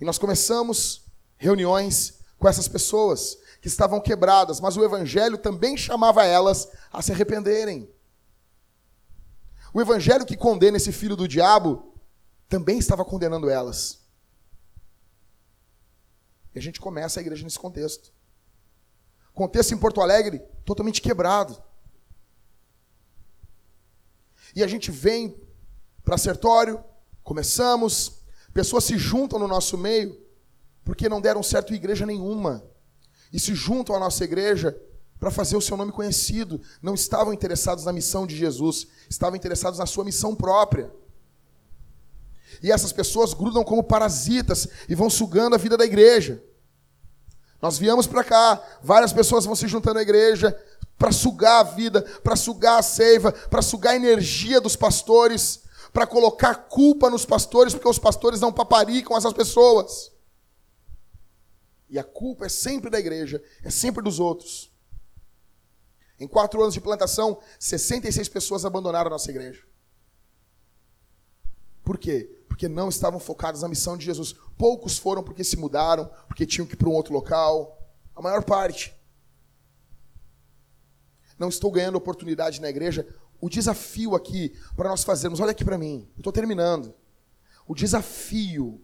E 0.00 0.04
nós 0.04 0.18
começamos 0.18 1.04
reuniões 1.36 2.20
com 2.38 2.48
essas 2.48 2.68
pessoas 2.68 3.36
que 3.60 3.66
estavam 3.66 4.00
quebradas, 4.00 4.60
mas 4.60 4.76
o 4.76 4.84
evangelho 4.84 5.36
também 5.36 5.76
chamava 5.76 6.24
elas 6.24 6.68
a 6.92 7.02
se 7.02 7.10
arrependerem. 7.10 7.90
O 9.74 9.80
evangelho 9.80 10.24
que 10.24 10.36
condena 10.36 10.76
esse 10.76 10.92
filho 10.92 11.16
do 11.16 11.26
diabo 11.26 11.92
também 12.48 12.78
estava 12.78 13.04
condenando 13.04 13.50
elas. 13.50 13.97
E 16.54 16.58
a 16.58 16.62
gente 16.62 16.80
começa 16.80 17.20
a 17.20 17.22
igreja 17.22 17.44
nesse 17.44 17.58
contexto. 17.58 18.12
Contexto 19.34 19.72
em 19.72 19.78
Porto 19.78 20.00
Alegre 20.00 20.40
totalmente 20.64 21.00
quebrado. 21.00 21.60
E 24.54 24.62
a 24.62 24.66
gente 24.66 24.90
vem 24.90 25.40
para 26.02 26.16
Sertório, 26.16 26.82
começamos, 27.22 28.18
Pessoas 28.58 28.82
se 28.82 28.98
juntam 28.98 29.38
no 29.38 29.46
nosso 29.46 29.78
meio 29.78 30.20
porque 30.84 31.08
não 31.08 31.20
deram 31.20 31.44
certo 31.44 31.74
igreja 31.74 32.04
nenhuma. 32.04 32.64
E 33.32 33.38
se 33.38 33.54
juntam 33.54 33.94
à 33.94 34.00
nossa 34.00 34.24
igreja 34.24 34.76
para 35.20 35.30
fazer 35.30 35.56
o 35.56 35.60
seu 35.60 35.76
nome 35.76 35.92
conhecido. 35.92 36.60
Não 36.82 36.94
estavam 36.94 37.32
interessados 37.32 37.84
na 37.84 37.92
missão 37.92 38.26
de 38.26 38.36
Jesus, 38.36 38.88
estavam 39.08 39.36
interessados 39.36 39.78
na 39.78 39.86
sua 39.86 40.04
missão 40.04 40.34
própria. 40.34 40.90
E 42.62 42.72
essas 42.72 42.92
pessoas 42.92 43.34
grudam 43.34 43.64
como 43.64 43.82
parasitas 43.82 44.68
e 44.88 44.94
vão 44.94 45.08
sugando 45.08 45.54
a 45.54 45.58
vida 45.58 45.76
da 45.76 45.84
igreja. 45.84 46.42
Nós 47.60 47.78
viemos 47.78 48.06
para 48.06 48.22
cá, 48.22 48.62
várias 48.82 49.12
pessoas 49.12 49.44
vão 49.44 49.56
se 49.56 49.66
juntando 49.66 49.98
à 49.98 50.02
igreja 50.02 50.56
para 50.96 51.12
sugar 51.12 51.60
a 51.60 51.62
vida, 51.62 52.02
para 52.22 52.36
sugar 52.36 52.78
a 52.78 52.82
seiva, 52.82 53.32
para 53.32 53.62
sugar 53.62 53.92
a 53.92 53.96
energia 53.96 54.60
dos 54.60 54.74
pastores, 54.74 55.62
para 55.92 56.06
colocar 56.06 56.54
culpa 56.54 57.08
nos 57.08 57.24
pastores, 57.24 57.72
porque 57.72 57.88
os 57.88 57.98
pastores 57.98 58.40
não 58.40 58.52
paparicam 58.52 59.16
essas 59.16 59.32
pessoas. 59.32 60.12
E 61.88 61.98
a 61.98 62.04
culpa 62.04 62.46
é 62.46 62.48
sempre 62.48 62.90
da 62.90 62.98
igreja, 62.98 63.42
é 63.62 63.70
sempre 63.70 64.02
dos 64.02 64.20
outros. 64.20 64.70
Em 66.20 66.26
quatro 66.26 66.60
anos 66.60 66.74
de 66.74 66.80
plantação, 66.80 67.40
66 67.58 68.28
pessoas 68.28 68.64
abandonaram 68.64 69.06
a 69.06 69.10
nossa 69.10 69.30
igreja. 69.30 69.62
Por 71.84 71.96
quê? 71.96 72.37
Porque 72.48 72.68
não 72.68 72.88
estavam 72.88 73.20
focados 73.20 73.62
na 73.62 73.68
missão 73.68 73.96
de 73.96 74.04
Jesus. 74.04 74.34
Poucos 74.56 74.98
foram 74.98 75.22
porque 75.22 75.44
se 75.44 75.56
mudaram, 75.56 76.10
porque 76.26 76.46
tinham 76.46 76.66
que 76.66 76.74
ir 76.74 76.76
para 76.76 76.88
um 76.88 76.94
outro 76.94 77.12
local. 77.12 77.78
A 78.16 78.22
maior 78.22 78.42
parte. 78.42 78.92
Não 81.38 81.48
estou 81.48 81.70
ganhando 81.70 81.96
oportunidade 81.96 82.60
na 82.60 82.68
igreja 82.68 83.06
o 83.40 83.48
desafio 83.48 84.14
aqui 84.14 84.52
para 84.76 84.88
nós 84.88 85.04
fazermos, 85.04 85.40
olha 85.40 85.52
aqui 85.52 85.64
para 85.64 85.78
mim, 85.78 86.08
estou 86.16 86.32
terminando. 86.32 86.92
O 87.66 87.74
desafio 87.74 88.80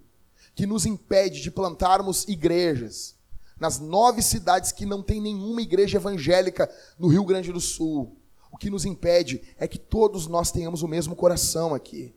que 0.55 0.67
nos 0.67 0.87
impede 0.87 1.41
de 1.41 1.51
plantarmos 1.51 2.25
igrejas 2.29 3.17
nas 3.59 3.79
nove 3.79 4.23
cidades 4.23 4.73
que 4.73 4.87
não 4.87 5.03
tem 5.03 5.21
nenhuma 5.21 5.63
igreja 5.63 5.97
evangélica 5.97 6.71
no 6.99 7.09
Rio 7.09 7.25
Grande 7.25 7.53
do 7.53 7.61
Sul. 7.61 8.17
O 8.51 8.57
que 8.57 8.71
nos 8.71 8.85
impede 8.85 9.43
é 9.59 9.67
que 9.67 9.79
todos 9.79 10.27
nós 10.27 10.53
tenhamos 10.53 10.83
o 10.83 10.89
mesmo 10.89 11.17
coração 11.17 11.75
aqui. 11.75 12.15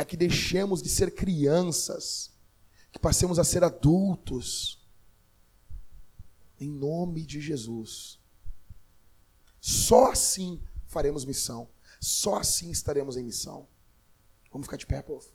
É 0.00 0.04
que 0.04 0.16
deixemos 0.16 0.82
de 0.82 0.88
ser 0.88 1.14
crianças, 1.14 2.32
que 2.90 2.98
passemos 2.98 3.38
a 3.38 3.44
ser 3.44 3.62
adultos. 3.62 4.82
Em 6.58 6.70
nome 6.70 7.26
de 7.26 7.38
Jesus. 7.38 8.18
Só 9.60 10.10
assim 10.10 10.62
faremos 10.86 11.26
missão. 11.26 11.68
Só 12.00 12.36
assim 12.36 12.70
estaremos 12.70 13.18
em 13.18 13.22
missão. 13.22 13.68
Vamos 14.50 14.66
ficar 14.66 14.78
de 14.78 14.86
pé, 14.86 15.02
povo. 15.02 15.28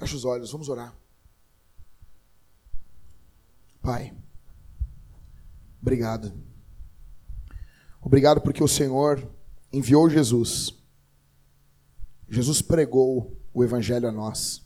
Feche 0.00 0.16
os 0.16 0.24
olhos, 0.24 0.50
vamos 0.50 0.70
orar. 0.70 0.96
Pai, 3.82 4.14
obrigado. 5.82 6.32
Obrigado 8.00 8.40
porque 8.40 8.64
o 8.64 8.68
Senhor 8.68 9.30
enviou 9.70 10.08
Jesus. 10.08 10.74
Jesus 12.30 12.62
pregou 12.62 13.36
o 13.52 13.62
Evangelho 13.62 14.08
a 14.08 14.12
nós. 14.12 14.64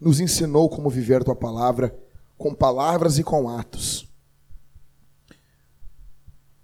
Nos 0.00 0.18
ensinou 0.18 0.68
como 0.68 0.90
viver 0.90 1.22
tua 1.22 1.36
palavra, 1.36 1.96
com 2.36 2.52
palavras 2.52 3.18
e 3.18 3.22
com 3.22 3.48
atos. 3.48 4.12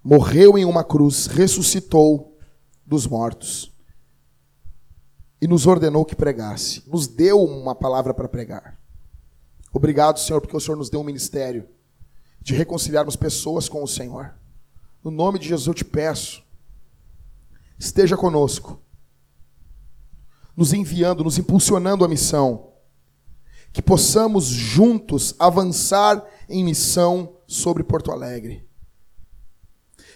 Morreu 0.03 0.59
em 0.59 0.65
uma 0.65 0.83
cruz, 0.83 1.29
ressuscitou 1.29 2.37
dos 2.85 3.07
mortos 3.07 3.73
e 5.41 5.49
nos 5.49 5.67
ordenou 5.67 6.05
que 6.05 6.15
pregasse. 6.15 6.83
Nos 6.87 7.07
deu 7.07 7.43
uma 7.43 7.75
palavra 7.75 8.13
para 8.13 8.29
pregar. 8.29 8.79
Obrigado, 9.73 10.19
Senhor, 10.19 10.41
porque 10.41 10.57
o 10.57 10.61
Senhor 10.61 10.77
nos 10.77 10.91
deu 10.91 11.01
um 11.01 11.05
ministério 11.05 11.69
de 12.41 12.55
reconciliarmos 12.55 13.17
pessoas 13.17 13.69
com 13.69 13.83
o 13.83 13.89
Senhor. 13.89 14.35
No 15.03 15.11
nome 15.11 15.39
de 15.39 15.49
Jesus 15.49 15.67
eu 15.67 15.75
te 15.75 15.85
peço, 15.85 16.43
esteja 17.79 18.17
conosco, 18.17 18.83
nos 20.57 20.73
enviando, 20.73 21.25
nos 21.25 21.39
impulsionando 21.39 22.05
a 22.05 22.09
missão, 22.09 22.73
que 23.73 23.81
possamos 23.81 24.47
juntos 24.47 25.35
avançar 25.39 26.23
em 26.49 26.65
missão 26.65 27.37
sobre 27.47 27.85
Porto 27.85 28.11
Alegre. 28.11 28.69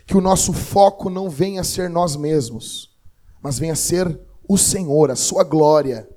Que 0.05 0.17
o 0.17 0.21
nosso 0.21 0.53
foco 0.53 1.09
não 1.09 1.31
venha 1.31 1.63
a 1.63 1.65
ser 1.65 1.89
nós 1.89 2.17
mesmos, 2.17 2.95
mas 3.41 3.59
venha 3.59 3.73
a 3.73 3.77
ser 3.77 4.21
o 4.49 4.59
Senhor, 4.59 5.11
a 5.11 5.17
Sua 5.17 5.45
glória. 5.45 6.09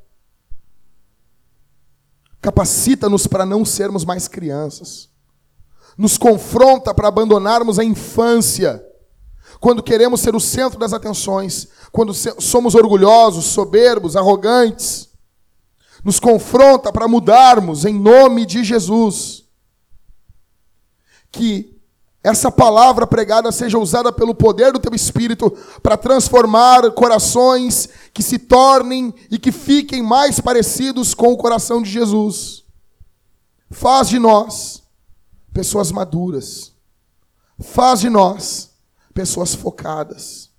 Capacita-nos 2.41 3.27
para 3.27 3.45
não 3.45 3.65
sermos 3.65 4.05
mais 4.05 4.27
crianças. 4.27 5.09
Nos 5.97 6.17
confronta 6.17 6.93
para 6.93 7.07
abandonarmos 7.07 7.79
a 7.79 7.83
infância. 7.83 8.83
Quando 9.59 9.81
queremos 9.81 10.21
ser 10.21 10.35
o 10.35 10.39
centro 10.39 10.77
das 10.77 10.93
atenções, 10.93 11.67
quando 11.91 12.13
somos 12.13 12.75
orgulhosos, 12.75 13.45
soberbos, 13.45 14.15
arrogantes, 14.15 15.09
nos 16.03 16.19
confronta 16.19 16.91
para 16.91 17.07
mudarmos 17.07 17.85
em 17.85 17.93
nome 17.93 18.45
de 18.45 18.63
Jesus. 18.63 19.45
Que 21.31 21.76
essa 22.23 22.51
palavra 22.51 23.05
pregada 23.05 23.51
seja 23.51 23.77
usada 23.77 24.11
pelo 24.11 24.35
poder 24.35 24.73
do 24.73 24.79
teu 24.79 24.93
espírito 24.93 25.51
para 25.81 25.95
transformar 25.95 26.91
corações 26.91 27.87
que 28.13 28.23
se 28.23 28.39
tornem 28.39 29.13
e 29.31 29.37
que 29.37 29.51
fiquem 29.51 30.01
mais 30.01 30.39
parecidos 30.39 31.13
com 31.13 31.31
o 31.31 31.37
coração 31.37 31.81
de 31.81 31.89
Jesus. 31.89 32.65
Faz 33.69 34.09
de 34.09 34.19
nós 34.19 34.83
pessoas 35.53 35.91
maduras. 35.91 36.73
Faz 37.59 38.01
de 38.01 38.09
nós 38.09 38.71
pessoas 39.13 39.55
focadas. 39.55 40.51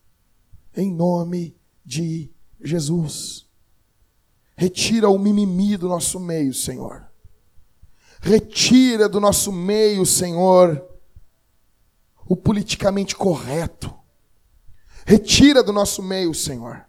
Em 0.77 0.93
nome 0.93 1.57
de 1.85 2.31
Jesus. 2.63 3.47
Retira 4.57 5.09
o 5.09 5.19
mimimi 5.19 5.77
do 5.77 5.89
nosso 5.89 6.19
meio, 6.19 6.55
Senhor. 6.55 7.07
Retira 8.21 9.09
do 9.09 9.21
nosso 9.21 9.53
meio, 9.53 10.07
Senhor 10.07 10.89
o 12.29 12.37
politicamente 12.37 13.17
correto. 13.17 13.93
Retira 15.07 15.63
do 15.63 15.73
nosso 15.73 16.03
meio, 16.03 16.35
Senhor. 16.35 16.85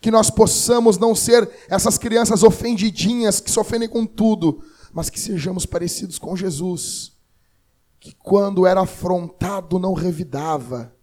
Que 0.00 0.10
nós 0.10 0.30
possamos 0.30 0.98
não 0.98 1.14
ser 1.14 1.48
essas 1.68 1.96
crianças 1.96 2.42
ofendidinhas 2.42 3.40
que 3.40 3.50
se 3.50 3.58
ofendem 3.58 3.88
com 3.88 4.04
tudo, 4.04 4.62
mas 4.92 5.08
que 5.08 5.18
sejamos 5.18 5.64
parecidos 5.64 6.18
com 6.18 6.36
Jesus, 6.36 7.12
que 7.98 8.12
quando 8.12 8.66
era 8.66 8.82
afrontado 8.82 9.78
não 9.78 9.94
revidava, 9.94 10.94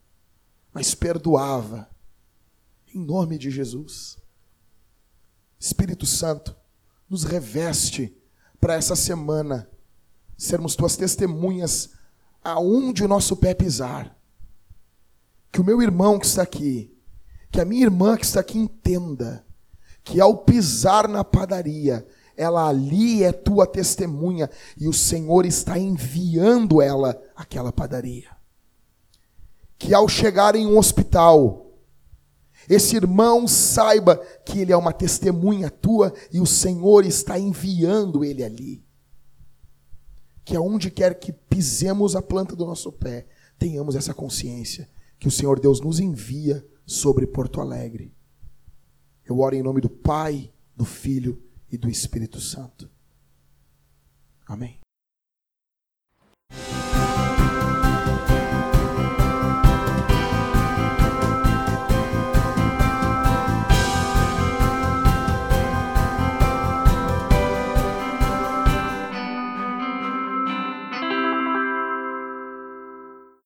mas 0.72 0.93
perdoava. 0.93 1.89
Em 2.93 2.99
nome 2.99 3.38
de 3.38 3.49
Jesus. 3.49 4.18
Espírito 5.60 6.05
Santo, 6.05 6.55
nos 7.10 7.24
reveste 7.24 8.16
para 8.60 8.76
essa 8.76 8.95
semana 8.95 9.68
sermos 10.38 10.76
tuas 10.76 10.95
testemunhas 10.95 11.89
aonde 12.44 13.04
o 13.04 13.08
nosso 13.08 13.36
pé 13.36 13.54
pisar. 13.54 14.16
Que 15.52 15.62
o 15.62 15.64
meu 15.64 15.82
irmão 15.82 16.20
que 16.20 16.26
está 16.26 16.44
aqui, 16.44 16.96
que 17.52 17.60
a 17.60 17.66
minha 17.66 17.84
irmã 17.84 18.16
que 18.16 18.26
está 18.26 18.40
aqui 18.40 18.58
entenda 18.58 19.46
que 20.04 20.20
ao 20.20 20.38
pisar 20.38 21.08
na 21.08 21.24
padaria, 21.24 22.06
ela 22.36 22.68
ali 22.68 23.24
é 23.24 23.32
tua 23.32 23.68
testemunha 23.68 24.50
e 24.78 24.88
o 24.88 24.94
Senhor 24.94 25.46
está 25.46 25.78
enviando 25.78 26.82
ela 26.82 27.20
àquela 27.36 27.72
padaria. 27.72 28.30
Que 29.78 29.94
ao 29.94 30.08
chegar 30.08 30.56
em 30.56 30.66
um 30.66 30.78
hospital, 30.78 31.74
esse 32.68 32.96
irmão 32.96 33.48
saiba 33.48 34.18
que 34.46 34.60
ele 34.60 34.72
é 34.72 34.78
uma 34.78 34.94
testemunha 34.94 35.70
tua 35.70 36.14
e 36.32 36.40
o 36.40 36.46
Senhor 36.46 37.06
está 37.06 37.38
enviando 37.38 38.24
ele 38.24 38.44
ali 38.44 38.89
que 40.50 40.56
aonde 40.56 40.89
quer 40.89 41.20
que 41.20 41.32
pisemos 41.32 42.16
a 42.16 42.24
planta 42.24 42.56
do 42.56 42.66
nosso 42.66 42.91
pé, 42.91 43.28
tenhamos 43.60 43.95
essa 43.95 44.16
consciência 44.16 44.89
que 45.20 45.28
o 45.28 45.32
Senhor 45.32 45.60
Deus 45.60 45.80
nos 45.80 46.00
envia 46.00 46.66
sobre 46.88 47.28
Porto 47.28 47.62
Alegre. 47.62 48.12
Eu 49.24 49.41
oro 49.41 49.54
em 49.54 49.62
nome 49.62 49.80
do 49.80 49.91
Pai, 49.91 50.52
do 50.76 50.86
Filho 50.86 51.39
e 51.72 51.78
do 51.78 51.88
Espírito 51.88 52.39
Santo. 52.39 52.89
Amém. 54.47 54.78